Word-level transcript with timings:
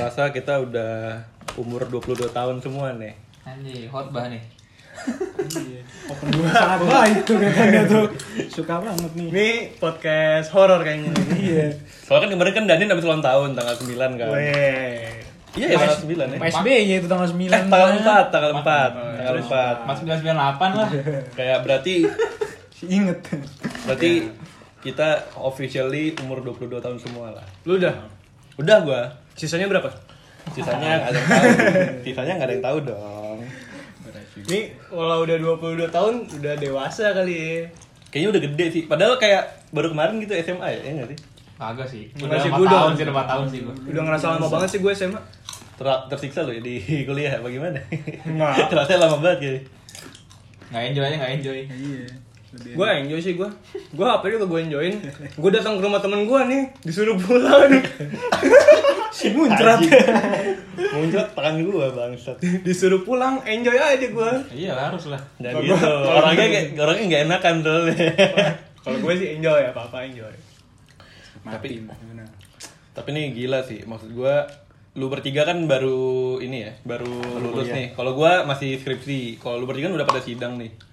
rasa 0.00 0.32
kita 0.32 0.56
udah 0.58 1.20
umur 1.60 1.84
22 1.84 2.32
tahun 2.32 2.56
semua 2.64 2.96
nih. 2.96 3.12
Anjir, 3.44 3.84
khotbah 3.92 4.32
nih. 4.32 4.40
Open 6.10 6.28
gua 6.36 6.50
sangat 6.52 6.80
baik 6.84 7.18
tuh 7.24 7.36
kayaknya 7.40 7.82
tuh. 7.88 8.06
Suka 8.52 8.80
banget 8.80 9.12
nih. 9.16 9.28
Ini 9.32 9.48
podcast 9.80 10.48
horor 10.52 10.80
kayaknya. 10.80 11.12
Iya. 11.36 11.66
Soalnya 12.04 12.28
kan 12.28 12.30
kemarin 12.36 12.52
kan 12.52 12.64
Danin 12.68 12.90
habis 12.92 13.06
ulang 13.06 13.24
tahun 13.24 13.56
tanggal 13.56 13.74
9 13.76 14.20
kan. 14.20 14.28
Weh. 14.32 15.08
Iya 15.56 15.66
ya 15.72 15.76
tanggal 15.80 15.98
9 16.04 16.36
ya. 16.36 16.38
PSBY 16.38 16.80
itu 17.00 17.08
tanggal 17.08 17.28
9. 17.28 17.48
Eh, 17.48 17.62
tanggal 17.64 17.90
4, 17.96 18.28
tanggal 18.28 18.52
4, 18.60 18.90
tanggal 19.20 19.36
4. 19.40 19.88
Mas 19.88 19.98
998 20.04 20.78
lah. 20.78 20.88
Kayak 21.38 21.58
berarti 21.64 21.94
Si 22.76 22.84
inget. 22.88 23.18
berarti 23.84 24.32
kita 24.80 25.08
officially 25.36 26.16
umur 26.24 26.40
22 26.40 26.80
tahun 26.80 26.96
semua 26.96 27.36
lah. 27.36 27.44
Lu 27.64 27.76
udah? 27.76 27.92
Udah 28.56 28.78
gua. 28.84 29.02
Sisanya 29.40 29.64
berapa? 29.66 29.88
Sisanya 30.50 30.88
nggak 30.98 31.08
ada 31.08 31.16
yang 31.16 31.26
tahu. 31.26 31.48
Sisanya 32.02 32.32
nggak 32.34 32.44
ada 32.44 32.54
yang 32.54 32.64
tahu 32.66 32.78
dong. 32.84 33.38
Ini 34.42 34.60
kalau 34.86 35.16
udah 35.20 35.36
22 35.36 35.88
tahun 35.88 36.14
udah 36.34 36.54
dewasa 36.56 37.12
kali 37.12 37.32
ya. 37.32 37.52
Kayaknya 38.08 38.28
udah 38.28 38.42
gede 38.42 38.66
sih. 38.70 38.82
Padahal 38.84 39.16
kayak 39.16 39.42
baru 39.70 39.88
kemarin 39.88 40.18
gitu 40.18 40.34
SMA 40.34 40.66
ya, 40.66 40.80
ya 40.82 40.92
nggak 40.94 41.08
sih? 41.08 41.18
Kagak 41.56 41.86
sih. 41.86 42.04
Enggak 42.14 42.26
Udah 42.26 42.38
sih, 42.38 42.50
4 42.50 42.52
gua 42.52 42.60
udah- 42.62 42.72
tahun 42.74 42.92
sih, 42.92 43.02
udah 43.02 43.14
4 43.14 43.26
tahun 43.26 43.46
sih 43.46 43.58
gua. 43.60 43.74
Udah 43.86 44.02
ngerasa 44.02 44.26
lama 44.30 44.46
banget 44.50 44.68
sih 44.68 44.78
gue 44.78 44.92
SMA. 44.94 45.20
Ter- 45.76 46.04
tersiksa 46.08 46.40
loh 46.42 46.52
ya 46.52 46.60
di 46.60 46.74
kuliah 47.08 47.32
bagaimana? 47.38 47.80
Nggak. 48.36 48.54
Terasa 48.68 48.96
lama 48.96 49.16
banget 49.18 49.38
ya. 49.40 49.52
Nggak 50.70 50.82
enjoy 50.86 51.04
aja, 51.04 51.16
nggak 51.16 51.32
enjoy. 51.36 51.58
Iya. 51.64 52.04
Gue 52.50 52.86
enjoy 52.90 53.20
sih 53.22 53.34
gue. 53.38 53.46
Gue 53.94 54.06
apa 54.06 54.26
juga 54.26 54.50
gue 54.50 54.58
enjoyin. 54.66 54.98
Gue 55.38 55.50
datang 55.54 55.78
ke 55.78 55.86
rumah 55.86 56.02
temen 56.02 56.26
gue 56.26 56.40
nih, 56.50 56.62
disuruh 56.82 57.14
pulang. 57.14 57.70
si 59.20 59.30
muncrat. 59.30 59.78
Muncrat 60.90 61.28
tangan 61.34 61.62
gua 61.62 61.86
bangsat. 61.94 62.42
disuruh 62.66 63.06
pulang, 63.06 63.38
enjoy 63.46 63.78
aja 63.78 64.02
gue. 64.02 64.30
Iya 64.50 64.74
lah, 64.74 64.84
harus 64.90 65.06
lah. 65.06 65.20
Dan 65.38 65.62
gitu. 65.62 65.76
Orangnya 66.18 66.46
kayak 66.50 66.66
orangnya 66.74 67.04
nggak 67.06 67.22
enakan 67.30 67.54
tuh. 67.62 67.80
Kalau 68.84 68.98
gue 68.98 69.12
sih 69.14 69.28
enjoy 69.38 69.60
apa 69.70 69.80
apa 69.86 70.08
enjoy. 70.08 70.34
Tapi. 71.46 71.86
Tapi 72.90 73.08
nih 73.14 73.24
gila 73.30 73.62
sih, 73.62 73.86
maksud 73.86 74.10
gua 74.10 74.42
lu 74.98 75.06
bertiga 75.06 75.46
kan 75.46 75.70
baru 75.70 76.42
ini 76.42 76.66
ya, 76.66 76.72
baru 76.82 77.38
lulus 77.38 77.70
nih. 77.70 77.94
Kalau 77.94 78.18
gua 78.18 78.42
masih 78.42 78.82
skripsi, 78.82 79.38
kalau 79.38 79.62
lu 79.62 79.66
bertiga 79.70 79.86
kan 79.86 80.02
udah 80.02 80.08
pada 80.10 80.18
sidang 80.18 80.58
nih. 80.58 80.89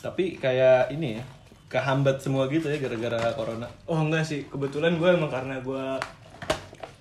Tapi 0.00 0.40
kayak 0.40 0.90
ini 0.96 1.20
ya, 1.20 1.22
kehambat 1.68 2.24
semua 2.24 2.48
gitu 2.48 2.66
ya 2.72 2.80
gara-gara 2.80 3.36
corona. 3.36 3.68
Oh 3.84 4.00
enggak 4.00 4.24
sih, 4.24 4.48
kebetulan 4.48 4.96
gue 4.96 5.08
emang 5.12 5.28
karena 5.28 5.60
gue 5.60 5.84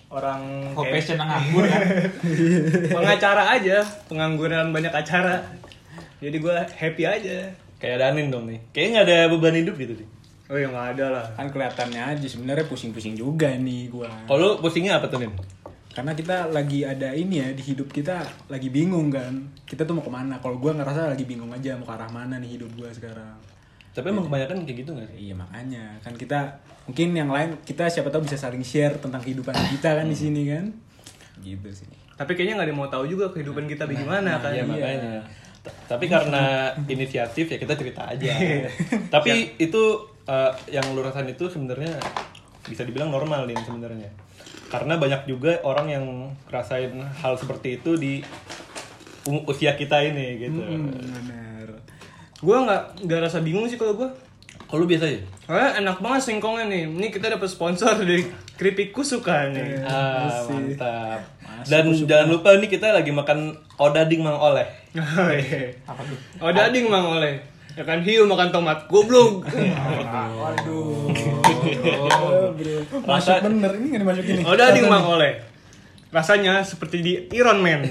orang 0.09 0.73
Kok 0.73 0.83
kayak 0.83 0.93
passion 0.99 1.17
yang 1.21 1.29
nganggur 1.29 1.63
kan? 1.69 1.81
pengacara 2.99 3.43
aja, 3.55 3.77
pengangguran 4.11 4.75
banyak 4.75 4.93
acara. 4.93 5.41
Jadi 6.19 6.37
gue 6.37 6.55
happy 6.75 7.03
aja. 7.07 7.37
Kayak 7.79 7.97
Danin 8.03 8.27
dong 8.27 8.51
nih. 8.51 8.59
Kayaknya 8.75 8.91
nggak 8.91 9.07
ada 9.07 9.17
beban 9.31 9.55
hidup 9.55 9.75
gitu 9.79 9.93
sih. 10.03 10.07
Oh 10.49 10.57
ya 10.57 10.67
nggak 10.67 10.97
ada 10.97 11.05
lah. 11.13 11.25
Kan 11.37 11.47
kelihatannya 11.53 12.01
aja 12.17 12.27
sebenarnya 12.27 12.65
pusing-pusing 12.65 13.13
juga 13.13 13.53
nih 13.53 13.87
gua. 13.93 14.09
Kalau 14.25 14.57
pusingnya 14.57 14.97
apa 14.97 15.05
tuh 15.05 15.21
Nin? 15.21 15.29
Karena 15.89 16.13
kita 16.13 16.53
lagi 16.53 16.85
ada 16.85 17.11
ini 17.17 17.41
ya 17.41 17.49
di 17.49 17.63
hidup 17.65 17.89
kita 17.89 18.21
lagi 18.45 18.69
bingung 18.69 19.09
kan. 19.09 19.33
Kita 19.65 19.83
tuh 19.83 19.97
mau 19.97 20.05
ke 20.05 20.11
mana? 20.13 20.37
Kalau 20.37 20.61
gua 20.61 20.77
ngerasa 20.77 21.09
lagi 21.09 21.25
bingung 21.25 21.49
aja 21.49 21.73
mau 21.75 21.85
ke 21.89 21.93
arah 21.97 22.09
mana 22.13 22.37
nih 22.37 22.61
hidup 22.61 22.69
gua 22.77 22.93
sekarang. 22.93 23.35
Tapi 23.89 24.05
emang 24.13 24.29
kebanyakan 24.29 24.63
kayak 24.69 24.77
gitu 24.85 24.91
nggak 24.93 25.07
sih? 25.11 25.17
Iya 25.27 25.33
makanya 25.33 25.83
kan 26.05 26.13
kita 26.13 26.39
mungkin 26.85 27.09
yang 27.17 27.29
lain 27.33 27.57
kita 27.65 27.89
siapa 27.89 28.13
tahu 28.13 28.23
bisa 28.29 28.37
saling 28.37 28.61
share 28.61 29.01
tentang 29.01 29.19
kehidupan 29.19 29.51
kita 29.75 29.97
kan 29.97 30.05
di 30.05 30.15
sini 30.15 30.45
kan. 30.45 30.69
Gitu 31.41 31.69
sih. 31.73 31.89
Tapi 32.13 32.37
kayaknya 32.37 32.61
nggak 32.61 32.67
ada 32.69 32.71
yang 32.71 32.79
mau 32.79 32.89
tahu 32.93 33.03
juga 33.09 33.33
kehidupan 33.33 33.65
kita 33.65 33.89
bagaimana 33.89 34.37
kan. 34.37 34.53
Iya 34.53 34.63
makanya. 34.69 35.25
T- 35.59 35.75
Tapi 35.89 36.05
karena 36.05 36.71
inisiatif 36.85 37.49
ya 37.49 37.57
kita 37.57 37.73
cerita 37.75 38.07
aja. 38.07 38.31
Tapi 39.09 39.57
itu 39.57 39.83
eh, 40.29 40.51
yang 40.69 40.85
lu 40.93 41.01
rasain 41.01 41.27
itu 41.27 41.49
sebenarnya 41.49 41.97
bisa 42.69 42.85
dibilang 42.85 43.09
normal 43.09 43.49
nih 43.49 43.57
sebenarnya. 43.65 44.28
Karena 44.69 45.01
banyak 45.01 45.25
juga 45.25 45.57
orang 45.65 45.87
yang 45.89 46.05
rasain 46.47 46.93
hal 46.93 47.33
seperti 47.35 47.81
itu 47.81 47.97
di 47.97 48.21
usia 49.49 49.73
kita 49.73 50.01
ini 50.05 50.45
gitu. 50.45 50.61
Hmm, 50.61 50.93
benar. 50.93 51.67
Gue 52.39 52.57
nggak 52.57 53.03
nggak 53.05 53.19
rasa 53.25 53.41
bingung 53.41 53.65
sih 53.65 53.77
kalau 53.77 53.97
gue. 53.97 54.09
Kalau 54.69 54.85
lu 54.85 54.87
biasa 54.87 55.09
ya? 55.09 55.21
Karena 55.49 55.81
enak 55.81 55.97
banget 55.97 56.29
singkongnya 56.29 56.69
nih. 56.69 56.85
Ini 56.85 57.07
kita 57.09 57.33
dapat 57.33 57.49
sponsor 57.49 57.97
dari 57.97 58.29
keripik 58.53 58.93
kusuka 58.93 59.49
nih. 59.49 59.81
Ah, 59.81 60.45
mantap. 60.45 61.25
Dan 61.65 61.89
jangan 62.05 62.29
lupa 62.29 62.53
nih 62.53 62.69
kita 62.69 62.93
lagi 62.93 63.09
makan 63.09 63.57
odading 63.81 64.21
Mang 64.21 64.37
Oleh. 64.37 64.69
Oh, 64.97 65.29
iya. 65.29 65.69
Apa 65.85 66.01
tuh? 66.01 66.17
Oh 66.41 66.49
dading 66.49 66.89
mang 66.89 67.05
oleh. 67.13 67.37
Ya 67.79 67.87
kan 67.87 68.03
hiu 68.03 68.27
makan 68.27 68.51
tomat. 68.51 68.91
Goblok. 68.91 69.47
Waduh. 69.47 71.07
Masuk 73.07 73.07
Rasa- 73.07 73.39
bener 73.39 73.71
ini 73.79 73.95
nggak 73.95 74.01
dimasukin 74.03 74.33
nih. 74.35 74.43
Oh 74.43 74.55
dading 74.59 74.91
mang 74.91 75.07
oleh. 75.07 75.39
Rasanya 76.11 76.59
seperti 76.59 76.99
di 76.99 77.13
Iron 77.31 77.63
Man. 77.63 77.87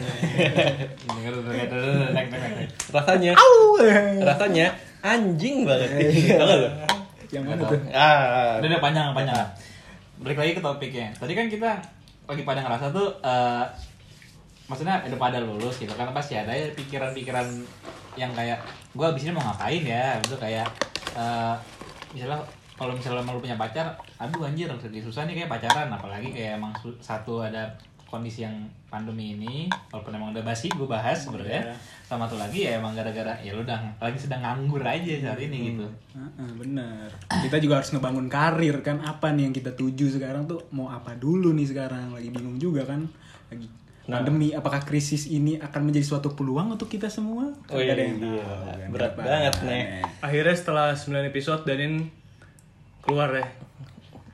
Rasanya 2.93 3.33
rasanya 4.21 4.67
anjing 5.01 5.65
banget. 5.65 5.89
Tahu 6.37 6.45
nggak 6.45 6.59
lu? 6.61 6.69
Yang 7.33 7.45
mana 7.49 7.63
tuh? 7.65 7.81
Ah, 7.89 8.61
Udah, 8.61 8.69
udah 8.69 8.81
panjang, 8.85 9.07
panjang. 9.17 9.41
Balik 10.21 10.37
lagi 10.37 10.53
ke 10.53 10.61
topiknya. 10.61 11.17
Tadi 11.17 11.33
kan 11.33 11.49
kita 11.49 11.81
lagi 12.29 12.45
pada 12.45 12.61
ngerasa 12.61 12.93
tuh, 12.93 13.09
eh, 13.25 13.65
maksudnya 14.69 15.01
udah 15.09 15.17
pada 15.17 15.41
lulus 15.41 15.81
gitu 15.81 15.97
kan 15.97 16.13
pasti 16.13 16.37
ada 16.37 16.53
ya 16.53 16.69
pikiran-pikiran 16.77 17.47
yang 18.17 18.33
kayak 18.33 18.63
gue 18.95 19.07
abis 19.07 19.29
ini 19.29 19.33
mau 19.35 19.45
ngapain 19.45 19.83
ya? 19.85 20.17
Itu 20.23 20.39
kayak 20.39 20.69
eh, 21.19 21.55
misalnya 22.15 22.41
kalau 22.79 22.95
misalnya 22.95 23.27
emang 23.27 23.37
lu 23.37 23.43
punya 23.43 23.59
pacar 23.59 23.99
aduh 24.23 24.47
anjir 24.47 24.71
lagi 24.71 25.03
susah 25.03 25.27
nih 25.27 25.45
kayak 25.45 25.51
pacaran. 25.51 25.91
Apalagi 25.91 26.31
kayak 26.31 26.63
emang 26.63 26.73
satu 27.03 27.43
ada 27.43 27.75
kondisi 28.09 28.41
yang 28.41 28.57
pandemi 28.89 29.37
ini 29.37 29.69
walaupun 29.93 30.17
emang 30.17 30.33
udah 30.33 30.41
basi 30.41 30.73
gue 30.73 30.89
bahas 30.89 31.21
sebenarnya. 31.21 31.77
Sama 32.09 32.25
satu 32.25 32.41
lagi 32.41 32.65
ya 32.65 32.81
emang 32.81 32.97
gara-gara 32.97 33.37
ya 33.45 33.53
lu 33.53 33.61
udah 33.61 34.01
lagi 34.01 34.17
sedang 34.17 34.41
nganggur 34.41 34.81
aja 34.81 35.13
saat 35.21 35.37
ini 35.45 35.77
gitu. 35.77 35.85
Heeh, 36.17 36.51
bener. 36.57 37.05
Kita 37.29 37.61
juga 37.61 37.85
harus 37.85 37.93
ngebangun 37.93 38.33
karir 38.33 38.81
kan. 38.81 39.05
Apa 39.05 39.37
nih 39.37 39.51
yang 39.51 39.55
kita 39.55 39.77
tuju 39.77 40.17
sekarang 40.17 40.49
tuh? 40.49 40.73
Mau 40.73 40.89
apa 40.89 41.13
dulu 41.21 41.53
nih 41.53 41.69
sekarang? 41.69 42.17
Lagi 42.17 42.33
bingung 42.33 42.57
juga 42.57 42.89
kan. 42.89 43.05
Lagi 43.53 43.69
pandemi 44.09 44.57
apakah 44.57 44.81
krisis 44.89 45.29
ini 45.29 45.61
akan 45.61 45.93
menjadi 45.93 46.09
suatu 46.09 46.33
peluang 46.33 46.73
untuk 46.73 46.89
kita 46.89 47.13
semua? 47.13 47.53
Oh 47.69 47.77
iya, 47.77 47.93
ada 47.93 48.03
yang 48.09 48.17
iya. 48.17 48.41
tahu 48.41 48.65
kan, 48.65 48.89
berat 48.89 49.13
ke 49.13 49.21
banget 49.21 49.55
nih. 49.69 49.83
ya. 49.85 50.03
Akhirnya 50.25 50.55
setelah 50.57 50.87
9 50.97 51.29
episode 51.29 51.63
Danin 51.69 52.09
keluar 53.05 53.31
ya. 53.37 53.47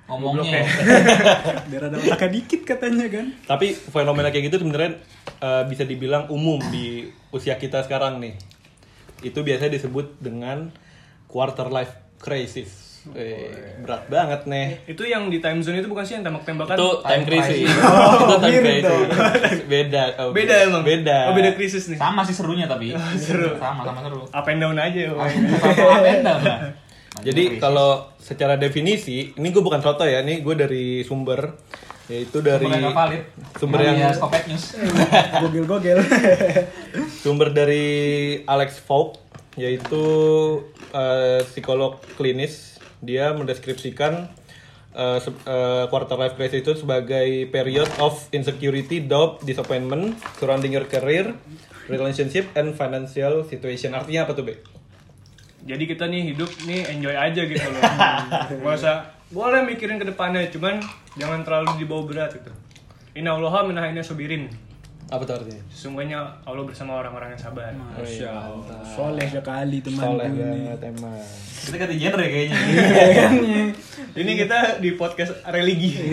ngomongnya 0.05 0.69
Biar 1.73 1.89
ada 1.89 1.97
otaknya 1.97 2.29
dikit 2.29 2.61
katanya 2.63 3.09
kan. 3.09 3.27
Tapi 3.49 3.73
fenomena 3.73 4.29
kayak 4.31 4.53
gitu 4.53 4.63
sebenarnya 4.63 5.01
eh, 5.43 5.65
bisa 5.67 5.89
dibilang 5.89 6.29
umum 6.31 6.61
di 6.71 7.09
usia 7.35 7.59
kita 7.59 7.83
sekarang 7.83 8.23
nih. 8.23 8.37
Itu 9.27 9.43
biasanya 9.43 9.75
disebut 9.75 10.23
dengan 10.23 10.71
quarter 11.27 11.73
life 11.73 11.99
crisis. 12.23 12.94
Eh, 13.13 13.53
berat 13.85 14.09
banget 14.09 14.49
nih. 14.49 14.81
Itu 14.89 15.05
yang 15.05 15.29
di 15.29 15.37
time 15.37 15.61
zone 15.61 15.85
itu 15.85 15.93
bukan 15.93 16.09
sih 16.09 16.17
yang 16.17 16.25
tembak-tembakan? 16.25 16.73
itu 16.73 16.89
time 17.05 17.05
time 17.05 17.25
crisis. 17.29 17.53
crisis. 17.53 17.77
itu 17.77 18.35
time 18.41 18.49
mirip 18.49 18.65
crisis. 18.65 19.61
Beda. 19.69 20.03
oh, 20.25 20.33
Beda 20.33 20.55
emang. 20.65 20.81
Beda. 20.81 21.19
Oh 21.29 21.37
beda 21.37 21.51
krisis 21.53 21.85
nih. 21.93 22.01
sama 22.01 22.25
sih 22.25 22.33
serunya 22.33 22.65
tapi 22.65 22.97
seru. 23.21 23.61
sama 23.61 23.85
sama 23.85 24.01
seru 24.01 24.25
Up 24.25 24.49
and 24.49 24.61
down 24.65 24.81
aja. 24.81 25.13
woy. 25.13 25.29
sama 25.61 26.01
benda 26.01 26.33
Mbak. 26.41 26.59
Jadi 27.29 27.63
kalau 27.63 28.11
secara 28.19 28.59
definisi, 28.59 29.31
ini 29.39 29.49
gue 29.55 29.63
bukan 29.63 29.79
soto 29.79 30.03
ya, 30.03 30.27
ini 30.27 30.43
gue 30.43 30.55
dari 30.59 31.07
sumber, 31.07 31.47
yaitu 32.11 32.43
dari 32.43 32.67
Sumber 32.67 32.83
yang 32.83 32.91
valid 32.91 33.23
sumber 33.55 33.79
yang 33.87 33.97
Alias 34.03 34.19
Kopet 34.19 34.45
News 34.51 34.65
Gogel-gogel. 35.47 35.99
sumber 37.23 37.55
dari 37.55 37.87
Alex 38.45 38.83
Vogt, 38.83 39.23
yaitu 39.55 40.05
eh, 40.91 41.47
psikolog 41.47 42.03
klinis. 42.19 42.74
Dia 43.05 43.37
mendeskripsikan 43.37 44.33
se- 44.95 45.43
eh, 45.45 45.85
quarter 45.91 46.17
life 46.17 46.35
crisis 46.35 46.63
itu 46.63 46.73
sebagai 46.75 47.51
period 47.51 47.91
of 47.99 48.15
insecurity, 48.31 49.03
doubt, 49.05 49.43
disappointment 49.43 50.17
surrounding 50.39 50.73
your 50.73 50.87
career, 50.87 51.35
relationship, 51.87 52.49
and 52.57 52.73
financial 52.73 53.45
situation. 53.45 53.93
Artinya 53.93 54.25
apa 54.25 54.33
tuh, 54.33 54.47
Be? 54.47 54.55
Jadi 55.65 55.85
kita 55.89 56.05
nih 56.07 56.33
hidup 56.33 56.51
nih 56.69 56.81
enjoy 56.93 57.17
aja 57.17 57.41
gitu 57.41 57.65
loh. 57.65 57.83
Gak 58.63 58.75
usah 58.77 58.97
boleh 59.33 59.65
mikirin 59.65 59.97
ke 59.97 60.05
depannya, 60.05 60.45
cuman 60.53 60.79
jangan 61.17 61.41
terlalu 61.41 61.81
dibawa 61.81 62.05
berat 62.05 62.31
gitu. 62.37 62.53
Inna 63.17 63.35
Allah 63.35 63.65
minahina 63.65 64.05
sobirin. 64.05 64.47
Apa 65.15 65.23
tuh 65.23 65.35
artinya? 65.39 65.63
Sesungguhnya 65.71 66.19
Allah 66.43 66.67
bersama 66.67 66.99
orang-orang 66.99 67.39
yang 67.39 67.43
sabar. 67.47 67.71
Masya 67.71 68.27
Allah. 68.35 68.83
Soleh 68.83 69.31
sekali 69.31 69.79
teman 69.79 70.03
Soleh 70.03 70.27
banget 70.27 70.81
emang. 70.91 71.23
Kita 71.55 71.77
ganti 71.79 71.97
genre 72.03 72.27
kayaknya. 72.27 72.59
Ini 74.27 74.33
kita 74.35 74.59
di 74.83 74.91
podcast 74.99 75.39
religi. 75.47 76.11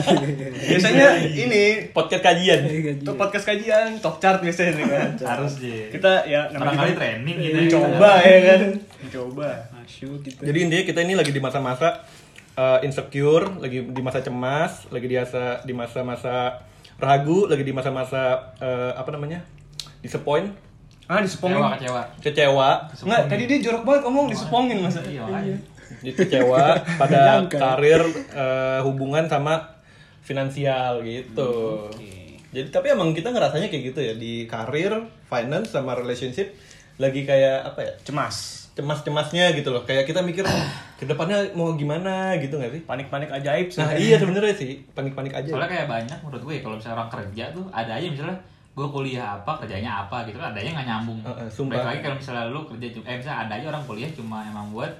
Biasanya 0.72 1.20
ini 1.32 1.92
Podcast 1.92 2.24
kajian. 2.24 2.60
untuk 3.04 3.16
podcast 3.20 3.44
kajian, 3.44 4.00
top 4.00 4.20
chart 4.24 4.40
biasanya 4.40 4.72
nih 4.72 4.86
kan. 4.88 5.08
Harus 5.20 5.60
sih. 5.60 5.92
Kita 5.92 6.24
ya 6.24 6.48
namanya 6.48 6.60
Barangkali 6.60 6.92
kita 6.92 7.00
training 7.00 7.36
gitu. 7.40 7.56
mencoba 7.56 8.12
ya 8.24 8.38
kan. 8.40 8.60
Mencoba. 9.04 9.50
Asyuk 9.84 10.20
gitu. 10.24 10.40
Jadi 10.44 10.58
intinya 10.64 10.84
kita 10.88 11.00
ini 11.04 11.12
lagi 11.12 11.32
di 11.32 11.40
masa-masa 11.44 12.08
uh, 12.56 12.80
insecure, 12.80 13.52
lagi 13.60 13.84
di 13.84 14.02
masa 14.04 14.24
cemas, 14.24 14.88
lagi 14.88 15.06
di 15.08 15.16
masa 15.20 15.60
di 15.64 15.72
masa-masa 15.76 16.36
ragu, 17.02 17.50
lagi 17.50 17.66
di 17.66 17.74
masa-masa 17.74 18.54
uh, 18.56 18.94
apa 18.94 19.10
namanya? 19.10 19.42
disappoint, 19.98 20.54
Ah, 21.04 21.18
Kecewa, 21.18 21.26
disepongin. 21.26 21.58
kecewa. 21.76 22.02
kecewa, 22.22 22.68
Enggak, 23.02 23.22
tadi 23.26 23.42
dia 23.44 23.58
jorok 23.60 23.82
banget 23.82 24.02
ngomong 24.06 24.26
disepongin 24.30 24.78
masa. 24.80 25.02
Iya, 25.02 25.26
jadi 25.98 26.14
kecewa 26.14 26.62
pada 26.96 27.42
karir 27.52 28.00
uh, 28.32 28.80
hubungan 28.86 29.26
sama 29.26 29.60
finansial 30.22 31.02
gitu. 31.02 31.90
Jadi 32.52 32.68
tapi 32.68 32.92
emang 32.92 33.10
kita 33.10 33.28
ngerasanya 33.28 33.66
kayak 33.66 33.92
gitu 33.92 34.00
ya 34.00 34.14
di 34.14 34.46
karir, 34.46 34.94
finance 35.26 35.74
sama 35.74 35.98
relationship 35.98 36.54
lagi 36.96 37.24
kayak 37.24 37.66
apa 37.66 37.80
ya? 37.82 37.92
Cemas. 38.04 38.61
Cemas-cemasnya 38.72 39.52
gitu 39.52 39.68
loh. 39.68 39.84
Kayak 39.84 40.08
kita 40.08 40.20
mikir 40.24 40.44
ke 41.00 41.04
depannya 41.04 41.52
mau 41.52 41.76
gimana 41.76 42.36
gitu 42.40 42.56
nggak 42.56 42.72
sih? 42.72 42.82
Panik-panik 42.84 43.28
ajaib 43.28 43.68
sih. 43.68 43.80
Nah 43.80 43.92
iya 43.96 44.16
sebenarnya 44.16 44.54
sih 44.56 44.80
panik-panik 44.96 45.32
aja. 45.36 45.50
Soalnya 45.52 45.70
kayak 45.70 45.88
banyak 45.88 46.18
menurut 46.24 46.42
gue 46.44 46.54
ya, 46.56 46.62
kalau 46.64 46.76
misalnya 46.80 46.96
orang 47.02 47.10
kerja 47.12 47.44
tuh 47.52 47.64
ada 47.68 47.92
aja 47.92 48.06
misalnya 48.08 48.36
gue 48.72 48.86
kuliah 48.88 49.36
apa 49.36 49.52
kerjanya 49.60 50.08
apa 50.08 50.24
gitu 50.24 50.40
kan 50.40 50.56
adanya 50.56 50.80
nggak 50.80 50.88
nyambung. 50.88 51.20
Heeh, 51.20 51.48
sumpah. 51.52 51.76
Baik 51.76 51.86
lagi 51.86 52.00
kalau 52.00 52.16
misalnya 52.16 52.44
lu 52.48 52.60
kerja 52.64 52.86
cuma 52.96 53.04
eh 53.04 53.16
misalnya 53.20 53.40
ada 53.44 53.52
aja 53.60 53.66
orang 53.68 53.84
kuliah 53.84 54.10
cuma 54.16 54.38
emang 54.48 54.66
buat 54.72 54.92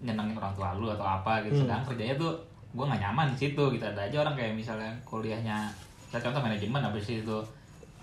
nyenengin 0.00 0.36
orang 0.40 0.54
tua 0.56 0.72
lu 0.80 0.88
atau 0.88 1.04
apa 1.04 1.44
gitu. 1.44 1.60
Hmm. 1.60 1.62
Sedangkan 1.68 1.84
kerjanya 1.92 2.16
tuh 2.16 2.32
gue 2.72 2.84
nggak 2.84 3.00
nyaman 3.04 3.26
di 3.36 3.36
situ 3.36 3.62
gitu. 3.76 3.84
Ada 3.84 4.00
aja 4.08 4.16
orang 4.24 4.34
kayak 4.36 4.56
misalnya 4.56 4.92
kuliahnya 5.04 5.68
saya 6.08 6.22
contoh 6.22 6.40
manajemen 6.40 6.80
habis 6.80 7.04
itu 7.12 7.38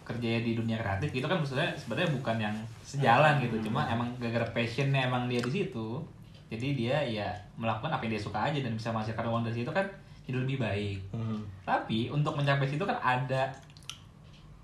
kerjanya 0.03 0.39
di 0.39 0.53
dunia 0.53 0.77
kreatif 0.77 1.09
gitu 1.09 1.25
kan 1.25 1.39
maksudnya 1.39 1.71
sebenarnya 1.73 2.11
bukan 2.11 2.35
yang 2.38 2.55
sejalan 2.83 3.39
gitu. 3.39 3.55
Cuma 3.65 3.88
emang 3.88 4.11
gara-gara 4.19 4.45
passionnya 4.51 5.07
emang 5.07 5.25
dia 5.25 5.39
di 5.39 5.51
situ 5.51 6.03
jadi 6.47 6.67
dia 6.77 6.97
ya 7.01 7.27
melakukan 7.57 7.89
apa 7.89 8.05
yang 8.05 8.13
dia 8.13 8.21
suka 8.21 8.38
aja 8.38 8.61
dan 8.61 8.77
bisa 8.77 8.94
menghasilkan 8.94 9.25
uang 9.25 9.41
dari 9.41 9.57
situ 9.57 9.71
kan 9.73 9.88
jadi 10.23 10.38
lebih 10.39 10.61
baik. 10.61 10.97
Hmm. 11.11 11.41
tapi 11.63 12.07
untuk 12.07 12.38
mencapai 12.38 12.63
situ 12.63 12.83
kan 12.83 12.95
ada 12.95 13.50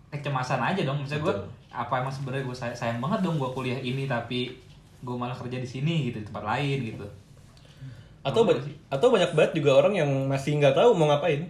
kecemasan 0.09 0.59
aja 0.59 0.81
dong. 0.83 1.01
Misalnya 1.01 1.23
gue 1.25 1.35
apa 1.69 1.93
emang 2.01 2.09
sebenarnya 2.09 2.45
gue 2.45 2.55
sayang, 2.55 2.77
sayang 2.77 2.99
banget 2.99 3.19
dong 3.21 3.37
gue 3.37 3.49
kuliah 3.51 3.77
ini 3.77 4.05
tapi 4.05 4.53
gue 4.99 5.15
malah 5.15 5.33
kerja 5.33 5.57
di 5.57 5.69
sini 5.69 6.09
gitu 6.09 6.19
di 6.19 6.25
tempat 6.27 6.43
lain 6.43 6.77
gitu. 6.93 7.05
Atau 8.21 8.43
ba- 8.43 8.59
atau 8.89 9.07
banyak 9.09 9.31
banget 9.31 9.51
juga 9.55 9.79
orang 9.79 9.93
yang 9.95 10.09
masih 10.27 10.59
nggak 10.59 10.75
tahu 10.75 10.91
mau 10.93 11.07
ngapain. 11.07 11.47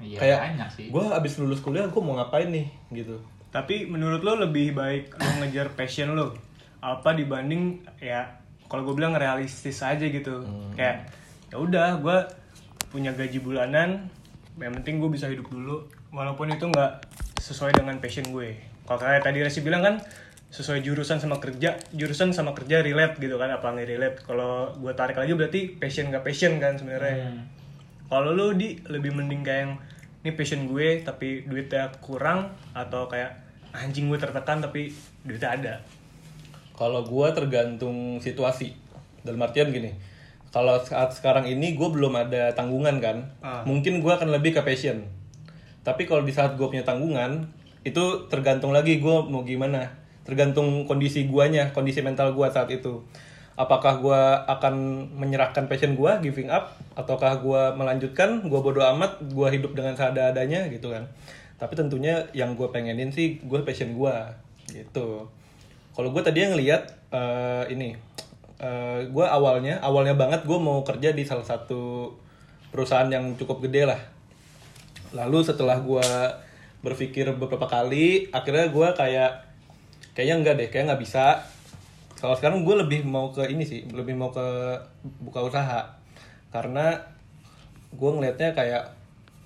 Iya 0.00 0.18
kayak 0.20 0.38
banyak 0.52 0.68
sih 0.72 0.86
gue 0.92 1.04
abis 1.08 1.32
lulus 1.40 1.60
kuliah 1.64 1.88
gue 1.88 2.02
mau 2.02 2.16
ngapain 2.20 2.52
nih 2.52 2.66
gitu. 2.92 3.16
Tapi 3.48 3.88
menurut 3.88 4.20
lo 4.20 4.36
lebih 4.36 4.76
baik 4.76 5.16
lo 5.16 5.30
ngejar 5.40 5.72
passion 5.72 6.12
lo 6.12 6.36
apa 6.84 7.16
dibanding 7.16 7.80
ya 7.96 8.28
kalau 8.68 8.84
gue 8.84 8.94
bilang 8.98 9.16
realistis 9.16 9.80
aja 9.80 10.04
gitu. 10.04 10.44
Kayak 10.76 11.08
ya 11.48 11.56
udah 11.56 12.02
gue 12.02 12.18
punya 12.92 13.14
gaji 13.16 13.40
bulanan, 13.40 14.12
yang 14.60 14.72
penting 14.82 15.00
gue 15.00 15.10
bisa 15.10 15.30
hidup 15.30 15.48
dulu 15.48 15.88
walaupun 16.12 16.52
itu 16.52 16.68
nggak 16.68 16.92
sesuai 17.40 17.72
dengan 17.76 17.96
passion 18.02 18.28
gue. 18.28 18.56
Kalau 18.84 18.98
kayak 19.00 19.24
tadi 19.24 19.40
Resi 19.40 19.64
bilang 19.64 19.82
kan 19.82 19.94
sesuai 20.52 20.80
jurusan 20.84 21.18
sama 21.18 21.42
kerja, 21.42 21.74
jurusan 21.92 22.30
sama 22.30 22.54
kerja 22.54 22.80
relate 22.80 23.18
gitu 23.18 23.36
kan 23.40 23.50
apa 23.50 23.66
nggak 23.72 23.88
relate. 23.88 24.16
Kalau 24.22 24.72
gue 24.76 24.92
tarik 24.92 25.16
lagi 25.16 25.32
berarti 25.32 25.60
passion 25.80 26.12
nggak 26.12 26.24
passion 26.24 26.60
kan 26.60 26.76
sebenarnya. 26.76 27.32
Hmm. 27.32 27.42
Kalau 28.06 28.30
lu 28.32 28.54
di 28.54 28.78
lebih 28.86 29.14
mending 29.14 29.42
kayak 29.42 29.60
yang 29.66 29.74
ini 30.22 30.30
passion 30.34 30.66
gue 30.66 31.02
tapi 31.02 31.46
duitnya 31.46 31.90
kurang 32.02 32.50
atau 32.74 33.06
kayak 33.06 33.34
anjing 33.70 34.10
gue 34.10 34.18
tertekan 34.18 34.62
tapi 34.62 34.90
duitnya 35.26 35.50
ada. 35.54 35.74
Kalau 36.74 37.02
gue 37.02 37.26
tergantung 37.32 38.18
situasi. 38.20 38.74
Dalam 39.26 39.42
artian 39.42 39.74
gini, 39.74 39.90
kalau 40.54 40.78
saat 40.78 41.10
sekarang 41.10 41.50
ini 41.50 41.74
gue 41.74 41.88
belum 41.90 42.14
ada 42.14 42.54
tanggungan 42.54 43.02
kan, 43.02 43.26
Ah. 43.42 43.66
mungkin 43.66 43.98
gue 43.98 44.12
akan 44.12 44.30
lebih 44.30 44.54
ke 44.54 44.62
passion. 44.62 45.02
Tapi 45.82 46.06
kalau 46.06 46.22
di 46.22 46.30
saat 46.30 46.54
gue 46.54 46.66
punya 46.66 46.86
tanggungan, 46.86 47.50
itu 47.82 48.26
tergantung 48.30 48.70
lagi 48.70 49.02
gue 49.02 49.16
mau 49.26 49.42
gimana. 49.42 49.86
Tergantung 50.26 50.86
kondisi 50.86 51.26
guanya, 51.26 51.70
kondisi 51.70 52.02
mental 52.02 52.34
gue 52.34 52.46
saat 52.50 52.70
itu. 52.70 53.02
Apakah 53.56 54.04
gue 54.04 54.22
akan 54.52 54.74
menyerahkan 55.16 55.64
passion 55.64 55.96
gue, 55.96 56.12
giving 56.28 56.52
up, 56.52 56.76
ataukah 56.92 57.40
gue 57.40 57.62
melanjutkan, 57.72 58.44
gue 58.44 58.60
bodo 58.60 58.84
amat, 58.84 59.16
gue 59.32 59.48
hidup 59.48 59.72
dengan 59.72 59.96
seadanya 59.96 60.68
gitu 60.68 60.92
kan. 60.92 61.08
Tapi 61.56 61.72
tentunya 61.72 62.28
yang 62.36 62.52
gue 62.52 62.68
pengenin 62.68 63.08
sih, 63.08 63.40
gue 63.40 63.56
passion 63.64 63.96
gue 63.96 64.14
gitu. 64.76 65.24
Kalau 65.96 66.08
gue 66.12 66.20
tadi 66.20 66.44
ngelihat 66.44 66.84
eh, 67.16 67.64
ini, 67.72 67.96
gue 69.08 69.26
awalnya 69.28 69.80
awalnya 69.80 70.16
banget 70.16 70.44
gue 70.44 70.58
mau 70.60 70.84
kerja 70.84 71.12
di 71.12 71.24
salah 71.24 71.44
satu 71.44 72.12
perusahaan 72.72 73.08
yang 73.08 73.40
cukup 73.40 73.64
gede 73.64 73.88
lah. 73.88 74.00
Lalu 75.16 75.44
setelah 75.48 75.80
gue 75.80 76.08
berpikir 76.84 77.32
beberapa 77.40 77.64
kali, 77.64 78.28
akhirnya 78.36 78.68
gue 78.68 78.88
kayak 78.92 79.32
kayaknya 80.12 80.34
enggak 80.44 80.54
deh, 80.60 80.68
kayak 80.68 80.84
nggak 80.92 81.02
bisa. 81.04 81.40
Kalau 82.26 82.34
sekarang 82.34 82.66
gue 82.66 82.74
lebih 82.82 83.06
mau 83.06 83.30
ke 83.30 83.46
ini 83.46 83.62
sih, 83.62 83.86
lebih 83.94 84.18
mau 84.18 84.34
ke 84.34 84.42
buka 85.22 85.46
usaha, 85.46 85.86
karena 86.50 86.98
gue 87.94 88.10
ngelihatnya 88.10 88.50
kayak 88.50 88.82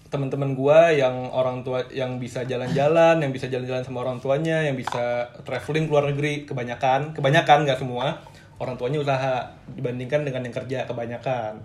teman-teman 0.08 0.56
gue 0.56 0.78
yang 0.96 1.28
orang 1.28 1.60
tua 1.60 1.84
yang 1.92 2.16
bisa 2.16 2.48
jalan-jalan, 2.48 3.20
yang 3.20 3.36
bisa 3.36 3.52
jalan-jalan 3.52 3.84
sama 3.84 4.00
orang 4.00 4.16
tuanya, 4.16 4.64
yang 4.64 4.80
bisa 4.80 5.28
traveling 5.44 5.86
ke 5.86 5.92
luar 5.92 6.08
negeri, 6.08 6.48
kebanyakan, 6.48 7.12
kebanyakan 7.12 7.68
nggak 7.68 7.76
semua 7.84 8.16
orang 8.56 8.80
tuanya 8.80 9.04
usaha 9.04 9.52
dibandingkan 9.76 10.24
dengan 10.24 10.48
yang 10.48 10.54
kerja 10.56 10.88
kebanyakan. 10.88 11.60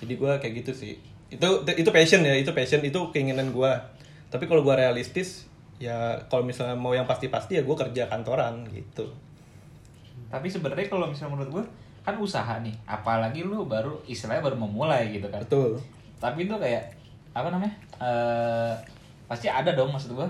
Jadi 0.00 0.12
gue 0.16 0.32
kayak 0.40 0.54
gitu 0.64 0.72
sih. 0.72 0.96
Itu 1.28 1.60
itu 1.76 1.90
passion 1.92 2.24
ya, 2.24 2.32
itu 2.40 2.56
passion 2.56 2.80
itu 2.80 3.12
keinginan 3.12 3.52
gue. 3.52 3.72
Tapi 4.32 4.48
kalau 4.48 4.64
gue 4.64 4.80
realistis, 4.80 5.44
ya 5.76 6.24
kalau 6.32 6.40
misalnya 6.40 6.72
mau 6.72 6.96
yang 6.96 7.04
pasti-pasti 7.04 7.60
ya 7.60 7.62
gue 7.68 7.76
kerja 7.76 8.08
kantoran 8.08 8.64
gitu. 8.72 9.12
Tapi 10.26 10.46
sebenarnya 10.46 10.86
kalau 10.86 11.06
misalnya 11.06 11.34
menurut 11.34 11.50
gue 11.52 11.64
kan 12.00 12.14
usaha 12.16 12.60
nih 12.60 12.74
apalagi 12.84 13.40
lu 13.40 13.64
baru 13.64 13.96
istilahnya 14.04 14.42
baru 14.42 14.56
memulai 14.56 15.08
gitu 15.10 15.24
kan 15.26 15.40
Betul. 15.40 15.80
tapi 16.18 16.44
itu 16.44 16.54
kayak 16.54 16.84
apa 17.32 17.48
namanya 17.48 17.74
eh 17.98 18.72
pasti 19.24 19.48
ada 19.48 19.72
dong 19.72 19.88
maksud 19.88 20.12
gue 20.12 20.28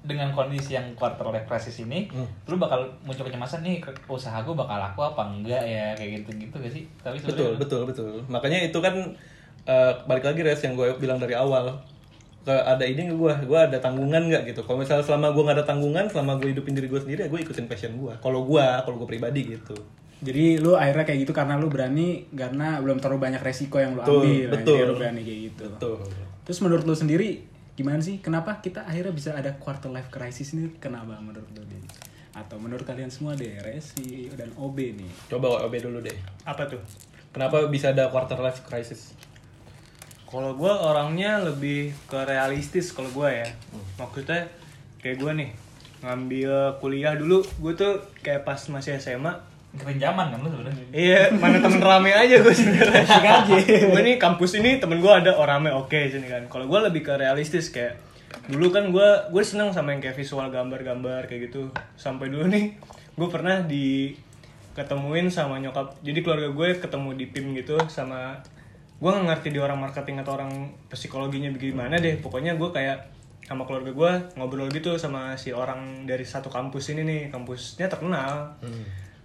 dengan 0.00 0.30
kondisi 0.30 0.72
yang 0.72 0.86
quarter 0.94 1.26
life 1.28 1.44
crisis 1.44 1.82
ini 1.82 2.06
Hmm. 2.08 2.24
lu 2.46 2.56
bakal 2.56 2.86
muncul 3.02 3.26
kecemasan 3.26 3.60
nih 3.60 3.82
usaha 4.06 4.38
gue 4.38 4.54
bakal 4.54 4.78
laku 4.78 5.02
apa 5.02 5.22
enggak 5.26 5.60
ya 5.60 5.90
kayak 5.92 6.22
gitu 6.22 6.30
gitu 6.38 6.54
gak 6.56 6.72
sih 6.72 6.84
tapi 6.98 7.18
Betul, 7.18 7.58
betul, 7.58 7.82
betul. 7.84 8.12
Makanya 8.26 8.62
itu 8.64 8.78
kan 8.78 8.94
eh, 9.66 9.92
balik 10.06 10.24
lagi 10.24 10.40
res 10.40 10.62
yang 10.62 10.72
gue 10.72 10.86
bilang 10.96 11.18
dari 11.18 11.34
awal. 11.34 11.76
Ke 12.48 12.56
ada 12.64 12.80
ini 12.80 13.12
nggak 13.12 13.18
gue, 13.20 13.32
gue 13.44 13.60
ada 13.60 13.76
tanggungan 13.76 14.24
nggak 14.24 14.48
gitu. 14.48 14.64
Kalau 14.64 14.80
misalnya 14.80 15.04
selama 15.04 15.36
gue 15.36 15.42
nggak 15.44 15.56
ada 15.60 15.66
tanggungan, 15.68 16.08
selama 16.08 16.40
gue 16.40 16.56
hidupin 16.56 16.72
diri 16.72 16.88
gue 16.88 16.96
sendiri, 16.96 17.20
ya 17.20 17.28
gue 17.28 17.40
ikutin 17.44 17.68
passion 17.68 17.92
gue. 18.00 18.14
Kalau 18.24 18.48
gue, 18.48 18.64
kalau 18.64 18.96
gue 18.96 19.08
pribadi 19.08 19.52
gitu. 19.52 19.76
Jadi 20.24 20.56
lu 20.56 20.72
akhirnya 20.74 21.04
kayak 21.04 21.28
gitu 21.28 21.32
karena 21.36 21.60
lu 21.60 21.68
berani 21.68 22.24
karena 22.32 22.80
belum 22.80 22.98
terlalu 23.04 23.28
banyak 23.28 23.42
resiko 23.44 23.76
yang 23.78 23.92
lu 23.94 24.00
Betul, 24.00 24.24
ambil. 24.24 24.48
betul. 24.56 24.80
Lu 24.88 24.94
berani 24.96 25.20
kayak 25.20 25.40
gitu. 25.52 25.64
Betul. 25.76 25.98
Terus 26.48 26.58
menurut 26.64 26.84
lu 26.88 26.96
sendiri 26.96 27.44
gimana 27.76 28.00
sih? 28.00 28.18
Kenapa 28.24 28.64
kita 28.64 28.88
akhirnya 28.88 29.12
bisa 29.12 29.36
ada 29.36 29.52
quarter 29.60 29.92
life 29.92 30.08
crisis 30.08 30.56
ini? 30.56 30.72
Kenapa 30.80 31.20
menurut 31.20 31.46
lu 31.52 31.62
Din? 31.68 31.84
Atau 32.34 32.58
menurut 32.58 32.82
kalian 32.82 33.10
semua 33.10 33.34
deh, 33.34 33.58
Resi 33.62 34.30
dan 34.34 34.50
OB 34.58 34.78
nih. 34.98 35.10
Coba 35.30 35.62
OB 35.66 35.74
dulu 35.78 35.98
deh. 36.02 36.14
Apa 36.42 36.66
tuh? 36.66 36.78
Kenapa 37.30 37.66
bisa 37.70 37.94
ada 37.94 38.10
quarter 38.10 38.38
life 38.42 38.66
crisis? 38.66 39.14
Kalau 40.28 40.52
gue 40.60 40.68
orangnya 40.68 41.40
lebih 41.40 41.96
ke 42.04 42.20
realistis 42.28 42.92
kalau 42.92 43.08
gue 43.16 43.28
ya. 43.32 43.48
Hmm. 43.48 43.84
Maksudnya 44.04 44.44
kayak 45.00 45.16
gue 45.24 45.32
nih 45.40 45.50
ngambil 46.04 46.52
kuliah 46.78 47.16
dulu, 47.16 47.40
gue 47.42 47.72
tuh 47.72 48.04
kayak 48.20 48.44
pas 48.44 48.60
masih 48.68 49.00
SMA. 49.00 49.32
ngikutin 49.68 50.00
zaman 50.00 50.32
kan 50.32 50.40
lu 50.40 50.48
sebenarnya 50.48 50.84
Iya, 50.96 51.20
mana 51.36 51.60
temen 51.60 51.76
rame 51.84 52.08
aja 52.08 52.40
gue 52.40 52.54
sebenarnya. 52.56 53.04
Asik 53.04 53.24
aja. 53.24 53.56
gue 53.92 54.00
nih 54.00 54.16
kampus 54.16 54.56
ini 54.56 54.80
temen 54.80 54.96
gue 55.00 55.12
ada 55.12 55.36
orang 55.36 55.60
rame 55.64 55.76
oke 55.76 55.96
sini 56.08 56.24
kan. 56.24 56.44
Kalau 56.48 56.64
gue 56.64 56.78
lebih 56.88 57.04
ke 57.04 57.12
realistis 57.20 57.68
kayak 57.68 58.00
dulu 58.48 58.72
kan 58.72 58.88
gue 58.88 59.08
gue 59.28 59.42
seneng 59.44 59.72
sama 59.76 59.92
yang 59.92 60.00
kayak 60.00 60.16
visual 60.16 60.48
gambar-gambar 60.48 61.28
kayak 61.28 61.52
gitu. 61.52 61.68
Sampai 62.00 62.32
dulu 62.32 62.48
nih 62.48 62.80
gue 63.16 63.28
pernah 63.28 63.60
di 63.60 64.16
ketemuin 64.72 65.28
sama 65.28 65.60
nyokap. 65.60 66.00
Jadi 66.00 66.18
keluarga 66.24 66.48
gue 66.48 66.68
ketemu 66.80 67.08
di 67.16 67.24
PIM 67.28 67.52
gitu 67.60 67.76
sama 67.92 68.40
gue 68.98 69.08
nggak 69.08 69.26
ngerti 69.28 69.48
di 69.48 69.58
orang 69.58 69.78
marketing 69.78 70.18
atau 70.18 70.34
orang 70.34 70.50
psikologinya 70.88 71.50
bagaimana 71.50 71.96
deh. 71.96 72.18
Pokoknya 72.18 72.54
gue 72.54 72.68
kayak 72.68 72.98
sama 73.40 73.64
keluarga 73.64 73.88
gue 73.90 74.12
ngobrol 74.34 74.68
gitu 74.68 74.94
sama 74.94 75.32
si 75.34 75.50
orang 75.50 76.04
dari 76.04 76.20
satu 76.20 76.48
kampus 76.48 76.90
ini 76.90 77.00
nih 77.00 77.20
kampusnya 77.28 77.88
terkenal 77.88 78.52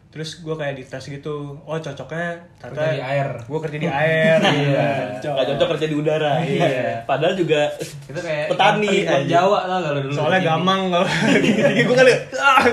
terus 0.08 0.40
gue 0.40 0.54
kayak 0.54 0.78
dites 0.78 1.04
gitu 1.04 1.58
oh 1.60 1.76
cocoknya 1.76 2.38
Kerja 2.56 2.94
di 2.94 3.02
air. 3.04 3.28
gue 3.44 3.60
kerja 3.60 3.78
di 3.78 3.90
air 3.90 4.38
iya 4.64 5.20
Gak 5.20 5.44
cocok 5.50 5.68
kerja 5.76 5.86
di 5.90 5.96
udara. 5.98 6.40
Iya. 6.40 7.04
Padahal 7.04 7.34
juga 7.34 7.68
Itu 7.82 8.16
kayak 8.16 8.48
Petani 8.48 9.04
aja. 9.04 9.26
Jawa 9.44 9.66
gak 9.76 9.92
lo 9.92 10.00
dulu. 10.00 10.14
soalnya 10.14 10.40
Jadi- 10.40 10.48
gamang 10.48 10.82
kalau 10.88 11.08
gue 11.90 11.96
kali 11.98 12.14
ah. 12.38 12.64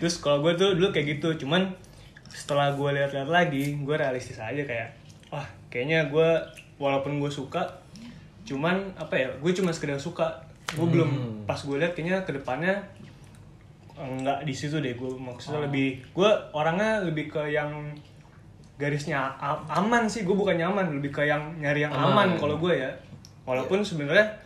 terus 0.00 0.14
kalau 0.18 0.42
gue 0.42 0.52
tuh 0.56 0.74
dulu 0.74 0.90
kayak 0.90 1.14
gitu 1.14 1.46
cuman 1.46 1.70
setelah 2.26 2.74
gue 2.74 2.90
lihat-lihat 2.90 3.28
lagi 3.28 3.78
gue 3.78 3.94
realistis 3.94 4.36
aja 4.36 4.66
kayak 4.66 4.90
wah 5.28 5.46
kayaknya 5.74 6.06
gue 6.06 6.30
walaupun 6.78 7.18
gue 7.18 7.26
suka 7.26 7.82
cuman 8.46 8.94
apa 8.94 9.14
ya 9.18 9.28
gue 9.34 9.50
cuma 9.50 9.74
sekedar 9.74 9.98
suka. 9.98 10.46
Gue 10.78 10.86
belum 10.86 11.42
pas 11.50 11.58
gue 11.58 11.76
lihat 11.82 11.98
kayaknya 11.98 12.22
ke 12.22 12.30
depannya 12.38 12.78
enggak 13.98 14.46
di 14.46 14.54
situ 14.54 14.78
deh 14.78 14.94
gue 14.94 15.10
maksudnya 15.18 15.66
lebih 15.66 15.98
gue 16.14 16.30
orangnya 16.54 17.02
lebih 17.02 17.30
ke 17.34 17.50
yang 17.50 17.90
garisnya 18.74 19.34
aman 19.70 20.06
sih 20.10 20.22
gue 20.26 20.34
bukan 20.34 20.58
nyaman 20.58 20.98
lebih 20.98 21.14
ke 21.14 21.22
yang 21.26 21.58
nyari 21.58 21.86
yang 21.86 21.94
aman, 21.94 22.38
kalau 22.38 22.58
gue 22.62 22.74
ya. 22.78 22.90
Walaupun 23.44 23.82
sebenarnya 23.82 24.40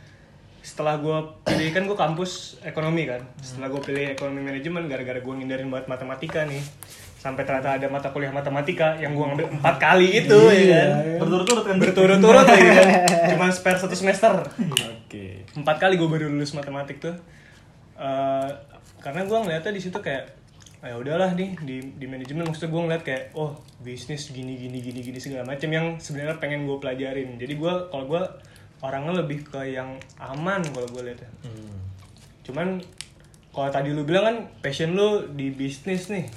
setelah 0.58 1.00
gue 1.00 1.16
pilih 1.48 1.70
kan 1.72 1.82
gue 1.88 1.96
kampus 1.96 2.60
ekonomi 2.60 3.08
kan 3.08 3.24
setelah 3.40 3.72
gue 3.72 3.80
pilih 3.88 4.04
ekonomi 4.12 4.42
manajemen 4.42 4.84
gara-gara 4.84 5.16
gue 5.16 5.34
ngindarin 5.38 5.70
buat 5.72 5.88
matematika 5.88 6.44
nih 6.44 6.60
sampai 7.18 7.42
ternyata 7.42 7.74
ada 7.74 7.86
mata 7.90 8.08
kuliah 8.08 8.30
matematika 8.30 8.94
yang 8.94 9.10
gue 9.10 9.24
ngambil 9.26 9.46
empat 9.58 9.74
kali 9.76 10.22
itu 10.22 10.38
ya 10.48 10.64
kan? 10.70 10.88
Berturut-turut 11.18 11.64
kan. 11.66 11.76
berturut-turut 11.76 12.46
lagi 12.46 12.68
kan? 12.70 12.88
Cuma 13.34 13.50
spare 13.50 13.76
satu 13.76 13.92
semester. 13.92 14.38
Oke. 14.62 15.42
empat 15.52 15.76
kali 15.76 15.98
gue 15.98 16.06
baru 16.06 16.30
lulus 16.30 16.54
matematik 16.54 17.02
tuh. 17.02 17.18
Eh, 17.98 18.48
karena 19.02 19.26
gue 19.26 19.34
ngeliatnya 19.34 19.74
di 19.74 19.82
situ 19.82 19.98
kayak 19.98 20.30
"Ah, 20.78 20.94
ya 20.94 20.96
udahlah 20.96 21.34
nih 21.34 21.58
di 21.58 21.76
di 21.98 22.06
manajemen. 22.06 22.46
Maksudnya 22.46 22.70
gue 22.70 22.82
ngeliat 22.86 23.02
kayak 23.02 23.22
oh 23.34 23.58
bisnis 23.82 24.30
gini 24.30 24.54
gini 24.54 24.78
gini 24.78 25.02
gini 25.02 25.18
segala 25.18 25.42
macam 25.42 25.66
yang 25.66 25.98
sebenarnya 25.98 26.38
pengen 26.38 26.70
gue 26.70 26.78
pelajarin. 26.78 27.34
Jadi 27.34 27.58
gue 27.58 27.72
kalau 27.90 28.06
gue 28.06 28.22
orangnya 28.78 29.18
lebih 29.18 29.42
ke 29.42 29.74
yang 29.74 29.98
aman 30.16 30.62
kalau 30.70 30.86
gue 30.86 31.02
liatnya. 31.02 31.26
Cuman 32.46 32.78
kalau 33.54 33.70
tadi 33.72 33.90
lu 33.90 34.04
bilang 34.04 34.24
kan 34.24 34.36
passion 34.60 34.94
lu 34.94 35.34
di 35.34 35.50
bisnis 35.50 36.12
nih. 36.12 36.28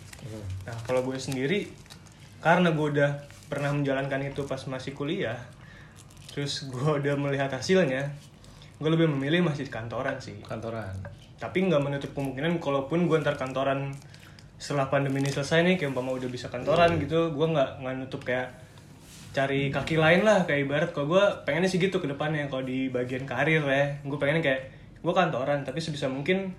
Nah 0.66 0.76
kalau 0.88 1.04
gue 1.06 1.18
sendiri 1.18 1.68
karena 2.42 2.74
gue 2.74 2.88
udah 2.98 3.12
pernah 3.52 3.76
menjalankan 3.76 4.24
itu 4.26 4.48
pas 4.48 4.60
masih 4.66 4.96
kuliah 4.96 5.38
terus 6.32 6.72
gue 6.72 6.90
udah 7.04 7.14
melihat 7.20 7.52
hasilnya 7.52 8.08
gue 8.82 8.90
lebih 8.90 9.12
memilih 9.12 9.46
masih 9.46 9.70
kantoran 9.70 10.18
sih. 10.18 10.40
Kantoran. 10.42 10.96
tapi 11.42 11.66
nggak 11.66 11.82
menutup 11.82 12.14
kemungkinan 12.14 12.62
kalaupun 12.62 13.10
gue 13.10 13.18
ntar 13.18 13.34
kantoran 13.34 13.90
setelah 14.62 14.94
pandemi 14.94 15.26
ini 15.26 15.34
selesai 15.34 15.66
nih 15.66 15.74
kayak 15.82 15.90
umpama 15.90 16.14
udah 16.14 16.30
bisa 16.30 16.54
kantoran 16.54 17.02
gitu 17.02 17.34
gue 17.34 17.48
nggak 17.50 17.82
nggak 17.82 17.94
nutup 17.98 18.22
kayak 18.22 18.54
cari 19.34 19.74
kaki 19.74 19.98
lain 19.98 20.22
lah 20.22 20.46
kayak 20.46 20.70
ibarat. 20.70 20.90
Kalau 20.94 21.10
gue 21.10 21.24
pengennya 21.50 21.66
sih 21.66 21.82
gitu 21.82 21.98
ke 21.98 22.06
depannya 22.06 22.46
kalau 22.46 22.62
di 22.62 22.94
bagian 22.94 23.26
karir 23.26 23.66
ya 23.66 23.86
gue 24.06 24.18
pengennya 24.22 24.46
kayak 24.46 24.62
gue 25.02 25.14
kantoran 25.18 25.66
tapi 25.66 25.82
sebisa 25.82 26.06
mungkin 26.06 26.54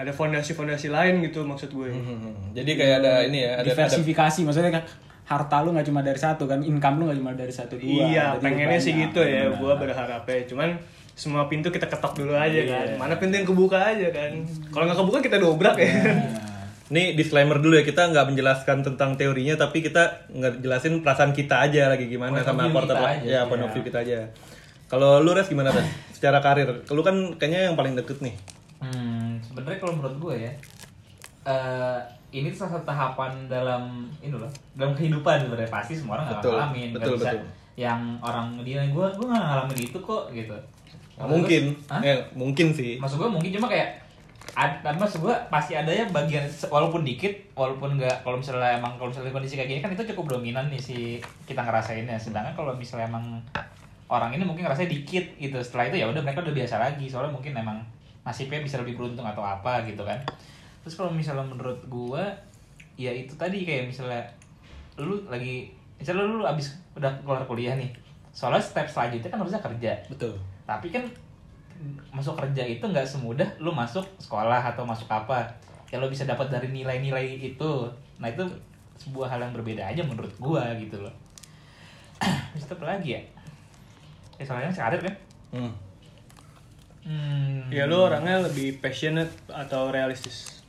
ada 0.00 0.10
fondasi-fondasi 0.10 0.88
lain 0.88 1.20
gitu 1.20 1.42
maksud 1.42 1.68
gue 1.70 1.88
Hmm, 1.88 2.50
Jadi 2.50 2.70
kayak 2.72 2.94
ada 2.98 3.12
ini 3.22 3.38
ya, 3.42 3.52
ada 3.54 3.62
ada 3.62 3.68
diversifikasi 3.70 4.40
maksudnya 4.42 4.72
kan 4.72 4.84
harta 5.24 5.56
lu 5.60 5.70
nggak 5.70 5.84
cuma 5.84 6.00
dari 6.00 6.16
satu 6.16 6.44
kan 6.44 6.58
income 6.60 6.96
lu 6.96 7.04
nggak 7.06 7.18
cuma 7.18 7.32
dari 7.32 7.50
satu 7.50 7.74
dua 7.74 8.02
iya 8.04 8.26
pengennya 8.34 8.76
sih 8.76 8.92
gitu 8.92 9.20
ya 9.20 9.46
Benar. 9.46 9.56
gue 9.56 9.72
berharapnya 9.78 10.40
cuman 10.44 10.68
semua 11.12 11.46
pintu 11.46 11.68
kita 11.68 11.84
ketok 11.84 12.16
dulu 12.16 12.32
aja 12.32 12.60
kan 12.64 12.86
Iya. 12.86 12.96
mana 12.96 13.14
pintu 13.14 13.34
yang 13.34 13.44
kebuka 13.44 13.78
aja 13.78 14.08
kan 14.08 14.32
kalau 14.68 14.84
nggak 14.84 14.98
kebuka 14.98 15.18
kita 15.20 15.36
dobrak 15.36 15.76
ya 15.76 15.92
Ini 16.90 17.14
disclaimer 17.14 17.54
dulu 17.54 17.78
ya, 17.78 17.86
kita 17.86 18.02
nggak 18.04 18.26
menjelaskan 18.26 18.82
tentang 18.82 19.14
teorinya, 19.14 19.54
tapi 19.54 19.78
kita 19.78 20.26
nggak 20.26 20.58
jelasin 20.58 20.98
perasaan 20.98 21.30
kita 21.30 21.62
aja 21.62 21.86
lagi 21.86 22.10
gimana 22.10 22.34
Point 22.34 22.42
sama 22.42 22.66
quarter 22.66 22.98
life. 22.98 23.22
aja, 23.22 23.30
Ya, 23.30 23.40
point 23.46 23.62
of 23.62 23.70
view 23.70 23.86
kita 23.86 24.02
aja. 24.02 24.26
Kalau 24.90 25.22
lu 25.22 25.30
res 25.30 25.46
gimana 25.46 25.70
res? 25.70 25.86
Secara 26.10 26.42
karir, 26.42 26.66
lu 26.82 26.98
kan 27.00 27.14
kayaknya 27.38 27.70
yang 27.70 27.78
paling 27.78 27.94
deket 27.94 28.18
nih. 28.18 28.34
Hmm, 28.80 29.36
sebenarnya 29.40 29.78
kalau 29.78 29.94
menurut 29.94 30.16
gue 30.18 30.34
ya, 30.48 30.52
eh 31.44 31.98
ini 32.30 32.48
tuh 32.48 32.64
salah 32.64 32.78
satu 32.78 32.86
tahapan 32.86 33.32
dalam 33.44 34.08
ini 34.18 34.32
loh, 34.32 34.48
dalam 34.72 34.96
kehidupan 34.96 35.44
sebenarnya. 35.44 35.68
Pasti 35.68 35.92
semua 35.94 36.16
orang 36.16 36.26
nggak 36.28 36.40
Betul, 36.40 36.52
ngalamin, 36.56 36.88
nggak 36.90 37.02
betul, 37.02 37.14
bisa 37.18 37.30
betul. 37.30 37.44
yang 37.76 38.00
orang 38.20 38.46
dia 38.62 38.80
gue 38.82 39.06
gue 39.12 39.26
nggak 39.26 39.44
ngalamin 39.44 39.78
itu 39.78 39.98
kok 39.98 40.22
gitu. 40.32 40.56
Maksud 41.20 41.28
mungkin, 41.28 41.62
gue- 41.76 42.08
eh, 42.08 42.20
mungkin 42.32 42.66
sih. 42.72 42.92
Maksud 42.96 43.16
gue 43.20 43.28
mungkin 43.28 43.50
cuma 43.52 43.68
kayak 43.68 43.88
ada 44.50 44.90
maksud 44.96 45.20
gue 45.20 45.34
pasti 45.46 45.76
ada 45.76 45.92
ya 45.92 46.08
bagian 46.08 46.42
walaupun 46.66 47.04
dikit 47.04 47.30
walaupun 47.54 47.94
nggak 47.94 48.24
kalau 48.24 48.40
misalnya 48.40 48.80
emang 48.80 48.96
kalau 48.96 49.12
misalnya 49.12 49.30
kondisi 49.30 49.54
kayak 49.54 49.68
gini 49.70 49.80
kan 49.84 49.92
itu 49.92 50.02
cukup 50.10 50.34
dominan 50.34 50.66
nih 50.72 50.80
si 50.80 50.98
kita 51.46 51.60
ngerasainnya 51.62 52.18
sedangkan 52.18 52.56
kalau 52.56 52.72
misalnya 52.74 53.06
emang 53.06 53.38
orang 54.10 54.34
ini 54.34 54.42
mungkin 54.42 54.66
ngerasa 54.66 54.88
dikit 54.88 55.22
gitu. 55.38 55.54
Setelah 55.60 55.92
itu 55.92 56.02
ya 56.02 56.06
udah 56.10 56.18
mereka 56.24 56.42
udah 56.42 56.56
biasa 56.56 56.82
lagi. 56.82 57.06
Soalnya 57.06 57.30
mungkin 57.30 57.52
emang 57.54 57.78
nasibnya 58.20 58.60
bisa 58.60 58.80
lebih 58.80 59.00
beruntung 59.00 59.24
atau 59.24 59.40
apa 59.40 59.84
gitu 59.88 60.02
kan. 60.04 60.18
Terus 60.84 60.94
kalau 60.96 61.12
misalnya 61.12 61.44
menurut 61.44 61.80
gua 61.88 62.24
ya 63.00 63.12
itu 63.12 63.32
tadi 63.36 63.64
kayak 63.64 63.88
misalnya 63.88 64.20
lu 65.00 65.16
lagi 65.28 65.72
misalnya 65.96 66.28
lu 66.28 66.44
abis 66.44 66.76
udah 66.96 67.08
keluar 67.24 67.40
kuliah 67.48 67.72
nih 67.72 67.88
soalnya 68.30 68.60
step 68.60 68.86
selanjutnya 68.86 69.30
kan 69.32 69.40
harusnya 69.42 69.60
kerja. 69.60 69.92
Betul. 70.06 70.34
tapi 70.70 70.86
kan 70.94 71.02
masuk 72.14 72.36
kerja 72.38 72.62
itu 72.62 72.84
nggak 72.84 73.02
semudah 73.02 73.48
lu 73.58 73.72
masuk 73.74 74.04
sekolah 74.20 74.60
atau 74.62 74.86
masuk 74.86 75.08
apa. 75.10 75.42
Ya 75.90 75.98
lo 75.98 76.06
bisa 76.06 76.22
dapat 76.22 76.46
dari 76.46 76.70
nilai-nilai 76.70 77.42
itu. 77.42 77.72
Nah 78.22 78.30
itu 78.30 78.46
sebuah 79.00 79.32
hal 79.32 79.40
yang 79.42 79.52
berbeda 79.56 79.82
aja 79.82 80.04
menurut 80.06 80.30
gua 80.38 80.70
gitu 80.78 81.00
loh. 81.02 81.14
Terus 82.54 82.70
apa 82.70 82.84
lagi 82.86 83.18
ya? 83.18 83.22
Ya 84.38 84.44
soalnya 84.46 84.70
karir 84.70 85.00
kan? 85.02 85.14
Hmm. 85.50 85.72
Hmm, 87.04 87.72
ya 87.72 87.86
lu 87.86 87.96
orangnya 88.00 88.44
lebih 88.44 88.80
passionate 88.82 89.32
atau 89.48 89.88
realistis? 89.88 90.60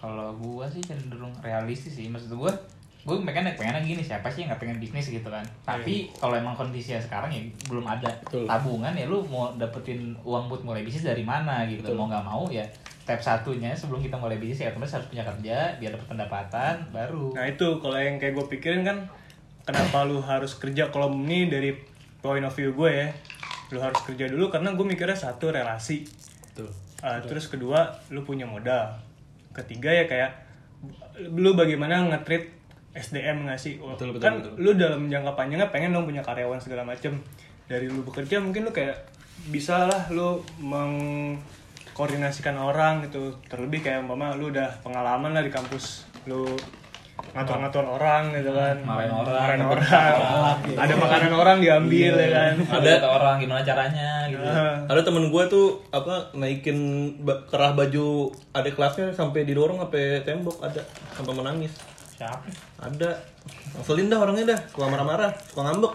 Kalau 0.00 0.32
gua 0.36 0.66
sih 0.70 0.80
cenderung 0.80 1.32
realistis 1.44 1.96
sih. 1.96 2.08
Maksud 2.08 2.36
gua 2.36 2.52
gue 3.00 3.16
pengen 3.24 3.56
pengen 3.56 3.80
gini. 3.80 4.04
Siapa 4.04 4.28
sih 4.28 4.44
yang 4.44 4.52
nggak 4.52 4.60
pengen 4.60 4.78
bisnis 4.78 5.08
gitu 5.08 5.28
kan? 5.32 5.44
Tapi 5.64 6.12
kalau 6.20 6.36
emang 6.36 6.52
kondisinya 6.52 7.00
sekarang 7.00 7.32
ya 7.32 7.40
belum 7.64 7.84
ada 7.88 8.12
Betul. 8.28 8.44
tabungan 8.44 8.92
ya 8.92 9.08
lu 9.08 9.24
mau 9.24 9.48
dapetin 9.56 10.12
uang 10.20 10.52
buat 10.52 10.62
mulai 10.64 10.84
bisnis 10.84 11.08
dari 11.08 11.24
mana 11.24 11.64
gitu? 11.64 11.80
Betul. 11.80 11.96
mau 11.96 12.06
nggak 12.12 12.26
mau 12.28 12.44
ya 12.52 12.64
step 13.00 13.20
satunya 13.24 13.72
sebelum 13.72 14.04
kita 14.04 14.20
mulai 14.20 14.36
bisnis 14.36 14.68
ya 14.68 14.70
otomatis 14.70 15.00
harus 15.00 15.08
punya 15.08 15.24
kerja 15.24 15.80
biar 15.80 15.90
dapat 15.96 16.08
pendapatan 16.12 16.74
baru. 16.92 17.32
Nah 17.32 17.48
itu 17.48 17.66
kalau 17.80 17.96
yang 17.96 18.20
kayak 18.20 18.36
gue 18.36 18.46
pikirin 18.52 18.84
kan 18.84 19.08
kenapa 19.64 20.04
lu 20.04 20.20
harus 20.20 20.52
kerja? 20.60 20.92
Kalau 20.92 21.08
ini 21.08 21.48
dari 21.48 21.72
point 22.20 22.44
of 22.44 22.52
view 22.52 22.76
gue 22.76 22.90
ya 22.92 23.08
lu 23.70 23.78
harus 23.78 24.00
kerja 24.02 24.26
dulu 24.26 24.50
karena 24.50 24.74
gue 24.74 24.86
mikirnya 24.86 25.16
satu 25.16 25.54
relasi. 25.54 26.02
Betul. 26.50 26.70
Uh, 27.00 27.20
terus 27.24 27.48
kedua 27.48 27.94
lu 28.10 28.26
punya 28.26 28.44
modal. 28.44 28.98
Ketiga 29.54 29.94
ya 29.94 30.04
kayak 30.06 30.30
lu 31.20 31.54
bagaimana 31.54 32.02
nge-treat 32.10 32.50
SDM 32.90 33.46
nggak 33.46 33.60
sih? 33.60 33.78
Betul, 33.78 34.14
betul, 34.14 34.22
kan 34.22 34.34
betul. 34.42 34.52
lu 34.58 34.70
dalam 34.74 35.06
jangka 35.06 35.32
panjangnya 35.38 35.70
pengen 35.70 35.94
dong 35.94 36.10
punya 36.10 36.22
karyawan 36.26 36.58
segala 36.58 36.82
macem. 36.82 37.22
Dari 37.70 37.86
lu 37.86 38.02
bekerja 38.02 38.42
mungkin 38.42 38.66
lu 38.66 38.72
kayak 38.74 39.06
bisa 39.48 39.86
lah 39.86 40.10
lu 40.10 40.42
mengkoordinasikan 40.58 42.58
orang 42.58 43.06
gitu. 43.06 43.38
Terlebih 43.46 43.86
kayak 43.86 44.02
umpama 44.02 44.34
lu 44.34 44.50
udah 44.50 44.82
pengalaman 44.82 45.30
lah 45.30 45.46
di 45.46 45.54
kampus 45.54 46.10
lu 46.26 46.58
ngatur-ngatur 47.30 47.84
orang 47.86 48.34
gitu 48.34 48.50
kan. 48.52 48.76
Marahin 48.82 49.12
orang. 49.12 49.34
Marahin 49.36 49.62
orang. 49.66 50.56
Ada 50.74 50.94
makanan 50.96 51.32
orang 51.36 51.56
diambil 51.62 52.14
ya 52.18 52.28
kan. 52.32 52.54
Ada 52.80 52.92
orang 53.06 53.34
gimana 53.38 53.62
caranya 53.62 54.26
gitu. 54.26 54.42
Ah. 54.42 54.82
Ada 54.88 55.00
temen 55.06 55.30
gue 55.30 55.44
tuh 55.46 55.80
apa 55.94 56.34
naikin 56.34 56.78
kerah 57.46 57.72
baju 57.76 58.34
adik 58.56 58.74
kelasnya 58.74 59.14
sampai 59.14 59.46
didorong 59.46 59.78
sampai 59.80 60.24
tembok. 60.26 60.58
Ada. 60.64 60.82
Sampai 61.14 61.32
menangis. 61.36 61.72
siapa 62.20 62.52
Ada. 62.76 63.16
Ngeselin 63.80 64.12
dah 64.12 64.20
orangnya 64.20 64.52
dah, 64.52 64.60
suka 64.68 64.92
marah-marah, 64.92 65.32
suka 65.48 65.64
ngambek. 65.64 65.92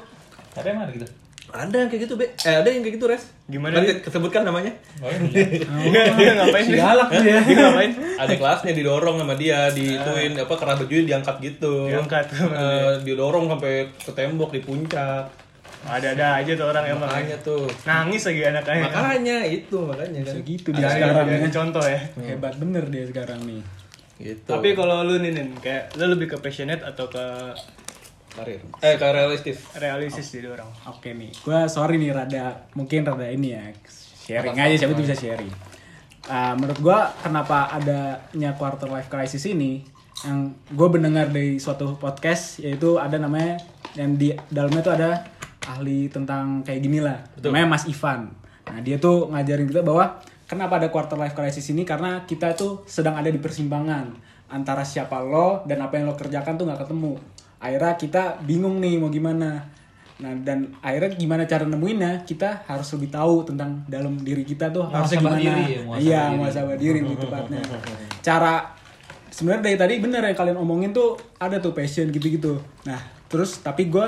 siapa 0.55 0.71
yang 0.71 0.87
ada 0.87 0.91
gitu 0.95 1.24
Ada 1.57 1.75
yang 1.77 1.87
kayak 1.87 2.01
gitu, 2.03 2.13
Be. 2.15 2.25
Eh, 2.37 2.55
ada 2.57 2.67
yang 2.67 2.81
kayak 2.81 2.95
gitu, 2.95 3.05
Res. 3.05 3.23
Gimana 3.45 3.79
dia? 3.79 3.95
kesebutkan 3.97 4.43
namanya? 4.43 4.75
oh, 4.99 5.07
iya. 5.07 5.45
dia, 5.87 6.03
dia 6.11 6.31
ngapain 6.35 6.65
dia 6.65 6.81
galak 6.81 7.09
dia. 7.15 7.37
dia 7.39 7.55
ngapain 7.61 7.91
Adik 8.17 8.37
kelasnya 8.37 8.73
didorong 8.73 9.15
sama 9.17 9.35
dia, 9.35 9.69
diituin 9.69 10.35
apa 10.35 10.53
kerah 10.53 10.75
bajunya 10.75 11.03
diangkat 11.09 11.35
gitu. 11.39 11.87
Diangkat. 11.87 12.25
Eh, 12.35 12.93
didorong 13.01 13.47
sampai 13.47 13.87
ke 13.95 14.11
tembok 14.11 14.51
di 14.51 14.59
puncak. 14.59 15.31
ada-ada 15.85 16.41
aja 16.41 16.51
tuh 16.51 16.65
orang 16.65 16.81
emang 16.89 17.05
Makanya 17.05 17.37
tuh. 17.39 17.69
nangis 17.85 18.25
lagi 18.25 18.41
anaknya 18.43 18.89
Makanya 18.89 19.37
itu, 19.45 19.77
makanya 19.85 20.21
kan. 20.25 20.33
segitu 20.33 20.69
Ada 20.69 20.77
dia 20.81 20.89
sekarang 20.89 21.25
jadi 21.29 21.45
ya. 21.45 21.51
contoh 21.53 21.83
ya 21.85 21.99
hebat 22.25 22.53
bener 22.57 22.83
dia 22.89 23.05
sekarang 23.05 23.39
nih 23.45 23.61
Gitu. 24.15 24.47
tapi 24.47 24.73
kalau 24.73 25.03
lu 25.03 25.19
nih 25.19 25.29
kayak 25.61 25.93
lu 25.93 26.09
lebih 26.09 26.31
ke 26.31 26.37
passionate 26.39 26.81
atau 26.81 27.05
ke 27.05 27.21
karir. 28.35 28.61
Eh, 28.83 28.95
ke 28.99 29.07
realistis. 29.07 29.57
realistis 29.79 30.27
jadi 30.29 30.51
orang. 30.51 30.69
Oke 30.91 31.15
nih, 31.15 31.31
gua 31.41 31.71
sorry 31.71 31.95
nih 31.95 32.11
rada 32.11 32.67
mungkin 32.75 33.07
rada 33.07 33.25
ini 33.31 33.55
ya 33.55 33.63
sharing 34.25 34.57
aja 34.57 34.75
siapa 34.85 34.93
tuh 34.93 35.03
bisa 35.07 35.15
sharing. 35.15 35.51
Ah, 36.27 36.53
menurut 36.57 36.79
gua 36.83 37.13
kenapa 37.23 37.71
adanya 37.71 38.57
quarter 38.59 38.91
life 38.91 39.07
crisis 39.07 39.45
ini 39.47 39.95
yang 40.23 40.55
gue 40.71 40.87
mendengar 40.87 41.27
dari 41.27 41.59
suatu 41.59 41.99
podcast 41.99 42.63
yaitu 42.63 42.95
ada 42.95 43.19
namanya 43.19 43.59
yang 43.99 44.15
di 44.15 44.31
dalamnya 44.47 44.81
tuh 44.81 44.93
ada 44.95 45.27
ahli 45.67 46.07
tentang 46.07 46.63
kayak 46.63 46.81
gini 46.81 47.03
lah. 47.03 47.19
Namanya 47.41 47.67
Mas 47.67 47.83
Ivan. 47.85 48.31
Nah 48.65 48.79
dia 48.81 48.97
tuh 48.97 49.29
ngajarin 49.29 49.67
kita 49.67 49.83
bahwa 49.83 50.23
kenapa 50.47 50.79
ada 50.81 50.87
quarter 50.89 51.19
life 51.19 51.35
crisis 51.35 51.67
ini 51.69 51.83
karena 51.83 52.23
kita 52.23 52.57
tuh 52.57 52.87
sedang 52.87 53.19
ada 53.19 53.27
di 53.27 53.37
persimpangan 53.37 54.15
antara 54.49 54.85
siapa 54.85 55.19
lo 55.19 55.65
dan 55.65 55.81
apa 55.83 55.97
yang 55.99 56.09
lo 56.09 56.15
kerjakan 56.15 56.55
tuh 56.55 56.65
nggak 56.69 56.85
ketemu 56.85 57.17
akhirnya 57.65 57.93
kita 57.97 58.23
bingung 58.45 58.77
nih 58.77 59.01
mau 59.01 59.09
gimana 59.09 59.75
Nah 60.15 60.31
dan 60.47 60.71
akhirnya 60.79 61.11
gimana 61.19 61.43
cara 61.43 61.67
nemuinnya 61.67 62.23
kita 62.23 62.63
harus 62.71 62.87
lebih 62.95 63.11
tahu 63.11 63.43
tentang 63.51 63.83
dalam 63.91 64.15
diri 64.15 64.47
kita 64.47 64.71
tuh 64.71 64.87
harusnya 64.87 65.19
Muhasabah 65.19 65.39
gimana. 65.43 65.59
diri 65.59 65.63
ya, 65.67 65.81
iya, 65.99 66.21
diri. 66.23 66.37
muhasabah 66.39 66.75
diri 66.79 66.99
lebih 67.03 67.19
tepatnya. 67.19 67.61
Cara 68.23 68.53
sebenarnya 69.27 69.63
dari 69.67 69.75
tadi 69.75 69.93
bener 69.99 70.23
yang 70.23 70.37
kalian 70.39 70.57
omongin 70.63 70.95
tuh 70.95 71.19
ada 71.35 71.59
tuh 71.59 71.75
passion 71.75 72.07
gitu-gitu. 72.15 72.63
Nah 72.87 73.03
terus 73.27 73.59
tapi 73.59 73.91
gue 73.91 74.07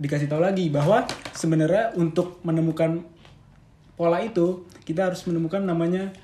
dikasih 0.00 0.28
tahu 0.28 0.40
lagi 0.40 0.72
bahwa 0.72 1.04
sebenarnya 1.36 1.92
untuk 2.00 2.40
menemukan 2.40 3.04
pola 3.92 4.24
itu 4.24 4.64
kita 4.88 5.12
harus 5.12 5.20
menemukan 5.28 5.60
namanya 5.60 6.16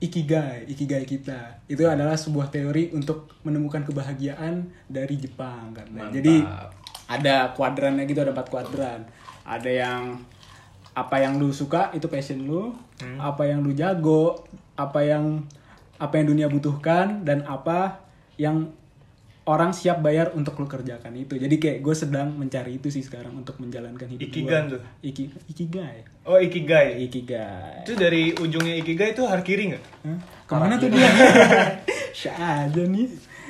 ikigai, 0.00 0.68
ikigai 0.68 1.04
kita. 1.08 1.64
Itu 1.68 1.88
adalah 1.88 2.14
sebuah 2.18 2.52
teori 2.52 2.92
untuk 2.92 3.36
menemukan 3.42 3.84
kebahagiaan 3.86 4.68
dari 4.86 5.16
Jepang 5.16 5.72
kan. 5.72 5.88
Jadi 6.12 6.44
ada 7.06 7.54
kuadrannya 7.56 8.04
gitu, 8.04 8.20
ada 8.20 8.32
empat 8.34 8.48
kuadran. 8.52 9.08
Ada 9.46 9.70
yang 9.70 10.02
apa 10.96 11.16
yang 11.20 11.36
lu 11.36 11.52
suka 11.52 11.92
itu 11.92 12.08
passion 12.08 12.44
lu, 12.44 12.72
apa 13.20 13.48
yang 13.48 13.60
lu 13.60 13.72
jago, 13.72 14.44
apa 14.76 15.04
yang 15.04 15.44
apa 15.96 16.20
yang 16.20 16.26
dunia 16.28 16.46
butuhkan 16.52 17.24
dan 17.24 17.40
apa 17.48 18.04
yang 18.36 18.68
orang 19.46 19.70
siap 19.70 19.98
bayar 19.98 20.34
untuk 20.34 20.54
lu 20.54 20.66
kerjakan 20.66 21.14
itu. 21.14 21.34
Jadi 21.34 21.56
kayak 21.56 21.78
gue 21.78 21.94
sedang 21.94 22.34
mencari 22.34 22.76
itu 22.76 22.90
sih 22.90 23.00
sekarang 23.00 23.30
untuk 23.32 23.56
menjalankan 23.56 24.06
hidup 24.08 24.26
Ikigan 24.26 24.62
gua. 24.66 24.72
tuh? 24.74 24.80
Iki, 25.00 25.22
ikigai. 25.48 25.98
Oh 26.24 26.34
Ikigai. 26.36 26.98
Ikigai. 27.00 27.86
Itu 27.86 27.94
dari 27.94 28.34
ujungnya 28.34 28.74
Ikigai 28.76 29.14
itu 29.14 29.22
Harkiri 29.22 29.70
nggak? 29.70 29.84
Hah? 30.02 30.18
Ke 30.44 30.54
mana 30.56 30.74
tuh 30.76 30.90
dia? 30.90 31.06
Syah 32.12 32.66
aja 32.66 32.82
nih. 32.82 33.06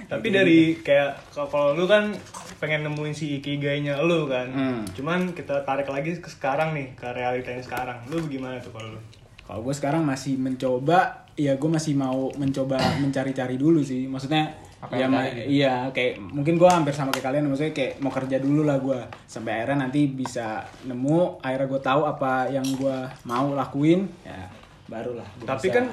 Tapi 0.07 0.31
dari 0.31 0.59
kayak 0.79 1.35
kalau- 1.35 1.49
kalau 1.49 1.69
lu 1.73 1.85
kan 1.85 2.15
pengen 2.57 2.85
nemuin 2.85 3.11
si 3.11 3.41
Ikigainya 3.41 3.99
lu 4.01 4.29
kan. 4.29 4.47
Hmm. 4.49 4.81
Cuman 4.93 5.33
kita 5.33 5.65
tarik 5.65 5.89
lagi 5.89 6.15
ke 6.15 6.29
sekarang 6.29 6.73
nih, 6.73 6.93
ke 6.93 7.09
realitanya 7.11 7.59
sekarang. 7.59 7.99
Lu 8.07 8.21
gimana 8.23 8.61
tuh 8.61 8.71
kalau 8.71 8.95
lu? 8.95 9.01
Kalau 9.43 9.61
gue 9.63 9.73
sekarang 9.73 10.03
masih 10.03 10.37
mencoba, 10.37 11.25
ya 11.35 11.55
gue 11.55 11.71
masih 11.71 11.95
mau 11.95 12.31
mencoba 12.35 12.77
mencari-cari 12.99 13.55
dulu 13.55 13.79
sih. 13.79 14.05
Maksudnya, 14.05 14.59
Apa 14.77 14.93
ya 14.93 15.09
gitu? 15.09 15.49
iya 15.51 15.75
kayak 15.89 16.21
mungkin 16.21 16.55
gue 16.55 16.67
hampir 16.67 16.93
sama 16.93 17.09
kayak 17.09 17.27
kalian. 17.27 17.49
Maksudnya 17.49 17.73
kayak 17.73 17.93
mau 17.99 18.11
kerja 18.11 18.37
dulu 18.37 18.63
lah 18.63 18.77
gue, 18.77 18.99
sampai 19.25 19.53
akhirnya 19.57 19.83
nanti 19.83 20.07
bisa 20.07 20.61
nemu. 20.83 21.41
Akhirnya 21.41 21.67
gue 21.67 21.81
tahu 21.81 22.03
apa 22.05 22.47
yang 22.47 22.67
gue 22.71 22.97
mau 23.25 23.53
lakuin, 23.53 24.05
ya 24.23 24.47
barulah. 24.87 25.25
gua 25.37 25.49
Tapi 25.51 25.67
bisa- 25.67 25.77
kan 25.77 25.85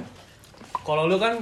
kalau 0.82 1.08
lu 1.08 1.16
kan 1.16 1.40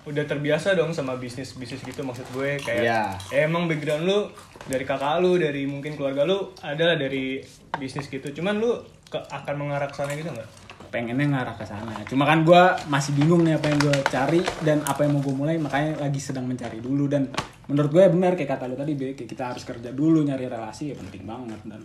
udah 0.00 0.24
terbiasa 0.24 0.72
dong 0.72 0.90
sama 0.90 1.14
bisnis 1.14 1.52
bisnis 1.52 1.84
gitu 1.84 2.00
maksud 2.00 2.24
gue 2.32 2.56
kayak 2.58 2.82
ya 2.82 3.02
emang 3.38 3.68
background 3.68 4.08
lu 4.08 4.18
dari 4.64 4.82
kakak 4.82 5.20
lu 5.20 5.36
dari 5.36 5.68
mungkin 5.68 5.92
keluarga 5.92 6.24
lu 6.24 6.40
adalah 6.64 6.96
dari 6.96 7.44
bisnis 7.76 8.08
gitu 8.08 8.32
cuman 8.32 8.56
lu 8.56 8.80
ke- 9.06 9.28
akan 9.28 9.54
mengarah 9.54 9.86
ke 9.86 9.94
sana 9.94 10.16
gitu 10.16 10.32
nggak 10.32 10.48
pengennya 10.90 11.26
ngarah 11.26 11.54
ke 11.54 11.64
sana. 11.64 11.94
Cuma 12.04 12.26
kan 12.26 12.42
gue 12.42 12.62
masih 12.86 13.14
bingung 13.14 13.42
nih 13.42 13.56
apa 13.56 13.70
yang 13.70 13.78
gue 13.78 13.96
cari 14.06 14.40
dan 14.60 14.82
apa 14.84 15.06
yang 15.06 15.16
mau 15.16 15.22
gue 15.22 15.32
mulai. 15.32 15.56
Makanya 15.56 16.02
lagi 16.02 16.18
sedang 16.18 16.44
mencari 16.44 16.82
dulu 16.82 17.06
dan 17.06 17.30
menurut 17.66 17.90
gue 17.90 18.02
benar 18.10 18.34
kayak 18.34 18.58
kata 18.58 18.66
lu 18.66 18.74
tadi, 18.74 18.98
Be, 18.98 19.14
kayak 19.14 19.30
kita 19.30 19.54
harus 19.54 19.62
kerja 19.62 19.90
dulu 19.90 20.20
nyari 20.20 20.50
relasi 20.50 20.90
ya 20.90 20.98
penting 20.98 21.22
banget 21.22 21.62
dan 21.64 21.80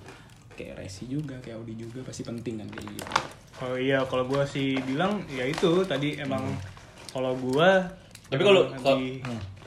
kayak 0.58 0.82
resi 0.82 1.06
juga, 1.06 1.38
kayak 1.40 1.62
Audi 1.62 1.76
juga 1.78 2.02
pasti 2.02 2.24
penting 2.24 2.58
kan 2.58 2.68
kayak 2.72 2.88
gitu. 2.90 3.06
oh 3.56 3.76
iya 3.76 4.04
kalau 4.04 4.24
gue 4.26 4.44
sih 4.44 4.76
bilang 4.82 5.24
ya 5.30 5.44
itu 5.44 5.84
tadi 5.84 6.16
emang 6.16 6.44
kalau 7.12 7.36
gue 7.36 7.70
Tapi 8.28 8.42
kalau- 8.44 8.68
lebih 8.68 9.24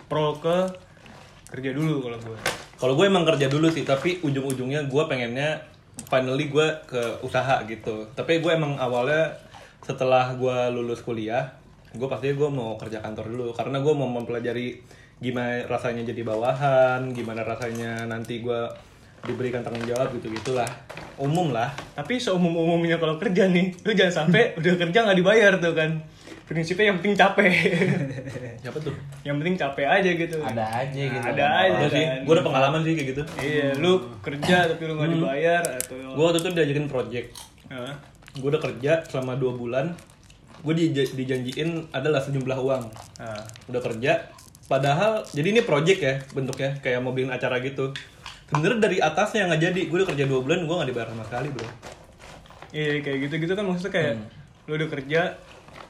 pro 0.09 0.37
ke 0.37 0.59
kerja 1.49 1.73
dulu 1.73 2.03
kalau 2.03 2.19
gue 2.19 2.37
Kalau 2.79 2.95
gue 2.95 3.05
emang 3.05 3.27
kerja 3.27 3.51
dulu 3.51 3.67
sih, 3.69 3.83
tapi 3.83 4.23
ujung-ujungnya 4.23 4.87
gue 4.87 5.03
pengennya 5.05 5.59
finally 6.07 6.47
gue 6.47 6.67
ke 6.87 7.03
usaha 7.27 7.59
gitu. 7.67 8.07
Tapi 8.15 8.39
gue 8.39 8.53
emang 8.55 8.79
awalnya 8.79 9.35
setelah 9.83 10.31
gue 10.39 10.57
lulus 10.71 11.03
kuliah, 11.03 11.51
gue 11.97 12.07
pasti 12.07 12.31
gue 12.33 12.49
mau 12.51 12.79
kerja 12.79 13.03
kantor 13.03 13.27
dulu. 13.35 13.49
Karena 13.57 13.83
gue 13.83 13.95
mau 13.95 14.07
mempelajari 14.07 14.79
gimana 15.19 15.67
rasanya 15.67 16.07
jadi 16.07 16.23
bawahan, 16.23 17.11
gimana 17.11 17.43
rasanya 17.43 18.07
nanti 18.07 18.39
gue 18.39 18.61
diberikan 19.27 19.67
tanggung 19.67 19.83
jawab 19.83 20.15
gitu 20.15 20.31
gitulah 20.31 20.69
umum 21.19 21.51
lah. 21.51 21.75
Tapi 21.99 22.23
seumum 22.23 22.55
umumnya 22.55 23.03
kalau 23.03 23.19
kerja 23.19 23.51
nih 23.51 23.75
lu 23.83 23.91
jangan 23.91 24.27
sampai 24.27 24.53
udah 24.59 24.75
kerja 24.79 24.99
nggak 25.03 25.19
dibayar 25.19 25.53
tuh 25.59 25.75
kan 25.75 25.91
prinsipnya 26.49 26.89
yang 26.89 26.97
penting 26.99 27.15
capek. 27.15 27.47
Siapa 28.65 28.79
tuh? 28.81 28.97
Yang 29.21 29.37
penting 29.45 29.55
capek 29.61 29.87
aja 29.87 30.11
gitu. 30.17 30.37
Ada 30.41 30.65
aja 30.65 31.03
gitu. 31.05 31.27
ada 31.29 31.45
aja 31.45 31.77
Ada 31.77 31.89
sih. 31.93 32.05
kan. 32.09 32.19
gue 32.25 32.33
udah 32.33 32.47
pengalaman 32.49 32.81
sih 32.81 32.93
kayak 32.97 33.09
gitu. 33.13 33.23
Iya 33.37 33.69
lu 33.77 33.93
kerja 34.25 34.57
tapi 34.73 34.83
lu 34.89 34.93
nggak 34.97 35.11
dibayar 35.13 35.63
atau 35.77 35.95
gue 36.01 36.25
waktu 36.25 36.39
itu 36.41 36.49
diajakin 36.57 36.87
project. 36.89 37.29
Hah? 37.69 37.95
gue 38.39 38.49
udah 38.49 38.63
kerja 38.63 38.93
selama 39.05 39.37
dua 39.37 39.53
bulan. 39.53 39.87
Gue 40.65 40.75
dijanjiin 40.89 41.93
adalah 41.95 42.19
sejumlah 42.19 42.59
uang. 42.59 42.85
Nah, 43.23 43.43
udah 43.71 43.83
kerja. 43.85 44.27
Padahal 44.67 45.23
jadi 45.31 45.55
ini 45.55 45.63
project 45.63 46.01
ya 46.01 46.15
bentuknya 46.33 46.75
kayak 46.81 46.99
mau 47.05 47.13
bikin 47.13 47.31
acara 47.31 47.61
gitu. 47.61 47.93
Sebenarnya 48.49 48.81
dari 48.81 48.97
atasnya 48.99 49.47
nggak 49.47 49.61
jadi. 49.61 49.81
Gue 49.87 49.97
udah 50.03 50.09
kerja 50.11 50.25
dua 50.25 50.41
bulan 50.41 50.65
gue 50.65 50.75
nggak 50.75 50.89
dibayar 50.91 51.09
sama 51.13 51.25
sekali 51.29 51.49
bro. 51.53 51.69
Iya 52.73 53.01
kayak 53.01 53.19
gitu 53.29 53.35
gitu 53.45 53.53
kan 53.53 53.65
maksudnya 53.65 53.93
kayak 53.93 54.13
lu 54.69 54.77
udah 54.77 54.89
kerja 54.93 55.21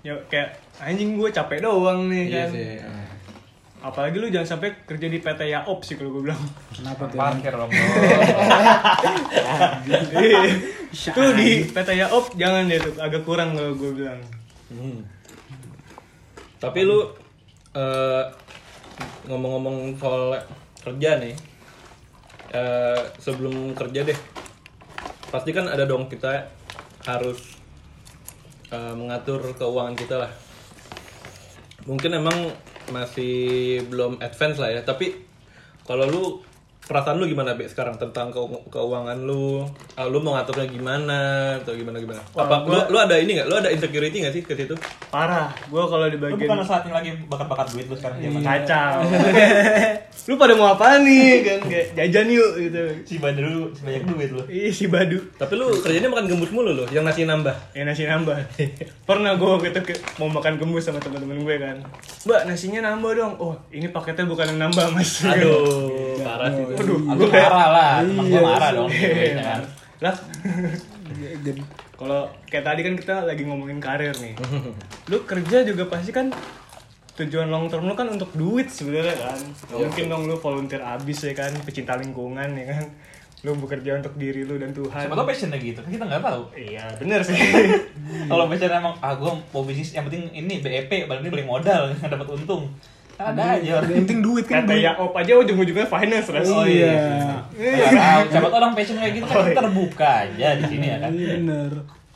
ya 0.01 0.15
kayak 0.27 0.49
anjing 0.79 1.15
gue 1.15 1.29
capek 1.29 1.59
doang 1.61 2.07
nih 2.07 2.25
iya 2.27 2.37
kan 2.41 2.49
sih 2.53 2.71
apalagi 3.79 4.19
lu 4.19 4.27
jangan 4.27 4.49
sampai 4.53 4.75
kerja 4.83 5.07
di 5.07 5.19
PT 5.19 5.41
Yaop 5.49 5.83
sih 5.83 5.95
kalau 5.95 6.11
gue 6.13 6.27
bilang 6.27 6.43
Kenapa 6.75 7.07
tuh? 7.07 7.15
Parkir 7.15 7.55
dong. 7.55 7.71
tuh 10.91 11.29
di 11.35 11.49
PT 11.65 11.89
Yaop 11.97 12.35
jangan 12.35 12.67
deh 12.67 12.79
tuh 12.81 12.95
agak 12.97 13.23
kurang 13.23 13.55
kalau 13.55 13.75
gue 13.75 13.93
bilang 13.95 14.21
Hmm. 14.69 15.01
tapi 16.61 16.85
lu 16.85 17.01
eh, 17.73 18.25
ngomong-ngomong 19.25 19.97
soal 19.97 20.37
kerja 20.79 21.17
nih 21.17 21.33
eh, 22.51 23.01
sebelum 23.17 23.73
kerja 23.73 24.05
deh 24.05 24.19
pasti 25.29 25.57
kan 25.57 25.65
ada 25.65 25.89
dong 25.89 26.05
kita 26.05 26.53
harus 27.03 27.57
eh, 28.73 28.95
mengatur 28.97 29.41
keuangan 29.57 29.97
kita 29.97 30.17
lah. 30.21 30.33
Mungkin 31.89 32.13
emang 32.17 32.53
masih 32.89 33.37
belum 33.89 34.21
advance 34.21 34.57
lah 34.61 34.73
ya 34.73 34.81
tapi 34.81 35.13
kalau 35.85 36.05
lu 36.09 36.25
perasaan 36.81 37.17
lu 37.17 37.27
gimana 37.27 37.53
be 37.53 37.65
sekarang 37.65 37.97
tentang 37.97 38.29
keu- 38.29 38.65
keuangan 38.67 39.19
lu? 39.19 39.67
Ah, 39.93 40.05
lu 40.05 40.19
mau 40.19 40.33
ngaturnya 40.33 40.65
gimana 40.65 41.21
atau 41.57 41.73
gimana 41.73 41.99
gimana? 41.99 42.23
Apa 42.31 42.63
lu, 42.63 42.79
lu 42.89 42.97
ada 42.97 43.15
ini 43.15 43.35
nggak? 43.35 43.47
Lu 43.47 43.57
ada 43.57 43.69
insecurity 43.69 44.21
nggak 44.21 44.33
sih 44.33 44.43
ke 44.43 44.55
situ? 44.55 44.73
Parah. 45.09 45.51
Gue 45.67 45.83
kalau 45.83 46.07
di 46.07 46.15
Lu 46.15 46.23
bagian 46.29 46.39
bukan 46.41 46.63
saatnya 46.63 46.93
lagi 46.95 47.11
bakat-bakat 47.25 47.67
duit 47.71 47.87
lu 47.87 47.95
sekarang 47.95 48.17
zaman 48.21 48.41
kacau. 48.41 48.95
Lu 50.29 50.37
pada 50.37 50.53
mau 50.53 50.69
apa 50.71 51.01
nih? 51.01 51.41
Kan 51.41 51.61
kayak 51.65 51.87
jajan 51.95 52.29
yuk 52.29 52.51
gitu. 52.59 52.81
Si 53.03 53.17
banyak 53.17 53.45
si 53.71 53.81
banyak 53.83 54.03
duit 54.05 54.29
lu. 54.31 54.43
ih 54.47 54.69
si 54.69 54.85
badu. 54.87 55.17
Tapi 55.35 55.57
lu 55.57 55.73
kerjanya 55.79 56.05
makan 56.07 56.27
gembus 56.27 56.51
mulu 56.51 56.73
loh, 56.75 56.87
yang 56.89 57.01
nasi 57.03 57.25
nambah. 57.25 57.57
ya 57.73 57.83
nasi 57.83 58.05
nambah. 58.05 58.37
Pernah 59.09 59.35
gue 59.35 59.53
gitu 59.63 59.81
ke- 59.83 59.97
mau 60.17 60.29
makan 60.29 60.57
gembus 60.57 60.85
sama 60.85 61.01
teman-teman 61.01 61.41
gue 61.41 61.57
kan. 61.59 61.77
Mbak 62.25 62.41
nasinya 62.45 62.81
nambah 62.87 63.11
dong. 63.15 63.33
Oh 63.39 63.57
ini 63.71 63.89
paketnya 63.89 64.25
bukan 64.25 64.53
yang 64.53 64.69
nambah 64.69 64.85
mas. 64.91 65.25
Aduh, 65.25 66.21
parah 66.27 66.53
sih. 66.53 66.68
Aduh, 66.77 66.99
Aku 67.09 67.25
marah 67.31 67.69
lah, 67.73 67.91
temen 68.05 68.25
gua 68.29 68.41
marah 68.45 68.71
dong. 68.77 68.91
Iya. 68.93 69.41
kan. 69.41 69.61
lah 69.99 70.15
kalau 71.99 72.31
kayak 72.47 72.63
tadi 72.63 72.81
kan 72.87 72.95
kita 72.95 73.15
lagi 73.27 73.43
ngomongin 73.43 73.83
karir 73.83 74.15
nih 74.23 74.39
lu 75.11 75.27
kerja 75.27 75.67
juga 75.67 75.91
pasti 75.91 76.15
kan 76.15 76.31
tujuan 77.19 77.51
long 77.51 77.67
term 77.67 77.91
lu 77.91 77.99
kan 77.99 78.07
untuk 78.07 78.31
duit 78.39 78.71
sebenarnya 78.71 79.19
kan 79.19 79.39
Nggak 79.43 79.79
mungkin 79.91 80.05
dong 80.07 80.23
lu 80.31 80.39
volunteer 80.39 80.79
abis 80.79 81.27
ya 81.27 81.35
kan 81.35 81.51
pecinta 81.67 81.99
lingkungan 81.99 82.55
ya 82.55 82.79
kan 82.79 82.87
lu 83.43 83.55
bekerja 83.55 83.99
untuk 83.99 84.15
diri 84.15 84.43
lu 84.43 84.59
dan 84.59 84.75
Tuhan 84.75 85.07
Siapa 85.07 85.15
tau 85.15 85.23
passionnya 85.23 85.59
gitu, 85.63 85.79
kan 85.79 85.91
kita 85.95 86.05
nggak 86.11 86.23
tahu. 86.27 86.43
iya 86.59 86.91
bener 86.99 87.23
sih 87.23 87.39
Kalau 88.31 88.51
passion 88.51 88.67
emang, 88.67 88.99
ah 88.99 89.15
gua 89.15 89.39
mau 89.55 89.63
bisnis, 89.63 89.95
yang 89.95 90.11
penting 90.11 90.27
ini 90.35 90.59
BEP, 90.59 91.07
paling 91.07 91.23
ini 91.23 91.31
beli 91.31 91.47
modal, 91.47 91.95
dapat 92.13 92.27
untung. 92.35 92.67
Ada 93.19 93.43
aja. 93.59 93.83
Yang 93.83 93.99
penting 93.99 94.19
duit 94.23 94.45
kan. 94.47 94.63
kata 94.63 94.71
duit. 94.71 94.87
ya 94.87 94.93
op 94.95 95.11
aja 95.13 95.33
ujung-ujungnya 95.37 95.87
finance 95.87 96.31
ras 96.31 96.47
Oh 96.47 96.63
iya. 96.63 96.95
Nggak 97.51 97.91
tahu. 97.93 98.23
Siapa 98.31 98.47
tau 98.47 98.59
orang 98.59 98.73
passion 98.73 98.97
kayak 98.97 99.13
gitu 99.13 99.27
Oh, 99.27 99.35
kan 99.35 99.45
iya. 99.45 99.57
terbuka 99.59 100.09
aja 100.23 100.49
di 100.55 100.65
sini 100.67 100.87
ya 100.87 100.97
kan. 100.99 101.11
Iya 101.11 101.29
bener. 101.37 101.73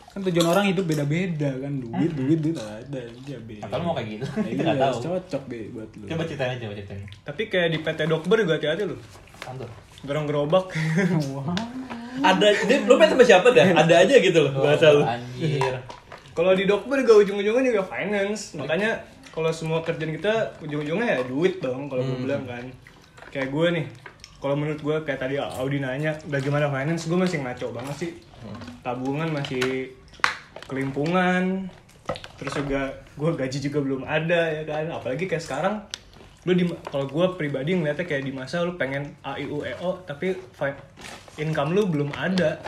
kan 0.07 0.21
tujuan 0.23 0.45
orang 0.47 0.65
hidup 0.69 0.85
beda-beda 0.85 1.51
kan 1.57 1.73
duit 1.75 2.13
duit 2.13 2.37
duit 2.39 2.53
ada 2.53 3.01
aja 3.01 3.35
beda 3.41 3.65
Atau 3.65 3.77
lu 3.77 3.83
mau 3.83 3.95
kayak 3.97 4.09
gitu? 4.13 4.25
Kita 4.29 4.61
nggak 4.61 4.77
iya, 4.77 4.85
tahu. 4.85 4.97
cocok 5.03 5.43
deh 5.49 5.63
buat 5.73 5.89
lu 5.91 6.05
Coba 6.05 6.23
ceritain 6.23 6.51
aja, 6.53 6.63
coba 6.63 6.75
ceritain. 6.77 7.03
Tapi 7.25 7.43
kayak 7.49 7.69
di 7.69 7.79
PT 7.81 8.01
Dokber 8.07 8.37
juga 8.39 8.55
hati-hati 8.55 8.83
lu. 8.85 8.97
Santur. 9.41 9.69
Gerong 10.03 10.27
gerobak. 10.27 10.69
Ada, 12.21 12.47
lu 12.85 12.95
main 12.95 13.09
sama 13.09 13.25
siapa 13.25 13.49
dah? 13.51 13.67
Ada 13.73 13.95
aja 14.05 14.15
gitu 14.21 14.39
loh 14.39 14.53
bahasa 14.55 14.93
lu. 14.93 15.01
Anjir. 15.01 15.81
kalau 16.33 16.53
di 16.53 16.65
Dokber 16.65 17.01
juga 17.01 17.15
ujung-ujungnya 17.19 17.73
juga 17.73 17.83
finance. 17.83 18.53
Makanya 18.55 19.01
kalau 19.33 19.49
semua 19.49 19.81
kerjaan 19.81 20.13
kita 20.13 20.61
ujung-ujungnya 20.61 21.19
ya 21.19 21.21
duit 21.25 21.59
dong 21.65 21.89
kalau 21.89 22.05
gue 22.05 22.29
bilang 22.29 22.45
kan. 22.45 22.69
Kayak 23.33 23.49
gue 23.49 23.67
nih. 23.81 23.87
Kalau 24.45 24.55
menurut 24.61 24.81
gue 24.85 24.97
kayak 25.09 25.25
tadi 25.25 25.41
Audi 25.41 25.81
nanya 25.81 26.13
bagaimana 26.29 26.69
finance, 26.69 27.09
gue 27.09 27.17
masih 27.17 27.41
ngaco 27.41 27.73
banget 27.73 27.97
sih. 27.97 28.11
Tabungan 28.85 29.33
masih 29.33 29.97
kelimpungan. 30.69 31.73
Terus 32.37 32.53
juga 32.61 32.93
gue 33.17 33.31
gaji 33.33 33.59
juga 33.59 33.79
belum 33.81 34.03
ada 34.05 34.53
ya 34.53 34.63
kan. 34.69 34.93
Apalagi 34.93 35.25
kayak 35.25 35.41
sekarang 35.41 35.75
lu 36.43 36.59
di 36.59 36.67
kalau 36.91 37.07
gue 37.07 37.27
pribadi 37.39 37.79
ngeliatnya 37.79 38.03
kayak 38.03 38.27
di 38.27 38.35
masa 38.35 38.67
lu 38.67 38.75
pengen 38.75 39.15
A 39.23 39.39
I 39.39 39.47
U 39.47 39.63
E 39.63 39.79
O 39.79 39.95
tapi 40.03 40.35
income 41.39 41.71
lu 41.71 41.87
belum 41.87 42.11
ada 42.19 42.59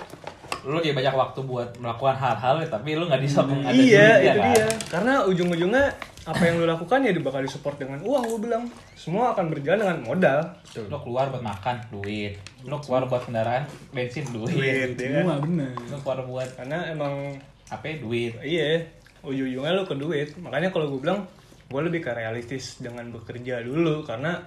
Lu 0.64 0.81
ya 0.81 0.96
banyak 0.96 1.12
waktu 1.12 1.44
buat 1.44 1.77
melakukan 1.77 2.16
hal-hal 2.16 2.57
ya, 2.64 2.68
tapi 2.72 2.96
lu 2.96 3.05
nggak 3.05 3.20
disokong 3.20 3.61
ada 3.68 3.77
iya 3.77 4.16
duitnya, 4.16 4.16
itu 4.16 4.40
kan? 4.40 4.48
dia 4.48 4.66
karena 4.88 5.14
ujung-ujungnya 5.29 5.85
apa 6.25 6.41
yang 6.41 6.57
lu 6.57 6.65
lakukan 6.65 7.05
ya 7.05 7.13
bakal 7.21 7.45
disupport 7.45 7.77
dengan 7.77 8.01
uang 8.01 8.25
gue 8.25 8.41
bilang. 8.49 8.65
Semua 8.97 9.37
akan 9.37 9.53
berjalan 9.53 9.85
dengan 9.85 9.99
modal. 10.09 10.41
Lu 10.89 10.99
keluar 11.05 11.29
buat 11.29 11.45
makan, 11.45 11.77
duit. 11.93 12.41
Lu 12.65 12.81
keluar 12.81 13.05
buat 13.05 13.29
kendaraan, 13.29 13.69
bensin, 13.93 14.25
duit. 14.33 14.57
duit 14.57 14.97
ya 14.97 15.09
kan 15.21 15.21
semua 15.21 15.37
bener. 15.45 15.73
Lu 15.93 15.97
keluar 16.01 16.21
buat 16.25 16.49
karena 16.57 16.79
emang 16.89 17.37
apa 17.69 17.85
ya, 17.89 17.95
duit. 18.01 18.33
iya 18.41 18.81
ujung-ujungnya 19.21 19.73
lu 19.77 19.85
ke 19.85 19.95
duit. 20.01 20.29
Makanya 20.41 20.73
kalau 20.73 20.89
gue 20.97 21.01
bilang 21.05 21.29
gue 21.69 21.81
lebih 21.85 22.01
ke 22.01 22.11
realistis 22.17 22.81
dengan 22.81 23.13
bekerja 23.13 23.61
dulu. 23.61 24.09
Karena 24.09 24.41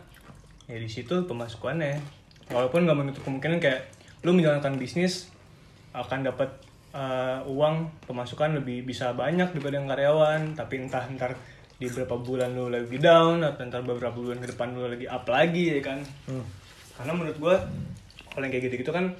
ya 0.65 0.81
di 0.81 0.89
situ 0.89 1.29
pemasukannya. 1.29 2.01
Walaupun 2.49 2.89
nggak 2.89 2.97
menutup 2.97 3.21
kemungkinan 3.21 3.61
kayak 3.61 3.85
lu 4.25 4.33
menjalankan 4.33 4.81
bisnis 4.81 5.29
akan 5.93 6.25
dapat 6.25 6.49
uh, 6.97 7.45
uang 7.45 7.93
pemasukan 8.09 8.57
lebih 8.57 8.81
bisa 8.81 9.13
banyak 9.13 9.53
daripada 9.53 9.77
yang 9.77 9.85
karyawan. 9.85 10.41
Tapi 10.57 10.73
entah 10.81 11.05
ntar 11.13 11.37
di 11.77 11.85
beberapa 11.93 12.17
bulan 12.17 12.57
lu 12.57 12.73
lagi 12.73 12.97
down 12.97 13.45
atau 13.45 13.61
ntar 13.69 13.85
beberapa 13.85 14.17
bulan 14.17 14.41
ke 14.41 14.49
depan 14.49 14.73
lu 14.73 14.89
lagi 14.89 15.05
up 15.05 15.29
lagi 15.29 15.77
ya 15.77 15.81
kan? 15.85 16.01
Karena 16.97 17.11
menurut 17.13 17.37
gue 17.37 17.55
kalau 18.33 18.43
yang 18.45 18.53
kayak 18.53 18.65
gitu-gitu 18.69 18.89
kan 18.89 19.13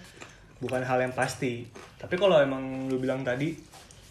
bukan 0.57 0.81
hal 0.81 0.97
yang 0.97 1.13
pasti. 1.13 1.69
Tapi 2.01 2.17
kalau 2.17 2.41
emang 2.41 2.89
lu 2.89 2.97
bilang 2.97 3.21
tadi 3.21 3.53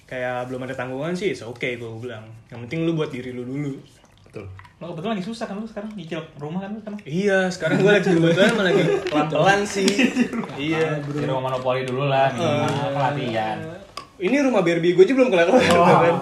kayak 0.07 0.47
belum 0.47 0.63
ada 0.63 0.79
tanggungan 0.79 1.19
sih 1.19 1.35
oke 1.43 1.59
okay 1.59 1.75
gue 1.75 1.91
bilang. 1.99 2.23
Yang 2.47 2.71
penting 2.71 2.81
lu 2.87 2.95
buat 2.95 3.11
diri 3.11 3.35
lu 3.35 3.43
dulu. 3.43 3.75
Betul. 4.31 4.47
Lu 4.79 4.95
kebetulan 4.95 5.19
lagi 5.19 5.27
susah 5.27 5.45
kan 5.51 5.59
lu 5.59 5.67
sekarang? 5.67 5.91
Nyicil 5.99 6.23
rumah 6.39 6.63
kan 6.63 6.71
lu 6.71 6.79
sekarang. 6.79 6.99
iya 7.03 7.51
sekarang 7.51 7.83
gue 7.83 7.91
lagi 7.91 8.15
kebetulan 8.15 8.55
malah 8.55 8.71
lagi 8.71 8.83
pelan-pelan 9.11 9.61
sih. 9.67 9.91
Iya. 10.57 11.03
Di 11.03 11.27
rumah 11.29 11.53
monopoli 11.53 11.85
dulu 11.85 12.09
lah, 12.09 12.33
minimal 12.33 12.97
pelatihan. 12.97 13.61
ini 14.17 14.41
rumah 14.41 14.65
Barbie 14.65 14.97
gue 14.97 15.05
aja 15.05 15.13
belum 15.13 15.29
kelar-kelar 15.29 15.61
kan 16.01 16.17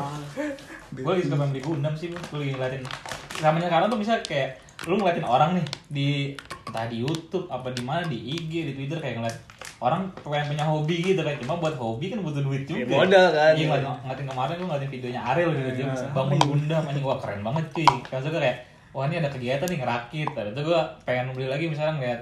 gue 0.94 1.10
lagi 1.10 1.26
suka 1.26 1.46
beli 1.50 1.60
Gundam 1.60 1.94
sih 1.98 2.06
gue 2.10 2.38
lagi 2.38 2.52
ngeliatin. 2.54 2.82
Namanya 3.42 3.66
sekarang 3.66 3.86
tuh 3.90 3.98
bisa 3.98 4.12
kayak 4.22 4.62
lu 4.86 4.94
ngeliatin 5.00 5.26
orang 5.26 5.50
nih 5.58 5.66
di 5.90 6.08
entah 6.70 6.86
di 6.86 7.02
YouTube 7.02 7.46
apa 7.50 7.74
di 7.74 7.82
mana 7.82 8.06
di 8.06 8.18
IG 8.18 8.52
di 8.70 8.72
Twitter 8.78 8.98
kayak 9.02 9.18
ngeliat 9.18 9.36
orang 9.82 10.08
pengen 10.22 10.54
punya 10.54 10.64
hobi 10.64 10.96
gitu. 11.02 11.20
Kan 11.20 11.34
cuma 11.42 11.54
buat 11.58 11.74
hobi 11.74 12.14
kan 12.14 12.22
butuh 12.22 12.42
duit 12.46 12.62
juga. 12.64 12.86
Ya, 12.86 12.98
modal 13.02 13.26
kan. 13.34 13.52
iya 13.58 13.64
ngeliatin, 13.66 13.90
ngeliatin 14.06 14.26
kemarin 14.30 14.54
gue 14.54 14.66
ngeliatin 14.70 14.90
videonya 14.94 15.20
Ariel 15.34 15.50
gitu 15.50 15.70
dia 15.74 15.86
bangun 16.14 16.38
Gundam 16.38 16.82
anjing 16.86 17.04
wah 17.04 17.18
keren 17.18 17.40
banget 17.42 17.64
cuy. 17.74 17.88
Kan 18.06 18.22
gue 18.22 18.32
kayak 18.38 18.58
wah 18.94 19.04
ini 19.10 19.18
ada 19.18 19.30
kegiatan 19.32 19.66
nih 19.66 19.78
ngerakit. 19.82 20.28
Tadi 20.30 20.50
itu 20.54 20.60
gue 20.62 20.80
pengen 21.02 21.34
beli 21.34 21.48
lagi 21.50 21.64
misalnya 21.66 21.94
ngeliat 21.98 22.20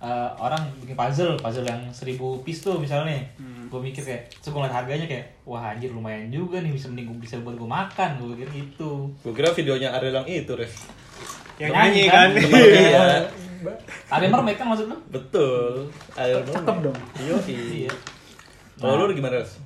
eh, 0.00 0.30
orang 0.34 0.62
bikin 0.78 0.94
puzzle 0.94 1.36
puzzle 1.36 1.62
yang 1.62 1.80
seribu 1.90 2.40
piece 2.40 2.60
tuh 2.60 2.76
misalnya 2.76 3.10
nih 3.10 3.22
gue 3.66 3.80
mikir 3.80 4.02
kayak 4.02 4.32
terus 4.32 4.50
gue 4.50 4.58
ngeliat 4.58 4.74
harganya 4.74 5.06
kayak 5.06 5.26
wah 5.44 5.62
anjir 5.68 5.88
lumayan 5.88 6.26
juga 6.26 6.58
nih 6.58 6.70
bisa 6.70 6.88
mending 6.88 7.06
gua 7.06 7.18
bisa 7.18 7.38
buat 7.38 7.54
gue 7.54 7.68
makan 7.68 8.08
gue 8.16 8.28
pikir 8.34 8.48
gitu 8.56 9.06
Gue 9.20 9.32
kira 9.32 9.50
videonya 9.50 9.92
Ariel 9.92 10.16
yang 10.16 10.26
itu, 10.26 10.52
Res. 10.52 10.74
yang 11.56 11.70
Nyanyi 11.70 12.02
nyanyi 12.02 12.04
kan? 12.08 12.28
kan 12.32 12.50
Iya. 12.50 13.06
ada 14.08 14.24
mermaid 14.26 14.56
kan 14.56 14.66
maksud 14.66 14.86
lu 14.86 14.96
Betul. 15.06 15.86
Ariel 16.14 16.42
cakep 16.42 16.76
dong 16.82 16.98
Iya. 17.16 17.36
iya 17.46 17.92
Kalau 18.74 19.04
lu 19.04 19.12
gimana, 19.12 19.36
Res? 19.36 19.60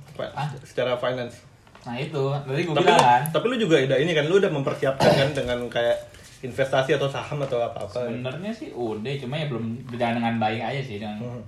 Secara 0.61 0.95
finance. 0.95 1.39
nah 1.81 1.95
itu 1.95 2.17
tadi 2.17 2.61
gue 2.61 2.73
Tapi 2.73 2.81
bilang 2.83 2.93
lu, 2.93 3.05
kan 3.05 3.21
tapi 3.29 3.45
lu 3.45 3.55
juga 3.57 3.75
udah 3.79 3.97
ini 3.97 4.11
kan, 4.11 4.25
lu 4.25 4.35
udah 4.35 4.49
mempersiapkan 4.49 5.05
kan 5.07 5.29
dengan 5.31 5.59
kayak 5.65 5.97
investasi 6.41 6.91
atau 6.91 7.05
saham 7.05 7.39
atau 7.39 7.57
apa-apa. 7.57 7.87
sebenarnya 8.03 8.49
sih 8.49 8.69
udah 8.69 9.13
cuma 9.17 9.35
ya 9.35 9.45
belum 9.45 9.63
berjalan 9.85 10.15
dengan 10.17 10.35
baik 10.37 10.61
aja 10.61 10.81
sih 10.81 10.97
dengan 10.97 11.17
Hmm. 11.17 11.43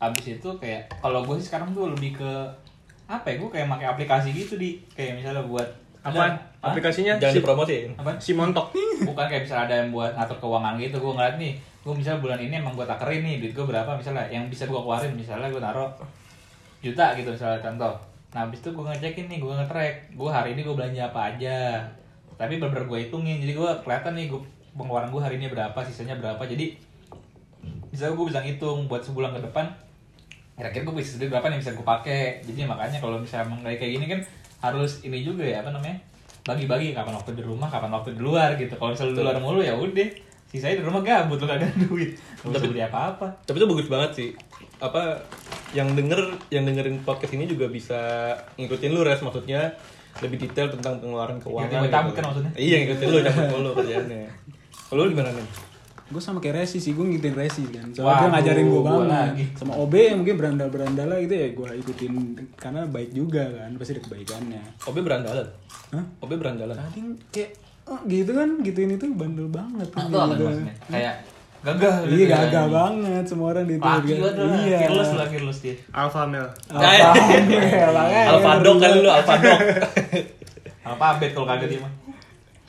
abis 0.00 0.36
itu 0.36 0.48
kayak 0.56 0.88
kalau 0.96 1.22
gue 1.22 1.36
sih 1.36 1.46
sekarang 1.46 1.70
tuh 1.70 1.88
lebih 1.88 2.14
ke 2.14 2.32
apa 3.04 3.22
ya 3.24 3.36
gue 3.36 3.50
kayak 3.50 3.66
pakai 3.68 3.86
aplikasi 3.88 4.28
gitu 4.30 4.54
di 4.56 4.78
kayak 4.90 5.18
misalnya 5.18 5.42
buat 5.42 5.68
Hah? 6.02 6.34
aplikasinya 6.60 7.14
Jangan 7.16 7.30
si, 7.30 7.38
dipromosiin. 7.38 7.90
apa 7.94 8.10
si 8.16 8.32
montok 8.32 8.74
bukan 9.08 9.24
kayak 9.24 9.42
misalnya 9.42 9.64
ada 9.64 9.74
yang 9.78 9.90
buat 9.90 10.10
ngatur 10.12 10.38
keuangan 10.38 10.74
gitu 10.76 10.96
gue 10.96 11.12
ngeliat 11.12 11.36
nih 11.36 11.52
gue 11.82 11.92
misalnya 11.92 12.20
bulan 12.20 12.40
ini 12.40 12.54
emang 12.56 12.74
gue 12.74 12.82
takerin 12.84 13.22
nih 13.22 13.36
duit 13.38 13.52
gue 13.52 13.62
berapa 13.64 13.90
misalnya 13.92 14.24
yang 14.28 14.46
bisa 14.46 14.64
gue 14.64 14.74
keluarin 14.76 15.12
misalnya 15.12 15.46
gue 15.46 15.58
taruh 15.60 15.90
juta 16.80 17.06
gitu 17.14 17.28
misalnya 17.28 17.58
contoh 17.60 17.94
nah 18.32 18.40
habis 18.40 18.58
itu 18.58 18.68
gue 18.68 18.84
ngecekin 18.84 19.26
nih 19.28 19.38
gue 19.38 19.52
nge-track 19.52 19.94
gue 20.12 20.30
hari 20.32 20.48
ini 20.52 20.62
gue 20.62 20.72
belanja 20.72 21.02
apa 21.06 21.20
aja 21.28 21.58
tapi 22.42 22.58
bener-bener 22.58 22.90
gue 22.90 22.98
hitungin. 23.06 23.38
Jadi 23.38 23.54
gue 23.54 23.70
kelihatan 23.86 24.18
nih 24.18 24.26
gue 24.26 24.42
pengeluaran 24.74 25.14
gue 25.14 25.22
hari 25.22 25.38
ini 25.38 25.46
berapa 25.46 25.78
sisanya 25.86 26.18
berapa. 26.18 26.42
Jadi 26.42 26.74
misalnya 27.94 28.18
gue 28.18 28.26
bisa 28.26 28.42
ngitung 28.42 28.90
buat 28.90 29.06
sebulan 29.06 29.30
ke 29.38 29.40
depan 29.46 29.70
kira-kira 30.52 30.82
gue 30.84 30.94
bisa 30.98 31.22
berapa 31.22 31.46
nih 31.46 31.58
bisa 31.62 31.70
gue 31.78 31.86
pakai. 31.86 32.42
Jadi 32.42 32.66
makanya 32.66 32.98
kalau 32.98 33.22
misalnya 33.22 33.46
emang 33.46 33.62
kayak 33.62 33.78
gini 33.94 34.06
kan 34.10 34.20
harus 34.58 35.06
ini 35.06 35.22
juga 35.22 35.46
ya 35.46 35.62
apa 35.62 35.70
namanya 35.70 36.02
bagi-bagi 36.42 36.90
kapan 36.90 37.14
waktu 37.14 37.38
di 37.38 37.42
rumah 37.46 37.70
kapan 37.70 37.94
waktu 37.94 38.18
di 38.18 38.22
luar 38.26 38.58
gitu. 38.58 38.74
Kalau 38.74 38.90
misalnya 38.90 39.14
di 39.14 39.22
luar 39.22 39.38
mulu 39.38 39.62
ya 39.62 39.78
udah 39.78 40.08
sisanya 40.50 40.82
di 40.82 40.84
rumah 40.84 41.00
gabut 41.00 41.38
lu 41.38 41.46
kagak 41.46 41.70
ada 41.70 41.78
duit. 41.86 42.18
Gak 42.42 42.50
bisa 42.58 42.66
beli 42.66 42.82
apa-apa. 42.82 43.26
Tapi 43.46 43.56
itu 43.62 43.66
bagus 43.70 43.86
banget 43.86 44.10
sih. 44.18 44.28
Apa 44.82 45.22
yang 45.78 45.94
denger 45.94 46.34
yang 46.50 46.66
dengerin 46.66 47.06
podcast 47.06 47.32
ini 47.38 47.46
juga 47.46 47.70
bisa 47.70 48.34
ngikutin 48.58 48.90
lu 48.90 49.06
res. 49.06 49.22
Maksudnya 49.22 49.78
lebih 50.20 50.38
detail 50.38 50.68
tentang 50.68 50.98
pengeluaran 50.98 51.38
keuangan. 51.38 51.64
Ngikutin 51.64 51.80
gue 51.80 51.90
cabut 51.90 52.12
kan 52.12 52.22
maksudnya? 52.28 52.52
Iya, 52.54 52.76
ngikutin 52.82 53.06
lu 53.06 53.18
cabut 53.22 53.46
mulu 53.50 53.70
kerjaannya. 53.74 54.20
Kalau 54.84 55.00
lu 55.02 55.10
gimana 55.10 55.30
nih? 55.30 55.48
gue 56.04 56.20
sama 56.20 56.38
kayak 56.38 56.60
Resi 56.60 56.76
sih 56.76 56.92
gue 56.92 57.00
ngikutin 57.00 57.32
Resi 57.32 57.64
kan 57.72 57.88
soalnya 57.88 58.04
Waduh, 58.04 58.20
dia 58.20 58.32
ngajarin 58.36 58.66
gue 58.66 58.74
gua 58.74 58.84
banget 58.84 59.08
lagi. 59.08 59.44
sama 59.56 59.72
OB 59.80 59.94
yang 59.96 60.18
mungkin 60.20 60.36
berandal 60.36 60.68
berandal 60.68 61.06
lah 61.08 61.18
gitu 61.18 61.32
ya 61.32 61.48
gue 61.48 61.66
ikutin 61.80 62.12
karena 62.52 62.80
baik 62.84 63.10
juga 63.16 63.42
kan 63.48 63.72
pasti 63.80 63.96
ada 63.96 64.02
kebaikannya 64.04 64.62
Obe 64.84 65.00
berandalan. 65.00 65.48
Hah? 65.88 66.04
Obe 66.20 66.34
berandalan. 66.36 66.76
tadi 66.76 67.00
kayak 67.32 67.50
oh, 67.88 67.96
gitu 68.04 68.28
kan 68.28 68.60
gituin 68.60 68.92
itu 68.92 69.08
bandel 69.08 69.48
banget 69.48 69.88
Nah, 69.88 69.96
kan 69.96 70.04
itu 70.04 70.16
apa 70.18 70.26
Gitu. 70.28 70.44
maksudnya 70.44 70.76
kayak 71.62 71.78
gagah 71.78 71.94
gitu 72.02 72.14
iya 72.18 72.26
ya. 72.26 72.36
gagah 72.42 72.66
banget 72.68 73.24
semua 73.24 73.46
orang 73.54 73.64
di 73.64 73.76
kan. 73.78 74.02
banget 74.02 74.34
iya 74.66 74.78
fearless 74.82 75.12
lah 75.14 75.26
fearless 75.30 75.58
dia 75.62 75.74
alpha 75.90 76.22
male 76.26 76.50
Apa? 76.66 76.82
Iya, 76.82 77.86
makanya. 77.88 78.22
Alfadok 78.34 78.76
kali 78.76 78.98
lu, 78.98 79.10
Alfadok. 79.10 79.58
apa 80.92 81.04
abet 81.14 81.30
kalau 81.30 81.46
kagak 81.46 81.68
dia 81.70 81.78
mah 81.78 81.92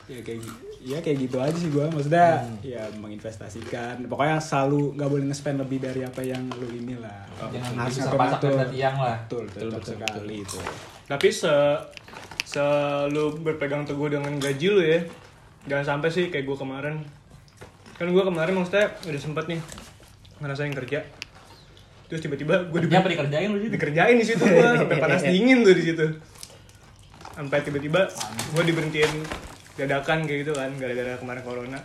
ya 0.06 0.20
kayak 0.22 0.38
gitu 0.40 0.54
ya 0.84 0.98
kayak 1.00 1.18
gitu 1.18 1.38
aja 1.40 1.56
sih 1.56 1.72
gue 1.72 1.86
maksudnya 1.90 2.44
ya 2.62 2.84
menginvestasikan 3.00 4.04
pokoknya 4.06 4.38
selalu 4.38 4.94
nggak 4.94 5.10
boleh 5.10 5.26
nge-spend 5.32 5.58
lebih 5.64 5.80
dari 5.80 6.04
apa 6.04 6.22
yang 6.22 6.44
lu 6.54 6.68
inilah 6.70 7.24
jangan 7.50 7.72
Harus 7.80 7.96
bisa 7.96 8.02
ngatur 8.06 8.20
pasak 8.20 8.40
ngatur. 8.44 8.52
dan 8.60 8.70
tiang 8.70 8.98
lah 9.00 9.18
betul 9.26 9.44
betul, 9.48 9.70
betul 9.72 9.94
sekali 9.96 10.36
itu 10.44 10.60
tapi 11.08 11.28
se 11.32 11.54
se 12.44 12.66
lu 13.10 13.34
berpegang 13.40 13.88
teguh 13.88 14.12
dengan 14.12 14.36
gaji 14.38 14.68
lu 14.70 14.82
ya 14.84 15.00
jangan 15.66 15.86
sampai 15.98 16.10
sih 16.12 16.28
kayak 16.28 16.46
gue 16.46 16.58
kemarin 16.60 17.00
kan 18.04 18.10
gue 18.10 18.24
kemarin 18.26 18.54
maksudnya 18.54 18.86
udah 19.02 19.22
sempet 19.22 19.46
nih 19.48 19.60
ngerasain 20.38 20.76
kerja. 20.76 21.00
Terus 22.06 22.20
tiba-tiba 22.20 22.68
gue 22.68 22.80
dia 22.84 23.00
apa 23.00 23.08
dikerjain 23.08 23.48
lu 23.48 23.58
sih 23.58 23.72
dikerjain 23.72 24.16
di 24.16 24.26
situ 24.26 24.44
gue 24.44 24.70
sampai 24.84 24.98
panas 24.98 25.24
dingin 25.24 25.64
tuh 25.64 25.72
di 25.72 25.84
situ. 25.84 26.06
Sampai 27.32 27.64
tiba-tiba 27.64 28.12
gue 28.52 28.64
diberhentiin 28.64 29.12
dadakan 29.74 30.22
kayak 30.24 30.40
gitu 30.44 30.52
kan 30.52 30.70
gara-gara 30.76 31.16
kemarin 31.16 31.42
corona. 31.42 31.80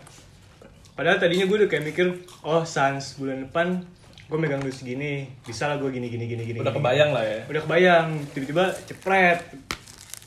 Padahal 0.93 1.17
tadinya 1.17 1.47
gue 1.47 1.57
udah 1.57 1.69
kayak 1.69 1.85
mikir 1.87 2.07
oh 2.43 2.67
sans 2.67 3.15
bulan 3.15 3.47
depan 3.47 3.87
gue 4.29 4.37
megang 4.37 4.61
duit 4.61 4.75
segini 4.75 5.25
bisa 5.41 5.65
lah 5.65 5.79
gue 5.79 5.89
gini 5.89 6.05
gini 6.07 6.27
gini 6.27 6.43
gini 6.45 6.59
Udah 6.59 6.69
kebayang 6.69 7.17
lah 7.17 7.25
ya. 7.25 7.41
udah 7.49 7.63
kebayang 7.65 8.07
tiba-tiba 8.29 8.77
cepret 8.85 9.41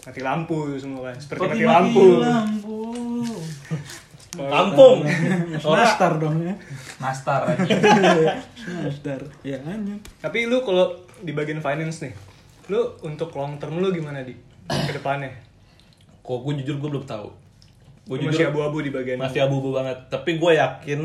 mati 0.02 0.20
lampu 0.20 0.58
semua 0.80 1.12
kan. 1.12 1.16
Seperti 1.20 1.44
mati, 1.44 1.62
Mati 1.62 1.68
lampu. 1.70 2.06
lampu 2.18 2.80
Kampung. 4.32 5.04
Orang 5.60 5.80
nastar 5.84 6.12
dong 6.16 6.40
ya 6.40 6.56
nastar 7.04 7.52
aja 7.52 7.76
nastar 8.80 9.20
ya 9.44 9.60
anjir 9.68 10.00
tapi 10.24 10.48
lu 10.48 10.64
kalau 10.64 10.94
di 11.20 11.36
bagian 11.36 11.60
finance 11.60 12.08
nih 12.08 12.14
lu 12.72 12.96
untuk 13.04 13.36
long 13.36 13.60
term 13.60 13.84
lu 13.84 13.92
gimana 13.92 14.24
di 14.24 14.32
ke 14.72 14.96
depannya 14.96 15.52
Kok 16.22 16.38
gue 16.46 16.54
jujur 16.62 16.78
gue 16.78 16.90
belum 16.94 17.06
tahu. 17.10 17.28
Gue 18.06 18.18
Lu 18.22 18.30
masih 18.30 18.50
abu-abu 18.50 18.82
di 18.82 18.94
bagian 18.94 19.18
masih 19.18 19.42
abu-abu 19.46 19.74
banget. 19.74 19.98
Tapi 20.10 20.38
gue 20.38 20.52
yakin, 20.58 21.00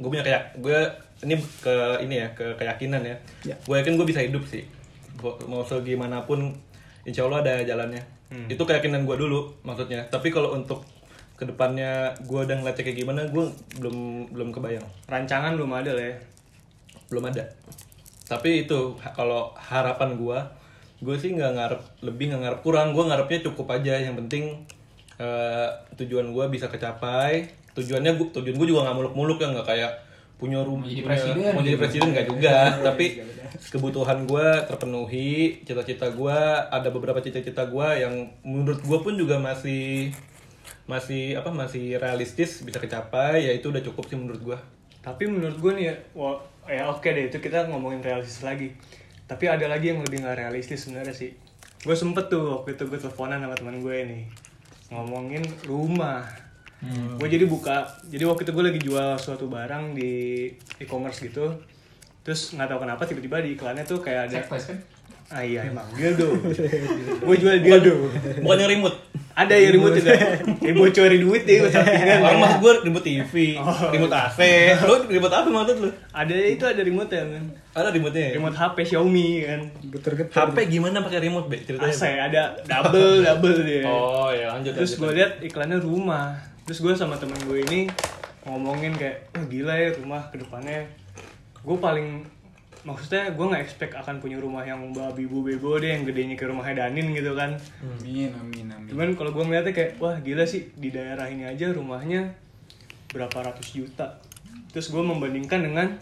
gue 0.00 0.08
punya 0.08 0.24
kayak 0.24 0.56
gue 0.60 0.78
ini 1.24 1.34
ke 1.64 1.74
ini 2.04 2.14
ya 2.22 2.28
ke 2.36 2.44
keyakinan 2.60 3.02
ya. 3.04 3.16
Ya. 3.44 3.56
Gue 3.64 3.80
yakin 3.80 3.96
gue 3.96 4.06
bisa 4.08 4.20
hidup 4.20 4.44
sih. 4.44 4.64
Mau 5.48 5.64
segimanapun, 5.64 6.54
insya 7.08 7.26
Allah 7.26 7.42
ada 7.42 7.54
jalannya. 7.64 8.04
Itu 8.52 8.68
keyakinan 8.68 9.08
gue 9.08 9.16
dulu 9.16 9.48
maksudnya. 9.64 10.04
Tapi 10.12 10.28
kalau 10.28 10.52
untuk 10.52 10.84
ke 11.38 11.46
depannya 11.46 12.10
gue 12.26 12.40
udah 12.42 12.56
ngeliatnya 12.58 12.82
kayak 12.82 12.98
gimana, 12.98 13.22
gue 13.30 13.46
belum 13.78 14.28
belum 14.34 14.48
kebayang. 14.50 14.82
rancangan 15.06 15.54
belum 15.54 15.70
ada 15.70 15.94
lah 15.94 16.04
ya? 16.10 16.16
Belum 17.08 17.24
ada. 17.30 17.46
Tapi 18.28 18.68
itu 18.68 18.92
kalau 19.16 19.56
harapan 19.56 20.20
gua 20.20 20.44
gue 20.98 21.14
sih 21.14 21.30
nggak 21.32 21.52
ngarep 21.56 21.82
lebih 22.04 22.28
nggak 22.28 22.42
ngarep 22.44 22.60
kurang. 22.60 22.92
Gue 22.92 23.08
ngarepnya 23.08 23.40
cukup 23.48 23.72
aja. 23.72 23.96
Yang 23.96 24.20
penting 24.20 24.44
eh, 25.16 25.68
tujuan 25.96 26.36
gua 26.36 26.52
bisa 26.52 26.68
kecapai. 26.68 27.48
Tujuannya 27.72 28.20
gua, 28.20 28.28
tujuan 28.36 28.58
gue 28.58 28.68
juga 28.68 28.84
nggak 28.84 28.96
muluk-muluk 29.00 29.40
ya. 29.40 29.48
Nggak 29.54 29.68
kayak 29.72 29.92
punya 30.36 30.62
rumah 30.62 30.86
Mau 30.86 30.92
jadi 30.92 31.02
presiden 31.02 31.34
mau 31.56 31.62
jadi 31.64 31.78
presiden 31.80 32.08
nggak 32.12 32.26
juga. 32.28 32.54
Tapi 32.84 33.06
kebutuhan 33.72 34.28
gua 34.28 34.60
terpenuhi 34.68 35.64
cita-cita 35.64 36.12
gua 36.12 36.68
ada 36.68 36.92
beberapa 36.92 37.24
cita-cita 37.24 37.64
gua 37.64 37.96
yang 37.96 38.28
menurut 38.44 38.84
gua 38.84 39.00
pun 39.00 39.16
juga 39.16 39.40
masih 39.40 40.12
masih 40.88 41.36
apa 41.36 41.52
masih 41.52 42.00
realistis 42.00 42.64
bisa 42.64 42.80
kecapai 42.80 43.44
ya 43.44 43.52
itu 43.52 43.68
udah 43.68 43.84
cukup 43.84 44.08
sih 44.08 44.16
menurut 44.16 44.40
gua. 44.40 44.58
Tapi 45.04 45.28
menurut 45.30 45.56
gue 45.60 45.72
nih 45.78 45.84
ya, 45.88 45.94
wah, 46.16 46.36
ya 46.66 46.90
oke 46.90 47.06
deh 47.06 47.30
itu 47.30 47.38
kita 47.38 47.70
ngomongin 47.70 48.02
realistis 48.02 48.42
lagi. 48.42 48.74
Tapi 49.28 49.44
ada 49.46 49.68
lagi 49.68 49.92
yang 49.92 50.00
lebih 50.02 50.24
nggak 50.24 50.40
realistis 50.40 50.88
sebenarnya 50.88 51.14
sih. 51.14 51.36
Gue 51.84 51.94
sempet 51.94 52.32
tuh 52.32 52.60
waktu 52.60 52.74
itu 52.74 52.88
gue 52.88 52.98
teleponan 52.98 53.38
sama 53.44 53.54
teman 53.54 53.78
gue 53.84 53.96
nih 54.04 54.22
ngomongin 54.90 55.44
rumah. 55.68 56.24
Gue 57.20 57.28
jadi 57.28 57.44
buka 57.44 57.88
jadi 58.08 58.24
waktu 58.24 58.48
itu 58.48 58.52
gue 58.56 58.64
lagi 58.64 58.80
jual 58.80 59.20
suatu 59.20 59.46
barang 59.46 59.92
di 59.94 60.48
e-commerce 60.80 61.20
gitu. 61.20 61.56
Terus 62.24 62.56
nggak 62.56 62.68
tahu 62.68 62.80
kenapa 62.88 63.02
tiba-tiba 63.04 63.44
di 63.44 63.56
iklannya 63.56 63.84
tuh 63.84 64.00
kayak 64.00 64.32
ada 64.32 64.44
Sex 64.44 64.72
kan? 64.72 64.78
ah 65.28 65.44
iya 65.44 65.68
emang. 65.68 65.84
Dildo. 65.92 66.40
Gue 67.28 67.36
jual 67.36 67.60
dildo. 67.60 68.08
Bukan 68.40 68.56
yang 68.64 68.70
remote 68.80 68.96
ada 69.38 69.54
yang 69.54 69.70
remote 69.72 69.94
juga 69.94 70.18
eh 70.66 70.74
bocorin 70.74 71.20
duit 71.22 71.42
deh 71.44 71.62
sampingan 71.64 72.18
Orang 72.18 72.40
maksud 72.40 72.58
gue 72.58 72.72
remote 72.84 73.04
TV, 73.04 73.34
remote 73.88 74.10
AC. 74.12 74.40
Lu 74.82 74.94
remote 75.06 75.30
apa 75.32 75.46
maksud 75.48 75.76
lu? 75.78 75.90
ada 76.10 76.34
itu 76.34 76.64
ada 76.64 76.82
remote 76.82 77.06
ya 77.08 77.22
kan 77.22 77.44
Ada 77.70 77.88
remote-nya. 77.88 78.24
ya? 78.24 78.30
remote 78.34 78.56
HP 78.56 78.76
Xiaomi 78.84 79.28
kan 79.40 79.60
Geter-geter. 79.86 80.34
HP 80.34 80.56
gimana 80.68 80.98
pakai 81.00 81.22
remote, 81.22 81.46
Be? 81.46 81.62
Ceritanya. 81.62 81.86
AC 81.88 82.02
ada 82.02 82.42
double 82.60 83.22
double 83.30 83.56
dia 83.62 83.86
Oh, 83.86 84.28
ya 84.28 84.50
lanjut 84.50 84.74
terus 84.74 84.98
gue 84.98 85.10
lihat 85.14 85.38
iklannya 85.38 85.78
rumah 85.78 86.34
terus 86.66 86.82
gue 86.82 86.90
sama 86.92 87.14
temen 87.14 87.38
gue 87.38 87.62
ini 87.62 87.86
ngomongin 88.42 88.92
kayak 88.92 89.30
oh 89.32 89.46
gila 89.46 89.72
ya 89.72 89.94
rumah 89.94 90.26
ke 90.28 90.36
depannya 90.36 90.90
gue 91.54 91.76
paling 91.78 92.26
maksudnya 92.86 93.34
gue 93.34 93.46
nggak 93.46 93.62
expect 93.62 93.94
akan 93.94 94.22
punya 94.22 94.38
rumah 94.38 94.62
yang 94.62 94.80
babi 94.94 95.26
bu 95.26 95.42
bebo 95.42 95.78
deh 95.78 95.90
yang 95.90 96.06
gedenya 96.06 96.38
kayak 96.38 96.50
rumahnya 96.54 96.86
Danin 96.86 97.10
gitu 97.10 97.34
kan. 97.34 97.58
Amin, 97.82 98.30
amin, 98.34 98.66
amin. 98.70 98.88
cuman 98.90 99.08
kalau 99.18 99.30
gue 99.34 99.44
ngeliatnya 99.44 99.74
kayak 99.74 99.90
wah 99.98 100.16
gila 100.18 100.44
sih 100.44 100.70
di 100.74 100.88
daerah 100.88 101.26
ini 101.26 101.44
aja 101.44 101.70
rumahnya 101.70 102.34
berapa 103.10 103.34
ratus 103.34 103.74
juta. 103.74 104.20
Terus 104.70 104.92
gue 104.92 105.00
membandingkan 105.00 105.64
dengan 105.64 105.96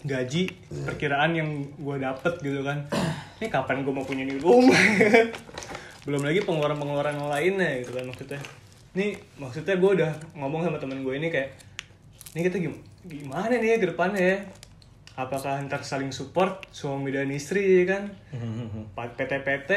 gaji 0.00 0.48
perkiraan 0.88 1.36
yang 1.36 1.48
gue 1.76 1.96
dapet 2.00 2.40
gitu 2.40 2.64
kan. 2.64 2.88
Ini 3.36 3.52
kapan 3.52 3.84
gue 3.84 3.92
mau 3.92 4.04
punya 4.04 4.24
nih 4.24 4.40
rumah? 4.40 4.76
Belum 6.08 6.24
lagi 6.24 6.40
pengeluaran-pengeluaran 6.40 7.20
lainnya 7.28 7.84
gitu 7.84 7.92
kan 7.92 8.04
maksudnya. 8.08 8.40
Ini 8.96 9.06
maksudnya 9.36 9.76
gue 9.76 9.90
udah 10.00 10.10
ngomong 10.34 10.64
sama 10.64 10.80
temen 10.80 11.04
gue 11.04 11.14
ini 11.14 11.28
kayak 11.28 11.52
ini 12.30 12.40
kita 12.46 12.56
gim- 12.58 12.82
gimana 13.04 13.52
nih 13.52 13.74
ya 13.74 13.76
ke 13.78 13.86
depannya 13.90 14.22
ya 14.22 14.38
apakah 15.20 15.60
ntar 15.62 15.80
saling 15.80 16.08
support 16.08 16.64
suami 16.68 17.10
dan 17.10 17.28
istri 17.28 17.60
ya 17.78 17.84
kan 17.90 18.02
PT-PT 18.96 19.70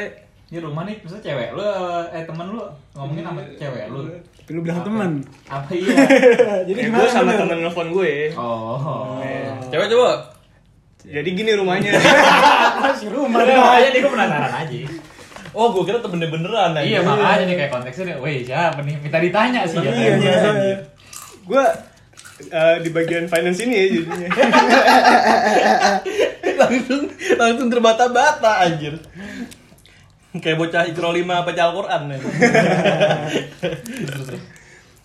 Ini 0.46 0.60
rumah 0.60 0.84
nih, 0.84 1.00
misalnya 1.00 1.24
cewek 1.24 1.48
lu, 1.52 1.64
eh 2.12 2.22
temen 2.22 2.46
lu 2.46 2.60
ngomongin 2.92 3.24
sama 3.24 3.40
cewek 3.50 3.84
lu. 3.88 4.00
Tapi 4.36 4.50
lu 4.50 4.60
bilang 4.60 4.80
teman. 4.82 5.10
Apa 5.46 5.72
iya? 5.74 5.96
Jadi 6.62 6.78
Eh, 6.78 6.84
gimana? 6.84 7.00
gue 7.00 7.08
sama 7.10 7.32
temen 7.32 7.56
nelfon 7.58 7.88
gue 7.90 8.12
Oh. 8.32 9.18
Cewek 9.66 9.88
coba. 9.88 10.10
jadi 11.02 11.26
gini 11.26 11.52
rumahnya 11.52 11.96
Masih 12.84 13.08
rumah. 13.08 13.40
Makanya 13.40 13.88
nih 13.88 14.00
gue 14.00 14.10
penasaran 14.10 14.52
aja. 14.54 14.78
Oh, 15.50 15.66
gue 15.70 15.82
kira 15.84 15.98
temennya 15.98 16.28
beneran 16.28 16.70
Iya, 16.76 16.98
makanya 17.00 17.44
nih 17.44 17.56
kayak 17.56 17.70
konteksnya 17.72 18.14
weh 18.18 18.38
siapa 18.40 18.78
nih? 18.80 18.94
Minta 19.00 19.18
ditanya 19.18 19.60
sih 19.64 19.80
ya. 19.80 19.90
Iya, 19.90 20.12
iya. 20.20 20.76
gue 21.42 21.64
eh, 22.40 22.76
di 22.82 22.90
bagian 22.90 23.30
finance 23.30 23.60
ini 23.62 23.74
ya 23.74 23.86
jadinya 23.94 24.28
langsung 26.64 27.02
langsung 27.38 27.68
terbata-bata 27.70 28.66
anjir. 28.66 28.94
Kayak 30.34 30.58
bocah 30.58 30.82
Ikro 30.90 31.14
5 31.14 31.22
baca 31.22 31.62
Al-Qur'an 31.62 32.10
ya. 32.10 32.18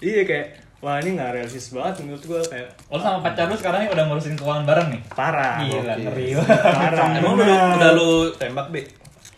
iya 0.10 0.22
kayak 0.26 0.48
wah 0.80 0.98
ini 0.98 1.20
nggak 1.20 1.32
realistis 1.38 1.70
banget 1.76 2.02
menurut 2.02 2.24
gue 2.24 2.42
kayak 2.50 2.72
Lo 2.88 2.98
sama 2.98 3.22
pacar 3.22 3.46
lu 3.46 3.54
sekarang 3.54 3.92
udah 3.92 4.06
ngurusin 4.10 4.40
keuangan 4.40 4.66
bareng 4.66 4.88
nih? 4.96 5.02
parah 5.12 5.60
Gila, 5.62 5.94
ngeri 6.02 6.34
parah 6.40 7.08
Emang 7.20 7.36
lu 7.36 7.44
udah 7.46 7.92
lu 7.94 8.10
tembak, 8.40 8.72
Be? 8.74 8.88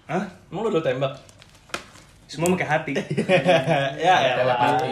Hah? 0.08 0.24
Emang 0.54 0.62
lu 0.64 0.70
udah 0.72 0.86
tembak? 0.86 1.14
semua 2.32 2.48
pakai 2.56 2.68
hati 2.72 2.92
ya, 4.00 4.16
ya. 4.24 4.34
Telepati. 4.40 4.88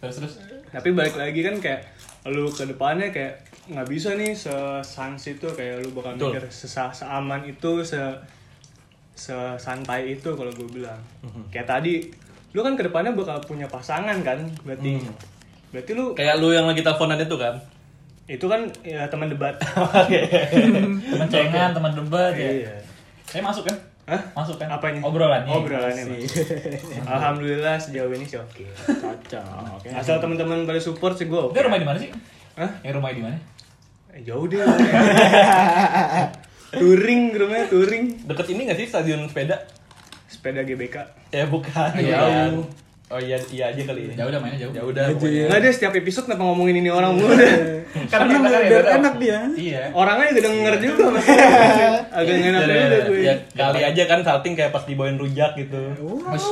Terus 0.00 0.14
terus. 0.24 0.32
tapi 0.72 0.88
balik 0.96 1.20
lagi 1.20 1.44
kan 1.44 1.60
kayak 1.60 1.84
lu 2.28 2.46
ke 2.46 2.64
depannya 2.64 3.08
kayak 3.08 3.40
nggak 3.68 3.84
bisa 3.84 4.14
nih 4.14 4.32
sesans 4.32 5.20
itu 5.26 5.44
kayak 5.48 5.80
lu 5.80 5.92
bakal 5.92 6.14
Betul. 6.14 6.32
mikir 6.32 6.44
sesa 6.48 6.88
seaman 6.88 7.44
itu 7.44 7.80
se 7.82 8.00
sesantai 9.12 10.14
itu 10.14 10.30
kalau 10.30 10.48
gue 10.48 10.68
bilang 10.70 11.00
kayak 11.50 11.66
tadi 11.66 12.06
lu 12.50 12.62
kan 12.62 12.72
ke 12.72 12.82
depannya 12.82 13.12
bakal 13.12 13.36
punya 13.42 13.66
pasangan 13.66 14.22
kan 14.22 14.38
berarti 14.62 15.02
berarti 15.68 15.90
lu 15.92 16.14
Kayak 16.14 16.38
lu 16.38 16.48
yang 16.48 16.64
lagi 16.64 16.80
teleponan 16.80 17.18
itu 17.18 17.36
kan. 17.36 17.54
itu 18.28 18.44
kan 18.44 18.60
ya 18.80 19.08
teman 19.08 19.28
debat 19.28 19.56
Temen 21.08 21.28
cengan, 21.28 21.72
temen 21.72 21.92
debat 21.94 22.32
ya. 22.32 22.50
Iya. 22.60 22.74
Eh 23.32 23.40
masuk 23.40 23.64
kan? 23.64 23.72
Hah? 24.08 24.22
Masuk 24.32 24.56
kan? 24.56 24.72
Apanya? 24.72 25.04
Obrolannya. 25.04 25.52
Obrolannya. 25.52 26.16
Alhamdulillah 27.04 27.76
sejauh 27.76 28.08
ini 28.16 28.24
sih 28.24 28.40
oke. 28.40 28.64
Cocok. 28.88 29.84
Asal 29.92 30.16
teman-teman 30.16 30.64
pada 30.64 30.80
support 30.80 31.20
sih 31.20 31.28
gue 31.28 31.36
oke. 31.36 31.52
Dia 31.52 31.68
rumah 31.68 31.76
di 31.76 31.84
mana 31.84 32.00
sih? 32.00 32.08
Hah? 32.56 32.80
Eh 32.80 32.88
rumah 32.88 33.12
di 33.12 33.20
mana? 33.20 33.36
Eh, 34.16 34.24
Jauh 34.24 34.48
deh. 34.48 34.64
touring 36.80 37.36
rumahnya 37.36 37.68
touring. 37.68 38.24
Deket 38.24 38.46
ini 38.56 38.72
gak 38.72 38.78
sih 38.80 38.88
stadion 38.88 39.28
sepeda? 39.28 39.60
Sepeda 40.24 40.64
GBK. 40.64 40.96
Ya 41.28 41.44
bukan. 41.44 41.90
Iya. 42.00 42.16
bukan. 42.56 42.87
Oh 43.08 43.16
iya 43.16 43.40
iya 43.48 43.72
aja 43.72 43.82
kali 43.88 44.12
ya. 44.12 44.20
Jauh 44.20 44.28
udah 44.28 44.40
mainnya 44.44 44.58
jauh. 44.68 44.72
Ya 44.76 44.82
udah 44.84 45.04
pokoknya. 45.16 45.44
Nggak 45.48 45.60
deh 45.64 45.72
setiap 45.72 45.92
episode 45.96 46.24
kenapa 46.28 46.44
ngomongin 46.44 46.76
ini 46.84 46.90
orang 46.92 47.16
mulu 47.16 47.32
Karena 48.12 48.24
kita 48.36 48.48
kan 48.52 48.62
biar 48.68 48.84
ya, 48.84 48.96
enak 49.00 49.14
dia. 49.16 49.38
Iya. 49.56 49.82
Orangnya 49.96 50.28
juga 50.36 50.42
denger 50.44 50.74
juga 50.84 51.04
mas. 51.16 51.24
Agak 52.12 52.34
enak 52.36 52.62
juga 52.68 52.98
gue. 53.08 53.20
ya, 53.24 53.34
kali 53.56 53.80
aja 53.80 54.02
kan 54.04 54.20
salting 54.20 54.52
kayak 54.52 54.76
pas 54.76 54.84
dibawain 54.84 55.16
rujak 55.16 55.56
gitu. 55.56 55.80
Mas, 56.20 56.44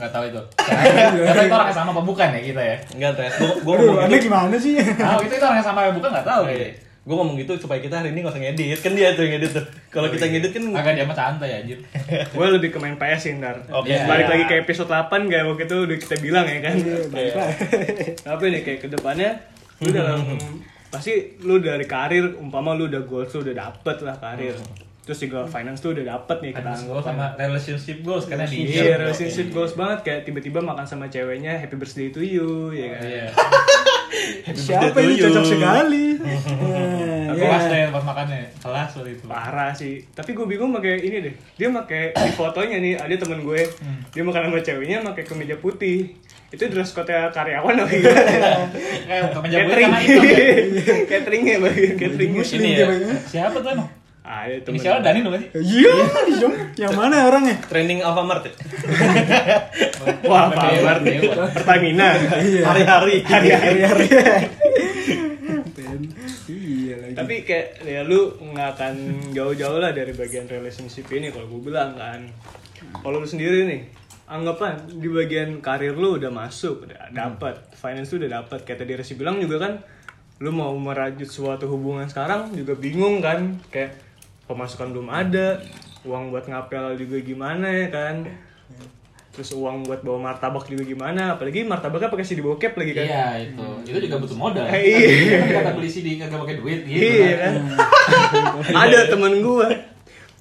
nggak 0.00 0.08
tahu 0.08 0.24
itu. 0.32 0.42
Nggak 1.20 1.34
tahu 1.36 1.44
itu 1.44 1.54
orangnya 1.60 1.76
sama 1.76 1.90
apa 1.92 2.02
bukan 2.06 2.28
ya 2.32 2.40
kita 2.40 2.62
ya. 2.64 2.76
Enggak, 2.96 3.12
Tes. 3.20 3.32
Gua 3.36 3.52
gua 3.60 3.74
Aduh, 3.76 3.86
ngomong 3.92 4.08
gitu. 4.08 4.24
gimana 4.32 4.56
sih? 4.56 4.72
Tahu 4.80 5.20
itu 5.28 5.34
itu 5.36 5.44
orangnya 5.44 5.66
sama 5.68 5.78
apa 5.84 5.92
bukan 5.92 6.08
nggak 6.08 6.26
tahu. 6.26 6.42
Oke. 6.48 6.54
gitu. 6.56 6.66
Gue 7.08 7.16
ngomong 7.16 7.36
gitu 7.40 7.52
supaya 7.56 7.80
kita 7.80 8.00
hari 8.00 8.12
ini 8.12 8.20
gak 8.20 8.32
usah 8.36 8.42
ngedit. 8.44 8.78
Kan 8.84 8.92
dia 8.92 9.16
tuh 9.16 9.24
yang 9.24 9.40
ngedit 9.40 9.52
tuh. 9.56 9.64
Kalau 9.88 10.08
kita 10.08 10.24
ngedit 10.24 10.52
kan 10.52 10.64
Agak 10.70 10.92
dia 10.94 11.04
mah 11.04 11.16
santai 11.16 11.50
anjir. 11.54 11.78
Gue 12.36 12.46
lebih 12.50 12.68
ke 12.68 12.78
main 12.78 12.94
PS 12.94 13.20
sih 13.20 13.32
ntar. 13.34 13.56
Oke. 13.68 13.88
Balik 13.88 14.26
Iya. 14.26 14.30
lagi 14.30 14.44
ke 14.46 14.54
episode 14.58 14.86
8 14.86 15.08
kayak 15.26 15.44
waktu 15.44 15.64
itu 15.64 15.76
udah 15.82 15.96
kita 15.98 16.14
bilang 16.18 16.44
ya 16.44 16.60
kan. 16.60 16.74
Iya. 17.10 17.34
Tapi 18.20 18.44
nih 18.48 18.62
kayak 18.62 18.80
ke 18.80 18.88
depannya 18.88 19.30
lu 19.78 19.88
dalam 19.88 20.20
pasti 20.92 21.12
lu 21.40 21.56
dari 21.58 21.84
karir 21.84 22.32
umpama 22.34 22.72
lu 22.72 22.86
udah 22.86 23.00
goals 23.02 23.32
lu 23.32 23.40
udah 23.42 23.56
dapet 23.58 23.96
lah 24.00 24.16
karir. 24.16 24.56
Terus 25.02 25.24
juga 25.24 25.40
finance 25.44 25.80
tuh 25.80 25.92
udah 25.92 26.04
dapet 26.06 26.36
nih 26.38 26.52
kita 26.52 26.60
Finance 26.62 26.84
goals 26.84 27.00
sama 27.02 27.26
relationship 27.34 27.98
goals 28.02 28.24
karena 28.24 28.44
di 28.44 28.68
Iya, 28.68 28.96
relationship 28.98 29.48
goals 29.50 29.72
banget 29.72 30.04
kayak 30.04 30.20
tiba-tiba 30.22 30.60
makan 30.60 30.84
sama 30.84 31.08
ceweknya 31.08 31.56
happy 31.56 31.74
birthday 31.74 32.08
to 32.08 32.20
you 32.20 32.48
ya 32.70 32.92
kan. 32.92 33.02
Iya. 34.08 34.52
Siapa 34.54 34.98
ini 34.98 35.14
cocok 35.16 35.44
sekali. 35.44 36.04
Aku 37.28 37.36
ya. 37.36 37.44
kelas 37.44 37.64
deh 37.68 37.82
pas 37.92 38.02
makannya. 38.02 38.40
Kelas 38.56 38.90
waktu 38.90 39.10
itu. 39.12 39.24
Parah 39.24 39.70
sih. 39.70 40.00
Tapi 40.10 40.32
gue 40.32 40.42
bingung 40.42 40.72
pakai 40.72 40.96
ini 40.98 41.16
deh. 41.20 41.34
Dia 41.54 41.68
pakai 41.70 42.16
di 42.16 42.30
fotonya 42.32 42.76
nih 42.78 42.94
ada 42.96 43.14
temen 43.14 43.44
gue. 43.44 43.62
Dia 44.10 44.22
makan 44.22 44.48
sama 44.48 44.58
ceweknya 44.58 45.04
pakai 45.04 45.22
kemeja 45.22 45.56
putih. 45.56 46.16
Itu 46.48 46.64
dress 46.66 46.96
code-nya 46.96 47.28
karyawan 47.28 47.76
apa 47.76 47.92
gimana? 47.92 48.32
Kayak 49.04 49.24
kemeja 49.36 49.56
Catering. 49.60 49.84
sama 49.84 49.98
itu. 50.00 50.18
ya. 50.24 50.94
Cateringnya 51.04 51.54
bagian 51.60 51.94
catering. 51.94 52.30
Muslim 52.32 52.60
ya. 52.64 52.76
Ya. 52.88 53.16
Siapa 53.28 53.56
tuh 53.60 53.70
emang? 53.76 53.88
Ada 54.28 54.54
temen 54.60 54.76
Inisialnya 54.76 55.00
Dani 55.00 55.18
dong 55.24 55.34
sih? 55.40 55.48
Iya, 55.56 55.92
dong. 56.44 56.54
Yang 56.76 56.92
mana 56.92 57.16
orangnya? 57.32 57.56
Training 57.64 58.04
Alfamart 58.04 58.44
ya? 58.44 58.52
wah 60.28 60.52
nih 61.00 61.32
Pertamina 61.56 62.12
Hari-hari. 62.68 63.24
Hari-hari. 63.24 64.06
Iya 66.48 66.94
lagi. 67.04 67.14
tapi 67.16 67.34
kayak 67.44 67.84
ya 67.84 68.00
lu 68.04 68.32
nggak 68.40 68.68
akan 68.76 68.94
jauh-jauh 69.36 69.80
lah 69.80 69.92
dari 69.92 70.12
bagian 70.16 70.48
relationship 70.48 71.08
ini 71.12 71.28
kalau 71.28 71.48
gue 71.48 71.60
bilang 71.68 71.92
kan 71.96 72.24
kalau 73.04 73.20
lu 73.20 73.28
sendiri 73.28 73.68
nih 73.68 73.84
anggapan 74.28 74.80
di 74.88 75.08
bagian 75.08 75.60
karir 75.60 75.96
lu 75.96 76.16
udah 76.16 76.32
masuk 76.32 76.88
udah 76.88 77.12
dapat 77.12 77.60
finance 77.76 78.12
lu 78.16 78.24
udah 78.24 78.44
dapat 78.44 78.64
kayak 78.64 78.84
tadi 78.84 78.92
Resi 78.96 79.16
bilang 79.16 79.40
juga 79.40 79.60
kan 79.60 79.72
lu 80.40 80.54
mau 80.54 80.72
merajut 80.76 81.28
suatu 81.28 81.68
hubungan 81.68 82.08
sekarang 82.08 82.52
juga 82.56 82.76
bingung 82.76 83.20
kan 83.20 83.60
kayak 83.68 84.07
pemasukan 84.48 84.88
belum 84.96 85.08
ada 85.12 85.60
uang 86.02 86.32
buat 86.32 86.48
ngapel 86.48 86.96
juga 86.96 87.20
gimana 87.20 87.68
ya 87.68 87.86
kan 87.92 88.16
terus 89.28 89.54
uang 89.54 89.86
buat 89.86 90.02
bawa 90.02 90.18
martabak 90.34 90.66
juga 90.66 90.82
gimana 90.82 91.38
apalagi 91.38 91.62
martabaknya 91.62 92.10
pakai 92.10 92.26
CD 92.26 92.42
bokep 92.42 92.74
lagi 92.74 92.90
kan 92.90 93.06
Iya 93.06 93.26
itu, 93.46 93.66
itu 93.86 93.98
juga 94.10 94.16
butuh 94.18 94.34
modal. 94.34 94.66
Eh, 94.66 94.82
iya. 94.82 95.38
Kan 95.38 95.48
kata 95.62 95.70
beli 95.78 95.86
CD 95.86 96.18
kagak 96.18 96.42
pakai 96.42 96.56
duit 96.58 96.80
gitu. 96.82 96.98
iya 96.98 97.32
kan 97.38 97.52
ada 98.88 98.98
temen 99.06 99.38
gua 99.38 99.70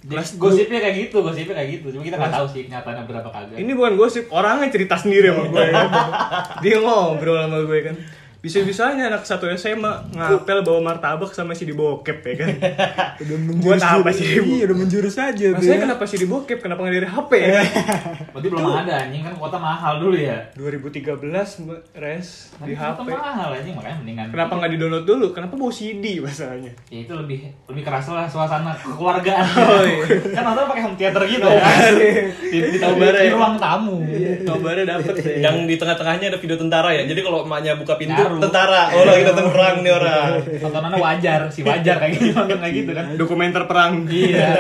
Jadi, 0.08 0.40
gosipnya 0.40 0.80
kayak 0.80 0.96
gitu, 1.04 1.18
gosipnya 1.20 1.56
kayak 1.60 1.70
gitu. 1.78 1.92
Cuma 1.92 2.04
kita 2.06 2.16
nggak 2.16 2.32
tahu 2.32 2.48
sih 2.48 2.62
kenyataannya 2.64 3.04
berapa 3.12 3.28
kagak. 3.28 3.58
Ini 3.60 3.72
bukan 3.76 3.94
gosip, 4.00 4.32
orangnya 4.32 4.72
cerita 4.72 4.96
sendiri 4.96 5.36
sama 5.36 5.52
gue 5.52 5.68
kan. 5.68 5.88
Dia 6.64 6.78
ngobrol 6.80 7.36
sama 7.44 7.60
gue 7.68 7.80
kan. 7.92 7.96
Bisa-bisanya 8.38 9.10
anak 9.10 9.26
satu 9.26 9.50
SMA 9.58 10.14
ngapel 10.14 10.62
bawa 10.62 10.94
martabak 10.94 11.34
sama 11.34 11.58
si 11.58 11.66
di 11.66 11.74
bokep 11.74 12.22
ya 12.22 12.34
kan. 12.38 12.50
Udah 13.26 13.38
Buat 13.58 13.82
apa 13.82 14.10
sih? 14.14 14.38
Iya, 14.38 14.70
udah 14.70 14.78
menjurus 14.78 15.18
aja 15.18 15.34
tuh. 15.34 15.58
Maksudnya 15.58 15.80
ya. 15.82 15.84
kenapa 15.90 16.04
si 16.06 16.16
di 16.22 16.28
bokep? 16.30 16.60
Kenapa 16.62 16.86
nggak 16.86 16.96
dari 17.02 17.10
HP 17.10 17.32
ya? 17.34 17.62
Berarti 18.34 18.48
belum 18.54 18.66
ada 18.70 18.94
anjing 19.08 19.22
kan 19.26 19.34
kuota 19.34 19.58
mahal 19.58 19.94
dulu 19.98 20.14
ya. 20.14 20.38
2013 20.54 21.18
Mbak, 21.66 21.82
res 21.98 22.54
di 22.62 22.74
HP. 22.78 23.08
mahal 23.10 23.50
anjing 23.58 23.74
makanya 23.74 23.98
mendingan. 24.06 24.28
Kenapa 24.30 24.54
nggak 24.62 24.72
di 24.72 24.78
download 24.78 25.06
dulu? 25.10 25.28
Kenapa 25.34 25.54
bawa 25.58 25.74
CD 25.74 26.06
masalahnya? 26.22 26.72
Ya 26.94 27.00
itu 27.04 27.14
lebih 27.18 27.40
lebih 27.66 27.84
keras 27.84 28.06
lah 28.14 28.30
suasana 28.30 28.78
kekeluargaan. 28.78 29.46
Oh, 29.68 29.84
iya. 29.84 30.06
kan 30.32 30.44
nonton 30.48 30.64
pakai 30.70 30.84
home 30.86 30.98
theater 30.98 31.22
gitu 31.28 31.44
ya. 31.44 31.62
Di, 31.92 32.08
di, 32.50 32.58
di, 32.72 32.78
Kabarnya 32.80 33.24
di 33.26 33.32
ruang 33.36 33.56
tamu. 33.60 34.00
Kabarnya 34.48 34.86
dapet 34.96 35.14
deh. 35.20 35.44
Yang 35.44 35.56
di 35.68 35.76
tengah-tengahnya 35.76 36.26
ada 36.32 36.40
video 36.40 36.58
tentara 36.58 36.90
ya. 36.96 37.04
Jadi 37.04 37.20
kalau 37.20 37.44
emaknya 37.44 37.76
buka 37.76 38.00
pintu, 38.00 38.22
Ngaruh. 38.28 38.42
tentara. 38.44 38.84
Oh, 38.92 39.04
lagi 39.08 39.24
datang 39.24 39.48
perang 39.50 39.76
nih 39.80 39.94
orang. 39.96 40.32
Tontonannya 40.60 41.00
wajar, 41.00 41.42
si 41.48 41.64
wajar 41.64 41.96
kayak 41.98 42.12
gitu 42.20 42.36
nonton 42.36 42.60
kayak 42.60 42.76
gitu 42.84 42.92
kan. 42.92 43.06
Dokumenter 43.16 43.64
perang. 43.66 44.04
Iya. 44.12 44.52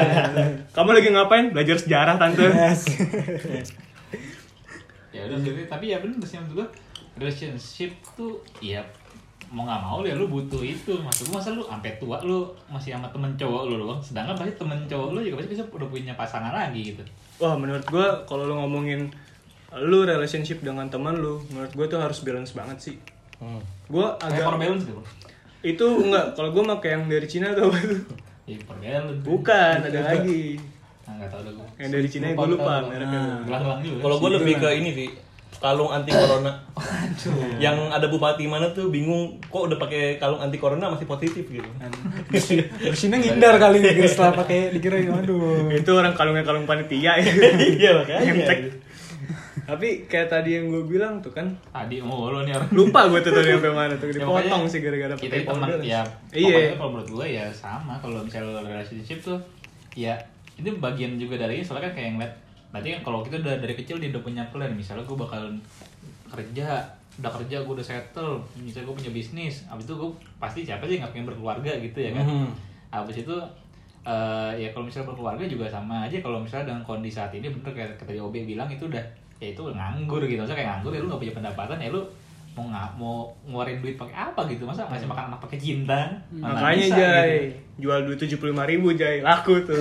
Kamu 0.71 0.89
lagi 0.95 1.09
ngapain? 1.11 1.45
Belajar 1.51 1.75
sejarah 1.75 2.15
tante. 2.15 2.47
ya 5.17 5.25
udah 5.25 5.37
sih 5.41 5.65
tapi 5.65 5.89
ya 5.89 5.97
bener 5.97 6.21
sih 6.21 6.37
gua 6.53 6.61
relationship 7.17 7.89
tuh 8.13 8.37
ya 8.61 8.85
mau 9.49 9.65
nggak 9.65 9.81
mau 9.81 10.05
ya 10.05 10.13
lu 10.13 10.29
butuh 10.29 10.61
itu 10.61 10.93
maksud 10.93 11.33
gua 11.33 11.41
masa 11.41 11.57
lu 11.57 11.65
sampai 11.65 11.97
tua 11.97 12.21
lu 12.21 12.45
masih 12.69 12.93
sama 12.93 13.09
temen 13.09 13.33
cowok 13.33 13.65
lu 13.65 13.81
doang 13.81 13.97
sedangkan 13.97 14.37
pasti 14.37 14.53
temen 14.61 14.77
cowok 14.85 15.17
lu 15.17 15.19
juga 15.25 15.41
pasti 15.41 15.57
bisa 15.57 15.65
udah 15.73 15.89
punya 15.89 16.13
pasangan 16.13 16.53
lagi 16.53 16.93
gitu 16.93 17.01
Wah 17.37 17.53
menurut 17.53 17.85
gue 17.85 18.07
kalau 18.25 18.49
lu 18.49 18.61
ngomongin 18.61 19.13
lu 19.77 20.07
relationship 20.07 20.63
dengan 20.63 20.87
teman 20.87 21.19
lu, 21.19 21.43
menurut 21.53 21.69
gue 21.75 21.85
tuh 21.91 21.99
harus 21.99 22.23
balance 22.23 22.55
banget 22.55 22.77
sih. 22.79 22.95
Hmm. 23.37 23.61
Gue 23.87 24.05
kayak 24.17 24.33
agak 24.33 24.45
for 24.45 24.57
balance 24.59 24.83
gitu 24.85 25.01
itu 25.65 25.87
enggak 26.05 26.25
kalau 26.37 26.49
gue 26.53 26.63
pakai 26.77 26.89
yang 26.95 27.03
dari 27.09 27.27
Cina 27.27 27.47
tuh 27.57 27.73
ya 28.47 29.01
bukan 29.25 29.75
ada 29.83 29.99
lagi 30.15 30.55
nah, 31.03 31.13
nggak 31.19 31.29
tahu 31.33 31.41
dah 31.43 31.53
yang 31.81 31.91
dari 31.91 32.07
Cina 32.07 32.25
gue 32.31 32.47
lupa 32.55 32.73
tahu. 32.79 32.87
mereknya 32.93 33.21
gelang-gelang 33.43 33.79
juga 33.83 33.99
Kalau 34.05 34.15
gue 34.21 34.29
lebih 34.39 34.53
ke 34.61 34.69
ini 34.79 34.91
sih 34.95 35.09
kalung 35.57 35.89
anti 35.89 36.13
corona. 36.13 36.53
yang 37.57 37.89
ada 37.89 38.05
bupati 38.05 38.45
mana 38.45 38.69
tuh 38.77 38.93
bingung 38.93 39.41
kok 39.41 39.65
udah 39.65 39.81
pakai 39.81 40.21
kalung 40.21 40.37
anti 40.37 40.61
corona 40.61 40.93
masih 40.93 41.09
positif 41.09 41.49
gitu. 41.49 41.65
Bersihnya 42.77 43.17
ngindar 43.17 43.57
kali 43.57 43.81
nih 43.81 44.05
setelah 44.11 44.37
pakai 44.37 44.69
dikira 44.69 45.01
aduh. 45.01 45.73
itu 45.73 45.91
orang 45.97 46.13
kalungnya 46.13 46.45
kalung 46.45 46.69
panitia 46.69 47.17
ya 47.17 47.33
Iya 47.81 47.89
makanya. 47.97 48.33
Tapi 49.67 50.07
kayak 50.07 50.31
tadi 50.31 50.55
yang 50.55 50.65
gue 50.67 50.79
bilang 50.81 51.19
tuh 51.19 51.29
kan 51.29 51.43
tadi 51.67 51.99
mau 51.99 52.31
lo 52.31 52.39
nih 52.41 52.55
lupa 52.71 53.03
gue 53.05 53.19
tuh 53.19 53.29
tadi 53.31 53.51
sampai 53.51 53.67
mana 53.69 53.93
tuh 53.93 54.07
Ya, 54.07 54.15
dipotong 54.15 54.47
pokoknya 54.47 54.65
sih 54.65 54.79
gara-gara 54.79 55.13
kita 55.13 55.35
teman 55.43 55.67
ya 55.83 56.01
Iya. 56.31 56.71
kalau 56.73 56.89
menurut 56.89 57.09
gue 57.11 57.27
ya 57.29 57.45
sama 57.51 57.99
kalau 57.99 58.19
misalnya 58.21 58.63
relationship 58.63 59.19
tuh 59.21 59.35
ya 59.91 60.15
itu 60.55 60.71
bagian 60.77 61.19
juga 61.19 61.35
dari 61.37 61.59
soalnya 61.59 61.91
kan 61.91 61.93
kayak 61.93 62.09
ngeliat 62.15 62.33
nanti 62.69 62.87
kan 62.89 63.01
kalau 63.01 63.19
kita 63.21 63.35
udah 63.37 63.55
dari 63.59 63.75
kecil 63.75 63.97
dia 63.97 64.09
udah 64.09 64.23
punya 64.23 64.43
plan 64.47 64.71
misalnya 64.71 65.03
gue 65.03 65.17
bakal 65.17 65.43
kerja 66.27 66.67
udah 67.17 67.31
kerja 67.33 67.57
gue 67.59 67.73
udah 67.73 67.87
settle 67.87 68.37
misalnya 68.55 68.85
gue 68.85 68.95
punya 68.97 69.11
bisnis 69.11 69.65
abis 69.67 69.83
itu 69.83 69.93
gue 69.93 70.09
pasti 70.37 70.59
siapa 70.61 70.85
sih 70.85 70.97
nggak 70.97 71.11
pengen 71.11 71.27
berkeluarga 71.27 71.71
gitu 71.75 71.99
ya 71.99 72.11
kan 72.13 72.23
Mhm. 72.23 72.47
abis 72.89 73.19
itu 73.19 73.35
eh, 74.03 74.51
ya 74.55 74.71
kalau 74.71 74.85
misalnya 74.85 75.11
berkeluarga 75.11 75.43
juga 75.43 75.67
sama 75.67 76.05
aja 76.05 76.17
kalau 76.17 76.39
misalnya 76.39 76.71
dengan 76.71 76.81
kondisi 76.81 77.17
saat 77.17 77.33
ini 77.33 77.49
bener 77.49 77.67
kayak 77.69 77.97
kata 77.97 78.15
OB 78.15 78.47
bilang 78.47 78.69
itu 78.69 78.85
udah 78.85 79.03
ya 79.37 79.47
itu 79.53 79.61
nganggur 79.61 80.21
gitu 80.23 80.39
maksudnya 80.39 80.57
kayak 80.57 80.69
nganggur 80.77 80.91
ya 80.93 80.99
lu 81.01 81.07
gak 81.07 81.21
punya 81.21 81.33
pendapatan 81.37 81.77
ya 81.77 81.89
lu 81.93 82.01
mau 82.57 82.65
nggak 82.65 82.89
mau 82.97 83.15
ngeluarin 83.45 83.77
duit 83.85 83.93
pakai 83.93 84.17
apa 84.17 84.41
gitu 84.49 84.65
masa 84.65 84.89
ngasih 84.89 85.05
makan 85.05 85.29
anak 85.29 85.39
pakai 85.45 85.61
cinta 85.61 86.09
Mana 86.33 86.57
makanya 86.57 86.85
bisa, 86.89 86.97
Jay 86.97 87.29
gitu. 87.29 87.85
jual 87.85 87.99
duit 88.01 88.17
tujuh 88.17 88.37
puluh 88.41 88.57
ribu 88.65 88.89
Jay 88.97 89.21
laku 89.21 89.61
tuh 89.61 89.77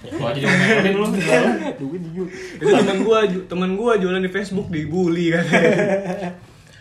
Gua 0.00 0.32
aja 0.32 0.48
lu 0.96 1.04
jualan. 1.12 1.76
Duit 1.76 2.00
itu 2.00 2.24
temen 2.64 3.04
gua 3.04 3.20
temen 3.20 3.76
gua 3.76 4.00
jualan 4.00 4.24
di 4.24 4.32
Facebook 4.32 4.72
dibully 4.72 5.28
katanya 5.28 6.32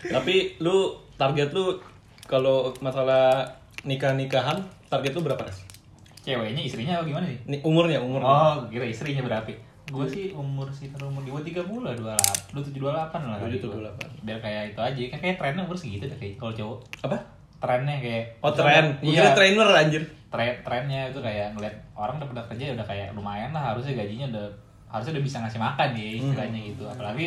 Tapi 0.07 0.55
lu 0.63 0.95
target 1.19 1.51
lu 1.51 1.75
kalau 2.23 2.71
masalah 2.79 3.43
nikah-nikahan 3.83 4.63
target 4.87 5.11
lu 5.11 5.27
berapa? 5.27 5.43
Res? 5.43 5.67
ceweknya 6.19 6.61
istrinya 6.61 6.93
apa 6.99 7.03
gimana 7.07 7.25
sih 7.27 7.39
Ni- 7.47 7.63
umurnya 7.63 7.99
umur. 7.99 8.19
oh 8.21 8.55
kira 8.67 8.85
istrinya 8.85 9.23
berapa 9.23 9.49
gue 9.89 10.05
sih 10.05 10.25
umur 10.31 10.69
sekitar 10.69 11.01
umur 11.01 11.25
dua 11.25 11.41
tiga 11.41 11.65
bulan 11.65 11.97
dua 11.97 12.13
delapan 12.13 12.37
dua 12.53 12.61
tujuh 12.61 12.79
dua 12.79 12.91
delapan 12.93 13.21
lah 13.25 13.37
kali 13.41 13.57
27, 13.57 13.73
gua. 13.73 13.89
28. 13.97 14.25
biar 14.25 14.39
kayak 14.39 14.63
itu 14.71 14.81
aja 14.85 15.01
kan 15.09 15.19
kayak 15.19 15.35
trennya 15.41 15.61
umur 15.65 15.77
segitu 15.77 16.03
deh 16.05 16.17
kayak 16.17 16.33
kalau 16.37 16.53
cowok 16.53 16.77
Apa? 17.09 17.17
trennya 17.59 17.95
kayak 17.99 18.23
Oh 18.39 18.53
tren. 18.55 18.85
Iya 19.03 19.35
trainer 19.35 19.67
anjir. 19.75 20.03
tren 20.29 20.53
trennya 20.61 21.09
itu 21.09 21.19
kayak 21.19 21.57
ngeliat 21.57 21.75
orang 21.97 22.21
udah 22.21 22.29
pada 22.29 22.43
kerja 22.53 22.77
udah 22.77 22.85
kayak 22.85 23.17
lumayan 23.17 23.49
lah 23.49 23.73
harusnya 23.73 23.97
gajinya 23.97 24.29
udah 24.29 24.45
harusnya 24.93 25.17
udah 25.17 25.25
bisa 25.25 25.37
ngasih 25.41 25.57
makan 25.59 25.89
ya 25.97 26.07
istilahnya 26.21 26.59
gitu 26.69 26.83
apalagi 26.85 27.25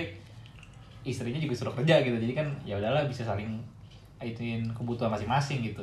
istrinya 1.03 1.43
juga 1.43 1.55
suruh 1.59 1.75
kerja 1.75 1.99
gitu 1.99 2.15
jadi 2.15 2.35
kan 2.39 2.47
ya 2.63 2.79
udahlah 2.79 3.03
bisa 3.11 3.27
saling 3.27 3.59
ituin 4.23 4.63
kebutuhan 4.71 5.11
masing-masing 5.11 5.67
gitu 5.67 5.83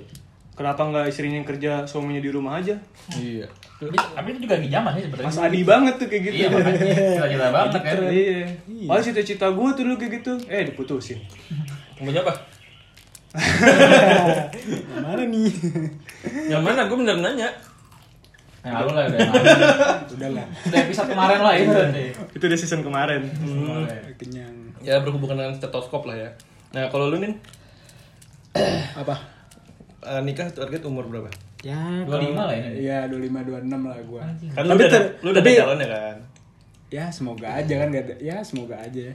kenapa 0.60 0.82
nggak 0.84 1.06
istrinya 1.08 1.40
yang 1.40 1.48
kerja 1.48 1.72
suaminya 1.88 2.20
di 2.20 2.28
rumah 2.28 2.60
aja 2.60 2.76
Iya. 3.16 3.48
tapi, 3.80 4.36
itu 4.36 4.44
juga 4.44 4.60
lagi 4.60 4.68
zaman 4.68 4.92
sih 4.92 5.04
sebenarnya 5.08 5.28
Mas 5.32 5.40
Adi 5.40 5.62
banget 5.64 5.94
tuh 5.96 6.08
kayak 6.12 6.24
gitu 6.28 6.36
iya 6.36 6.48
makanya 6.52 6.82
cita-cita 7.16 7.48
banget 7.50 7.72
kan 7.80 7.96
iya 8.12 8.40
oh 8.86 9.00
cita-cita 9.00 9.48
gua 9.50 9.70
tuh 9.72 9.84
dulu 9.88 9.96
kayak 9.96 10.12
gitu 10.20 10.34
eh 10.46 10.68
diputusin 10.68 11.20
Umurnya 11.96 12.24
apa? 12.24 12.32
Yang 13.30 15.04
mana 15.04 15.24
nih? 15.26 15.52
Yang 16.48 16.62
mana? 16.64 16.82
Gue 16.88 16.98
bener 16.98 17.20
nanya. 17.20 17.50
yang 18.60 18.76
lalu 18.76 18.92
lah 18.92 19.04
udah 19.08 19.20
lalu. 19.20 19.36
Udahlah. 20.16 20.46
udah 20.68 20.80
episode 20.82 21.08
kemarin 21.08 21.40
lah 21.40 21.54
itu 21.56 21.72
nanti 21.72 22.04
itu 22.34 22.44
udah 22.44 22.58
season 22.58 22.82
kemarin 22.84 23.22
Kenyang. 24.16 24.56
Ya 24.80 25.00
berhubungan 25.00 25.36
dengan 25.36 25.56
stetoskop 25.56 26.04
lah 26.04 26.16
ya. 26.16 26.30
Nah 26.72 26.88
kalau 26.88 27.08
lu 27.08 27.20
nih 27.20 27.36
Apa? 28.96 29.16
Eh, 30.02 30.22
nikah 30.22 30.48
target 30.48 30.82
umur 30.84 31.06
berapa? 31.06 31.28
Ya, 31.60 31.76
25 32.04 32.08
kalau- 32.34 32.48
lah 32.48 32.56
ini. 32.56 32.70
Iya, 32.82 32.98
25 33.06 33.44
26 33.44 33.82
lah 33.84 34.00
gua. 34.04 34.24
Kan 34.50 34.64
lu 34.64 34.72
Tapi 34.72 34.84
udah, 34.86 35.02
lu 35.20 35.30
udah 35.30 35.44
tapi- 35.44 35.58
calonnya 35.58 35.88
kan? 35.90 36.18
Ya, 36.90 37.06
semoga 37.08 37.48
aja 37.52 37.74
kan 37.76 37.88
gak 37.90 38.04
ada. 38.04 38.16
Ya, 38.18 38.38
semoga 38.42 38.76
aja. 38.76 39.08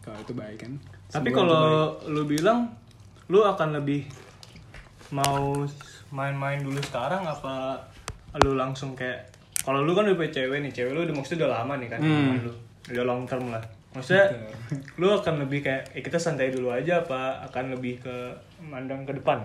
Kalau 0.00 0.18
itu 0.18 0.32
baik 0.32 0.58
kan. 0.60 0.72
tapi 1.08 1.28
kalau 1.28 1.62
lu 2.06 2.24
bilang 2.24 2.72
lu 3.28 3.40
akan 3.42 3.76
lebih 3.76 4.08
mau 5.10 5.52
main-main 6.08 6.56
dulu 6.58 6.80
sekarang 6.80 7.20
apa 7.22 7.76
lu 8.38 8.54
langsung 8.54 8.92
kayak 8.92 9.28
kalau 9.60 9.80
lu 9.80 9.92
kan 9.92 10.04
udah 10.04 10.16
punya 10.16 10.32
cewek 10.32 10.58
nih 10.58 10.72
cewek 10.72 10.90
lu 10.90 11.04
udah 11.04 11.12
maksudnya 11.12 11.44
udah 11.44 11.52
lama 11.54 11.76
nih 11.76 11.88
kan 11.90 12.00
Hmm. 12.00 12.08
sama 12.08 12.34
lu 12.40 12.52
udah 12.88 13.04
long 13.04 13.22
term 13.22 13.44
lah 13.46 13.60
maksudnya 13.92 14.24
lu 14.96 15.12
akan 15.12 15.34
lebih 15.38 15.60
kayak 15.60 15.92
eh, 15.92 16.00
kita 16.00 16.16
santai 16.16 16.48
dulu 16.48 16.72
aja 16.72 17.04
apa 17.04 17.20
akan 17.44 17.64
lebih 17.70 18.00
ke 18.00 18.14
mandang 18.62 19.04
ke 19.04 19.12
depan 19.12 19.44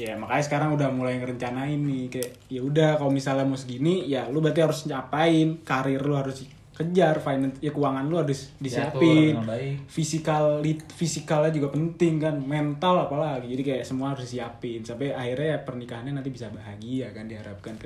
ya 0.00 0.16
makanya 0.16 0.44
sekarang 0.48 0.72
udah 0.72 0.88
mulai 0.88 1.20
ngerencanain 1.20 1.76
nih 1.76 2.08
kayak 2.08 2.30
ya 2.48 2.60
udah 2.64 2.96
kalau 2.96 3.12
misalnya 3.12 3.44
mau 3.44 3.60
segini 3.60 4.08
ya 4.08 4.24
lu 4.32 4.40
berarti 4.40 4.64
harus 4.64 4.88
nyapain 4.88 5.60
karir 5.60 6.00
lu 6.00 6.16
harus 6.16 6.48
kejar 6.80 7.20
finance 7.20 7.60
ya 7.60 7.76
keuangan 7.76 8.08
lu 8.08 8.16
harus 8.16 8.56
disiapin 8.56 9.36
fisikal 9.84 10.64
fisikalnya 10.96 11.52
juga 11.52 11.68
penting 11.76 12.16
kan 12.16 12.40
mental 12.40 13.04
apalagi 13.04 13.52
jadi 13.52 13.62
kayak 13.68 13.84
semua 13.84 14.16
harus 14.16 14.24
disiapin 14.24 14.80
sampai 14.80 15.12
akhirnya 15.12 15.48
ya 15.52 15.58
pernikahannya 15.60 16.16
nanti 16.16 16.32
bisa 16.32 16.48
bahagia 16.48 17.12
kan 17.12 17.28
diharapkan 17.28 17.76
ke 17.76 17.84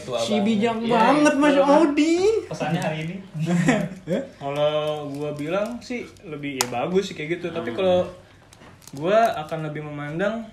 tuh 0.00 0.16
abang. 0.16 0.24
si 0.24 0.40
bijak 0.40 0.80
Iya, 0.80 0.88
banget 0.88 1.34
mas. 1.36 1.56
Audi 1.60 2.14
Pesannya 2.48 2.80
hari 2.80 2.98
ini. 3.04 3.16
Kalau 4.40 5.06
gua 5.12 5.30
bilang 5.36 5.76
sih 5.84 6.08
lebih 6.24 6.56
ya 6.56 6.66
bagus 6.72 7.12
sih 7.12 7.14
kayak 7.14 7.38
gitu. 7.38 7.52
Tapi 7.52 7.76
kalau 7.76 8.08
gua 8.96 9.36
akan 9.36 9.68
lebih 9.68 9.84
memandang 9.84 10.48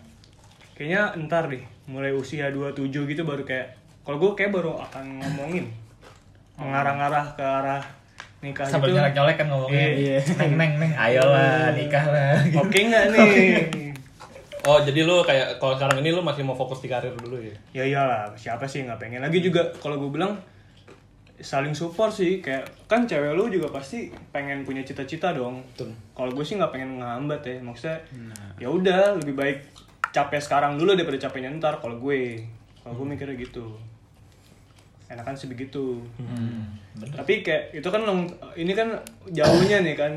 kayaknya 0.77 1.17
entar 1.17 1.49
deh 1.49 1.63
mulai 1.89 2.13
usia 2.13 2.53
27 2.53 2.93
gitu 2.93 3.25
baru 3.25 3.41
kayak 3.41 3.73
kalau 4.05 4.21
gua 4.21 4.31
kayak 4.37 4.53
baru 4.53 4.77
akan 4.77 5.17
ngomongin 5.19 5.65
mengarah-arah 6.55 7.33
ke 7.33 7.41
arah 7.43 7.81
nikah 8.37 8.69
Sambil 8.69 8.93
gitu. 8.93 9.01
nyolek-nyolek 9.01 9.35
kan 9.35 9.47
ngomongnya. 9.49 9.87
Iya. 9.97 10.17
Neng 10.37 10.53
neng 10.61 10.73
neng, 10.77 10.91
ayolah 10.93 11.73
nikah 11.73 12.05
lah. 12.05 12.37
Oke 12.53 12.85
nggak 12.85 13.05
nih? 13.17 13.33
Oh 14.67 14.77
jadi 14.83 15.01
lu 15.07 15.25
kayak 15.25 15.57
kalau 15.57 15.73
sekarang 15.79 16.05
ini 16.05 16.13
lu 16.13 16.21
masih 16.21 16.43
mau 16.45 16.53
fokus 16.53 16.83
di 16.83 16.91
karir 16.91 17.15
dulu 17.15 17.39
ya? 17.39 17.55
ya 17.71 17.83
iyalah 17.87 18.29
siapa 18.35 18.67
sih 18.67 18.83
nggak 18.83 18.99
pengen 18.99 19.23
lagi 19.23 19.39
juga 19.39 19.63
kalau 19.79 19.95
gue 19.95 20.11
bilang 20.11 20.35
saling 21.39 21.71
support 21.71 22.11
sih 22.11 22.43
kayak 22.43 22.67
kan 22.83 23.07
cewek 23.07 23.31
lu 23.31 23.47
juga 23.47 23.71
pasti 23.71 24.11
pengen 24.35 24.67
punya 24.67 24.83
cita-cita 24.83 25.31
dong 25.31 25.63
Betul. 25.71 25.95
kalau 26.11 26.35
gue 26.35 26.43
sih 26.43 26.59
nggak 26.59 26.73
pengen 26.73 26.99
ngehambat 26.99 27.41
ya 27.47 27.55
maksudnya 27.63 27.97
ya 28.59 28.67
udah 28.67 29.15
lebih 29.23 29.39
baik 29.39 29.57
capek 30.17 30.41
sekarang 30.41 30.75
dulu 30.75 30.91
daripada 30.91 31.19
capeknya 31.19 31.53
ntar 31.53 31.77
kalau 31.77 31.97
gue 31.97 32.41
kalau 32.79 32.93
gue 32.95 33.07
mikirnya 33.07 33.37
gitu 33.37 33.77
enakan 35.07 35.33
sih 35.33 35.45
begitu 35.45 36.01
Hmm, 36.17 36.73
tapi 37.13 37.39
kayak 37.39 37.71
itu 37.73 37.85
kan 37.85 38.01
long- 38.01 38.27
ini 38.53 38.73
kan 38.73 38.97
jauhnya 39.27 39.79
nih 39.79 39.95
kan 39.95 40.13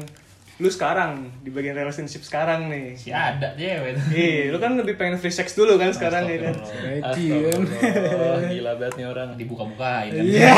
lu 0.57 0.69
sekarang 0.69 1.25
di 1.41 1.49
bagian 1.49 1.73
relationship 1.75 2.21
sekarang 2.21 2.69
nih 2.69 2.93
Si 2.93 3.09
ada 3.09 3.49
cewek. 3.55 3.97
Iya, 4.11 4.49
lu 4.49 4.59
kan 4.59 4.77
lebih 4.77 4.93
pengen 4.95 5.17
free 5.17 5.31
sex 5.31 5.55
dulu 5.55 5.77
kan 5.77 5.89
sekarang 5.89 6.25
ya 6.27 6.37
kan. 6.43 6.55
Astagfirullah, 7.01 8.45
gila 8.47 8.73
banget 8.75 8.95
nih 8.95 9.07
orang. 9.07 9.29
Dibuka-bukain 9.35 10.11
kan. 10.11 10.21
iya 10.23 10.53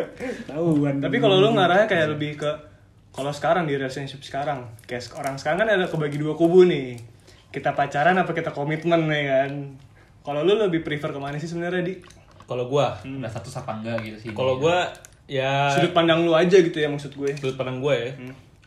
tahuan 0.48 0.96
Tapi 0.98 1.16
kalau 1.18 1.36
lu 1.38 1.52
ngarahnya 1.52 1.84
kayak 1.84 2.08
lebih 2.10 2.36
ke 2.36 2.50
kalau 3.10 3.30
sekarang 3.30 3.64
di 3.64 3.76
relationship 3.76 4.18
sekarang, 4.20 4.64
kayak 4.82 5.06
orang 5.12 5.36
sekarang 5.36 5.60
kan 5.60 5.68
ada 5.70 5.86
kebagi 5.86 6.16
dua 6.16 6.34
kubu 6.34 6.64
nih. 6.64 6.96
Kita 7.54 7.70
pacaran 7.70 8.18
apa 8.18 8.34
kita 8.34 8.50
komitmen 8.50 9.06
nih 9.06 9.24
kan? 9.24 9.52
Kalau 10.20 10.42
lu 10.42 10.58
lebih 10.58 10.82
prefer 10.82 11.08
ke 11.08 11.20
mana 11.20 11.38
sih 11.38 11.46
sebenarnya 11.46 11.86
di? 11.86 11.94
Kalau 12.44 12.66
gua, 12.66 12.92
Udah 12.98 13.30
satu 13.30 13.48
apa 13.54 13.78
enggak 13.78 13.96
gitu 14.02 14.16
sih. 14.18 14.28
kalau 14.32 14.58
gua 14.58 14.90
ya 15.24 15.70
sudut 15.70 15.94
pandang 15.94 16.20
lu 16.20 16.34
aja 16.34 16.52
gitu 16.52 16.76
ya 16.76 16.84
maksud 16.84 17.14
gue. 17.14 17.32
sudut 17.32 17.54
pandang 17.54 17.78
gue 17.78 17.94
ya 17.94 18.10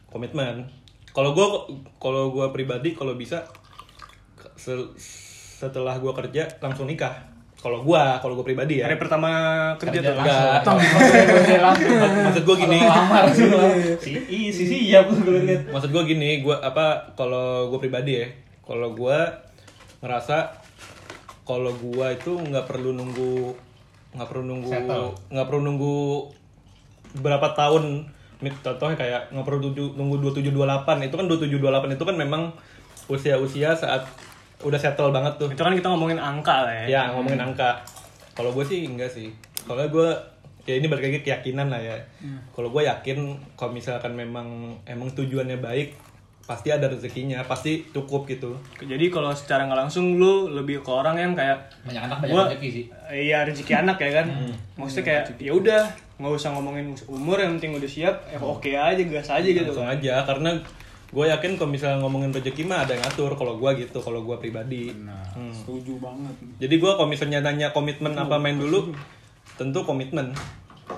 komitmen. 0.07 0.65
Kalau 1.11 1.33
gue 1.33 1.45
kalau 1.97 2.31
gue 2.31 2.47
pribadi 2.49 2.93
kalau 2.93 3.13
bisa 3.13 3.45
se- 4.55 4.89
setelah 5.59 5.97
gue 5.97 6.09
kerja 6.15 6.49
langsung 6.57 6.85
nikah. 6.85 7.13
Kalau 7.57 7.81
gue 7.81 8.01
kalau 8.17 8.33
gue 8.33 8.45
pribadi 8.45 8.81
ya. 8.81 8.85
Hari 8.85 8.97
pertama 8.97 9.29
kerja 9.75 9.99
kerja 9.99 10.09
tuh. 10.09 10.17
Enggak. 10.17 10.61
langsung. 10.61 10.79
maksud 12.23 12.43
gue 12.43 12.55
gini. 12.59 12.79
Lamar 12.81 13.23
sih. 13.29 13.45
Si 13.99 14.11
i 14.27 14.39
si 14.49 14.63
siap 14.65 15.09
maksud 15.67 15.89
gue 15.89 16.03
gini 16.07 16.41
gue 16.41 16.55
apa 16.55 17.13
kalau 17.13 17.69
gue 17.69 17.77
pribadi 17.77 18.17
ya 18.17 18.27
kalau 18.67 18.91
gue 18.93 19.19
ngerasa 20.03 20.51
kalau 21.47 21.71
gue 21.71 22.07
itu 22.11 22.31
nggak 22.35 22.67
perlu 22.67 22.91
nunggu 22.91 23.55
nggak 24.13 24.27
perlu 24.27 24.43
nunggu 24.45 24.69
nggak 25.31 25.45
perlu 25.47 25.61
nunggu 25.63 25.95
berapa 27.23 27.47
tahun 27.55 28.03
contohnya 28.37 28.95
kayak 28.99 29.21
nggak 29.33 29.45
perlu 29.47 29.59
tujuh- 29.71 29.95
nunggu 29.97 30.21
2728 30.21 31.07
itu 31.09 31.15
kan 31.17 31.25
2728 31.25 31.95
itu 31.97 32.03
kan 32.05 32.15
memang 32.19 32.43
usia-usia 33.07 33.73
saat 33.73 34.03
udah 34.57 34.77
settle 34.77 35.13
banget 35.13 35.37
tuh. 35.37 35.49
Itu 35.53 35.61
kan 35.61 35.73
kita 35.73 35.87
ngomongin 35.89 36.17
angka 36.17 36.65
lah 36.65 36.73
ya. 36.85 36.85
ya 36.89 37.01
ngomongin 37.13 37.39
angka. 37.39 37.77
Kalau 38.33 38.53
gue 38.53 38.65
sih 38.65 38.85
enggak 38.85 39.09
sih. 39.09 39.29
Kalau 39.65 39.85
gue 39.85 40.09
ya 40.67 40.75
ini 40.75 40.89
balik 40.89 41.07
lagi 41.07 41.19
keyakinan 41.23 41.69
lah 41.69 41.79
ya. 41.79 41.97
Kalau 42.53 42.69
gue 42.69 42.83
yakin 42.83 43.17
kalau 43.53 43.71
misalkan 43.71 44.13
memang 44.13 44.75
emang 44.83 45.09
tujuannya 45.13 45.57
baik 45.57 45.93
pasti 46.47 46.71
ada 46.71 46.87
rezekinya 46.87 47.43
pasti 47.43 47.83
cukup 47.87 48.23
gitu 48.25 48.55
Jadi 48.79 49.05
kalau 49.07 49.29
secara 49.31 49.67
nggak 49.67 49.79
langsung 49.83 50.15
lu 50.15 50.47
lebih 50.49 50.79
ke 50.79 50.87
orang 50.87 51.13
yang 51.15 51.33
kayak 51.33 51.59
Banyak 51.83 52.03
anak 52.03 52.17
banyak 52.17 52.31
Gua- 52.31 52.47
rezeki 52.47 52.69
sih. 52.71 52.85
Iya 53.05 53.43
rezeki 53.43 53.73
anak 53.77 53.97
ya 53.97 54.11
kan. 54.13 54.25
Maksudnya 54.73 55.03
kayak 55.05 55.23
ya 55.37 55.51
udah 55.51 55.81
nggak 56.17 56.31
usah 56.33 56.49
ngomongin 56.49 56.95
umur 57.05 57.37
yang 57.37 57.55
penting 57.55 57.75
udah 57.75 57.85
siap. 57.85 58.15
Eh 58.27 58.39
oke 58.39 58.71
aja 58.71 58.97
gas 58.97 59.27
aja 59.29 59.43
gitu 59.43 59.67
langsung 59.67 59.85
kan. 59.85 59.99
aja 59.99 60.23
karena 60.23 60.49
gue 61.07 61.25
yakin 61.25 61.51
kalau 61.53 61.69
misalnya 61.69 61.99
ngomongin 61.99 62.31
rezeki 62.31 62.63
mah 62.63 62.81
ada 62.81 62.91
yang 62.91 62.99
ngatur 63.01 63.31
kalau 63.33 63.55
gue 63.55 63.71
gitu 63.77 63.95
kalau 63.97 64.19
gue 64.21 64.35
pribadi 64.37 64.91
nah 64.97 65.23
Hmm. 65.31 65.47
setuju 65.49 65.95
banget 65.97 66.35
jadi 66.59 66.75
gue 66.75 66.91
kalau 66.93 67.07
misalnya 67.07 67.39
nanya 67.41 67.71
komitmen 67.71 68.11
apa 68.11 68.35
main 68.35 68.55
dulu 68.55 68.91
tentu 69.53 69.79
komitmen 69.81 70.35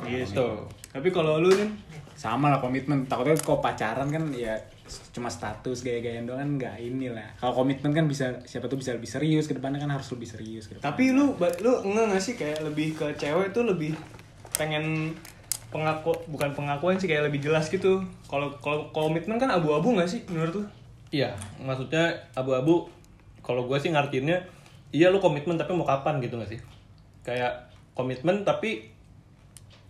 Iya 0.02 0.22
sih. 0.24 0.34
Tuh. 0.36 0.66
Tapi 0.88 1.10
kalau 1.10 1.38
lu 1.38 1.50
nih 1.52 1.70
sama 2.20 2.51
lah 2.51 2.59
komitmen 2.59 3.07
takutnya 3.07 3.39
kok 3.39 3.63
pacaran 3.63 4.11
kan 4.11 4.28
ya 4.36 4.59
cuma 5.15 5.32
status 5.32 5.88
gaya-gayaan 5.88 6.28
doang 6.28 6.43
kan 6.43 6.49
nggak 6.59 6.76
inilah 6.84 7.32
kalau 7.39 7.63
komitmen 7.63 7.95
kan 7.95 8.11
bisa 8.11 8.43
siapa 8.43 8.67
tuh 8.67 8.76
bisa 8.76 8.91
lebih 8.91 9.07
serius 9.07 9.47
ke 9.47 9.55
depannya 9.55 9.80
kan 9.80 9.95
harus 9.95 10.11
lebih 10.11 10.28
serius 10.28 10.67
ke. 10.67 10.76
Tapi 10.84 11.15
lu 11.15 11.32
lu 11.39 11.72
enggak 11.88 12.05
nggak 12.11 12.20
sih 12.20 12.36
kayak 12.36 12.59
lebih 12.67 12.99
ke 12.99 13.07
cewek 13.15 13.55
tuh 13.55 13.63
lebih 13.63 13.95
pengen 14.59 15.15
pengaku 15.72 16.11
bukan 16.28 16.51
pengakuan 16.51 16.99
sih 16.99 17.07
kayak 17.07 17.32
lebih 17.32 17.39
jelas 17.39 17.72
gitu. 17.72 18.03
Kalau 18.28 18.51
kalau 18.59 18.91
komitmen 18.91 19.39
kan 19.39 19.47
abu-abu 19.47 19.95
nggak 19.95 20.11
sih 20.11 20.28
menurut 20.28 20.59
lu? 20.59 20.63
Iya, 21.15 21.34
maksudnya 21.63 22.20
abu-abu. 22.36 22.91
Kalau 23.41 23.65
gue 23.65 23.78
sih 23.82 23.89
ngartiinnya, 23.89 24.45
iya 24.93 25.09
lu 25.09 25.17
komitmen 25.17 25.57
tapi 25.57 25.74
mau 25.74 25.88
kapan 25.88 26.22
gitu 26.22 26.38
gak 26.38 26.53
sih? 26.53 26.61
Kayak 27.26 27.74
komitmen 27.97 28.45
tapi 28.45 28.93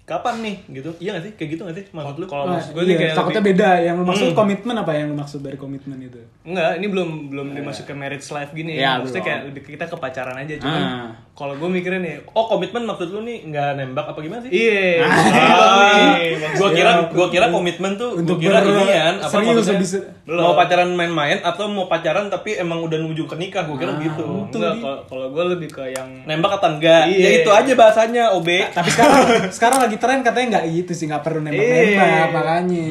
kapan 0.10 0.36
nih 0.39 0.55
gitu? 0.72 0.89
Iya 0.97 1.10
gak 1.12 1.24
sih? 1.24 1.32
Kayak 1.34 1.49
gitu 1.51 1.62
gak 1.64 1.76
sih 1.76 1.86
maksud 1.89 2.16
lu? 2.16 2.26
Kalau 2.26 2.43
Nah, 2.43 2.53
maksud 2.55 2.72
gue 2.72 2.82
nih 2.82 2.88
iya, 2.88 2.99
kayak 2.99 3.14
takutnya 3.14 3.39
lebih- 3.39 3.55
beda 3.55 3.70
yang 3.80 3.95
lu 3.95 4.03
maksud 4.03 4.26
Hmm. 4.26 4.36
komitmen 4.36 4.76
apa 4.76 4.91
yang 4.91 5.05
lu 5.05 5.16
maksud 5.16 5.39
dari 5.39 5.55
komitmen 5.55 5.97
itu 5.99 6.20
Enggak, 6.41 6.72
ini 6.76 6.88
belum 6.88 7.10
belum 7.28 7.47
dimasuk 7.53 7.84
ke 7.84 7.93
marriage 7.93 8.26
life 8.28 8.51
gini 8.51 8.74
Ya, 8.74 8.82
ya. 8.82 8.91
Maksudnya 8.97 9.22
kayak 9.22 9.39
lebih 9.45 9.62
kita 9.64 9.86
ke 9.86 9.95
pacaran 9.95 10.36
aja 10.36 10.53
cuman 10.55 10.82
Ah. 10.82 11.10
kalau 11.32 11.53
gue 11.53 11.70
mikirnya 11.70 11.99
nih 11.99 12.16
Oh 12.32 12.45
komitmen 12.47 12.84
maksud 12.84 13.07
lu 13.07 13.22
nih 13.22 13.45
nggak 13.45 13.70
nembak 13.76 14.05
apa 14.07 14.20
gimana 14.20 14.41
sih? 14.41 14.51
Iya. 14.51 15.05
Ah, 15.05 16.16
Nih, 16.16 16.36
gua 16.55 16.70
kira 16.72 16.91
gua 17.07 17.28
kira 17.28 17.45
komitmen 17.49 17.91
tuh 17.95 18.18
Untuk 18.18 18.38
kira 18.38 18.60
inian 18.60 19.16
apa 19.18 19.30
serius 19.30 19.68
maksudnya 19.68 20.01
Belum. 20.24 20.41
mau 20.41 20.53
pacaran 20.53 20.89
main-main 20.89 21.38
atau 21.39 21.66
mau 21.68 21.86
pacaran 21.86 22.28
tapi 22.28 22.55
emang 22.55 22.82
udah 22.82 22.97
menuju 22.97 23.26
ke 23.26 23.36
nikah 23.36 23.64
gua 23.64 23.76
kira 23.76 23.93
gitu 23.99 24.47
Enggak, 24.49 24.74
kalau- 24.78 25.01
kalau 25.05 25.28
gue 25.30 25.43
lebih 25.49 25.70
ke 25.70 25.84
yang 25.89 26.10
nembak 26.24 26.55
atau 26.55 26.70
enggak 26.72 27.10
Iya. 27.10 27.20
ya 27.20 27.30
itu 27.39 27.49
aja 27.51 27.74
bahasanya 27.74 28.24
OB 28.32 28.49
tapi 28.70 28.89
sekarang 28.89 29.20
sekarang 29.55 29.80
lagi 29.82 29.97
tren 30.00 30.20
katanya 30.20 30.47
nggak 30.50 30.66
gitu 30.74 30.91
sih 30.91 31.06
nggak 31.06 31.22
perlu 31.22 31.39
nembak 31.39 31.60
nembak 31.60 32.08
Iya. 32.10 32.26
makanya 32.30 32.88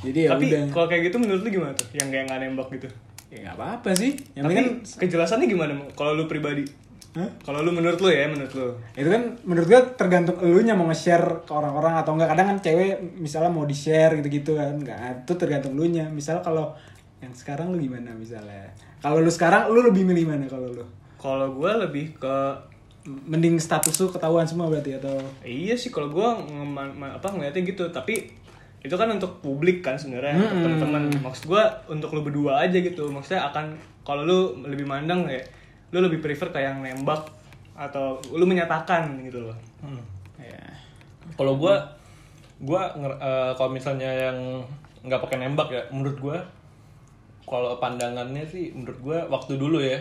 jadi 0.00 0.18
ya 0.18 0.28
Tapi 0.30 0.44
kalau 0.70 0.86
kayak 0.86 1.02
gitu 1.06 1.16
menurut 1.18 1.40
lu 1.40 1.50
gimana 1.50 1.72
tuh? 1.72 1.86
Yang 1.92 2.08
kayak 2.08 2.24
nggak 2.26 2.40
nembak 2.40 2.68
gitu. 2.70 2.88
ya 3.28 3.38
nggak 3.42 3.54
apa 3.54 3.66
apa 3.76 3.88
sih 3.92 4.12
yang 4.32 4.44
Tapi 4.44 4.54
kan 4.54 4.66
kejelasannya 4.98 5.46
gimana 5.46 5.72
kalau 5.92 6.12
lu 6.12 6.24
pribadi? 6.24 6.64
Hah? 7.12 7.28
Kalau 7.42 7.60
lu 7.60 7.70
menurut 7.70 7.96
lu 7.96 8.08
ya, 8.08 8.24
menurut 8.24 8.52
lu. 8.52 8.72
itu 8.92 9.04
kan 9.04 9.22
menurut 9.42 9.68
gua 9.68 9.84
tergantung 9.92 10.40
elunya 10.40 10.72
mau 10.72 10.84
nge-share 10.86 11.44
ke 11.44 11.52
orang-orang 11.52 11.92
atau 11.94 12.16
enggak 12.16 12.28
kadang 12.30 12.46
kan 12.48 12.58
cewek 12.58 12.92
misalnya 13.14 13.48
mau 13.48 13.64
di-share 13.64 14.16
gitu-gitu 14.16 14.56
kan 14.56 14.76
enggak 14.76 14.96
itu 15.22 15.32
tergantung 15.34 15.72
elunya 15.74 16.08
misal 16.08 16.40
kalau 16.40 16.72
yang 17.20 17.32
sekarang 17.32 17.68
lu 17.68 17.76
gimana 17.78 18.12
misalnya 18.12 18.64
kalau 18.98 19.20
lu 19.20 19.28
sekarang 19.28 19.68
lu 19.68 19.84
lebih 19.84 20.02
milih 20.02 20.24
mana 20.26 20.44
kalau 20.44 20.68
lu 20.68 20.84
Kalau 21.16 21.52
gue 21.52 21.70
lebih 21.78 22.16
ke 22.16 22.36
mending 23.02 23.58
status 23.58 23.98
lu 23.98 24.08
ketahuan 24.10 24.46
semua 24.46 24.70
berarti 24.70 24.94
atau 24.94 25.18
iya 25.42 25.74
sih 25.74 25.90
kalau 25.90 26.06
gue 26.10 26.28
apa 27.02 27.26
ngeliatnya 27.34 27.62
gitu, 27.66 27.90
tapi 27.90 28.30
itu 28.82 28.94
kan 28.98 29.10
untuk 29.10 29.38
publik 29.42 29.82
kan 29.82 29.94
sebenarnya 29.94 30.38
untuk 30.38 30.54
teman-teman. 30.62 31.02
Maksud 31.22 31.50
gue 31.50 31.62
untuk 31.90 32.14
lu 32.14 32.22
berdua 32.22 32.62
aja 32.62 32.78
gitu. 32.78 33.10
Maksudnya 33.10 33.46
akan 33.50 33.74
kalau 34.02 34.22
lu 34.26 34.38
lebih 34.66 34.86
mandang 34.86 35.26
ya, 35.26 35.38
lu 35.94 36.02
lebih 36.02 36.18
prefer 36.18 36.50
kayak 36.50 36.78
yang 36.78 36.80
nembak 36.82 37.26
atau 37.74 38.18
lu 38.30 38.46
menyatakan 38.46 39.18
gitu 39.22 39.50
loh. 39.50 39.56
ya 40.38 40.62
Kalau 41.38 41.58
gua 41.58 41.78
gua 42.62 42.90
nger- 42.94 43.18
eh, 43.18 43.52
kalau 43.54 43.70
misalnya 43.70 44.10
yang 44.10 44.38
nggak 45.02 45.22
pakai 45.26 45.42
nembak 45.42 45.70
ya, 45.70 45.82
menurut 45.90 46.18
gua 46.18 46.38
kalau 47.42 47.78
pandangannya 47.78 48.46
sih 48.46 48.70
menurut 48.74 48.98
gua 49.02 49.18
waktu 49.26 49.58
dulu 49.58 49.82
ya. 49.82 49.98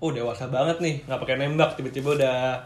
Oh, 0.00 0.10
dewasa 0.10 0.48
banget 0.48 0.80
nih, 0.80 1.04
nggak 1.04 1.18
pakai 1.18 1.36
nembak 1.36 1.76
tiba-tiba 1.76 2.16
udah 2.16 2.56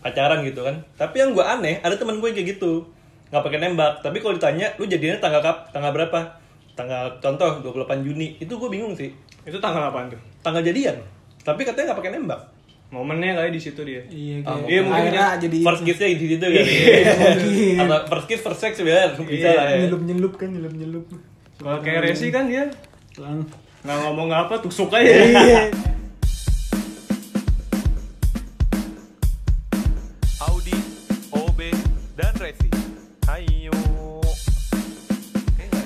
pacaran 0.00 0.42
gitu 0.42 0.60
kan. 0.60 0.74
Tapi 0.96 1.16
yang 1.16 1.30
gua 1.30 1.54
aneh, 1.54 1.78
ada 1.78 1.94
teman 1.94 2.18
gue 2.18 2.30
kayak 2.30 2.58
gitu. 2.58 2.82
nggak 3.28 3.42
pakai 3.42 3.58
nembak, 3.60 3.92
tapi 4.00 4.18
kalau 4.18 4.34
ditanya 4.34 4.74
lu 4.74 4.84
jadinya 4.84 5.14
tanggal 5.16 5.38
kap, 5.38 5.70
tanggal 5.70 5.90
berapa? 5.90 6.18
Tanggal 6.72 7.14
contoh 7.16 7.62
28 7.64 8.02
Juni. 8.02 8.34
Itu 8.36 8.58
gue 8.58 8.66
bingung 8.68 8.90
sih. 8.92 9.14
Itu 9.40 9.56
tanggal 9.56 9.86
apa 9.86 10.08
tuh? 10.08 10.18
Tanggal 10.40 10.60
jadian. 10.60 10.98
Tapi 11.40 11.62
katanya 11.62 11.94
nggak 11.94 12.00
pakai 12.00 12.12
nembak. 12.12 12.42
momennya 12.90 13.38
kali 13.38 13.54
di 13.54 13.62
situ 13.62 13.78
dia 13.80 14.02
Iya, 14.02 14.42
Ah, 14.42 14.58
kayak 14.58 14.66
iya, 14.66 14.80
mungkin 14.82 14.98
akhirnya 15.14 15.26
dia 15.30 15.40
jadi 15.40 15.56
first 15.62 15.82
kiss-nya 15.86 16.08
di 16.10 16.26
situ 16.26 16.42
kali. 16.42 16.58
mungkin. 16.58 17.76
Atau 17.78 17.98
first 18.08 18.26
kiss 18.26 18.40
first 18.42 18.58
sex 18.58 18.72
sebenarnya 18.74 19.08
bisa 19.20 19.48
lah 19.48 19.64
ya. 19.68 19.76
nyelup-nyelup 19.80 20.34
kan, 20.34 20.48
nyelup-nyelup. 20.50 21.06
kalau 21.54 21.78
kayak 21.78 22.02
Resi 22.02 22.28
kan 22.28 22.50
dia 22.50 22.66
Lang. 23.14 23.46
nggak 23.80 23.94
ngomong 24.00 24.28
apa 24.28 24.58
tusuk 24.58 24.90
aja 24.90 25.06
Iya. 25.06 25.60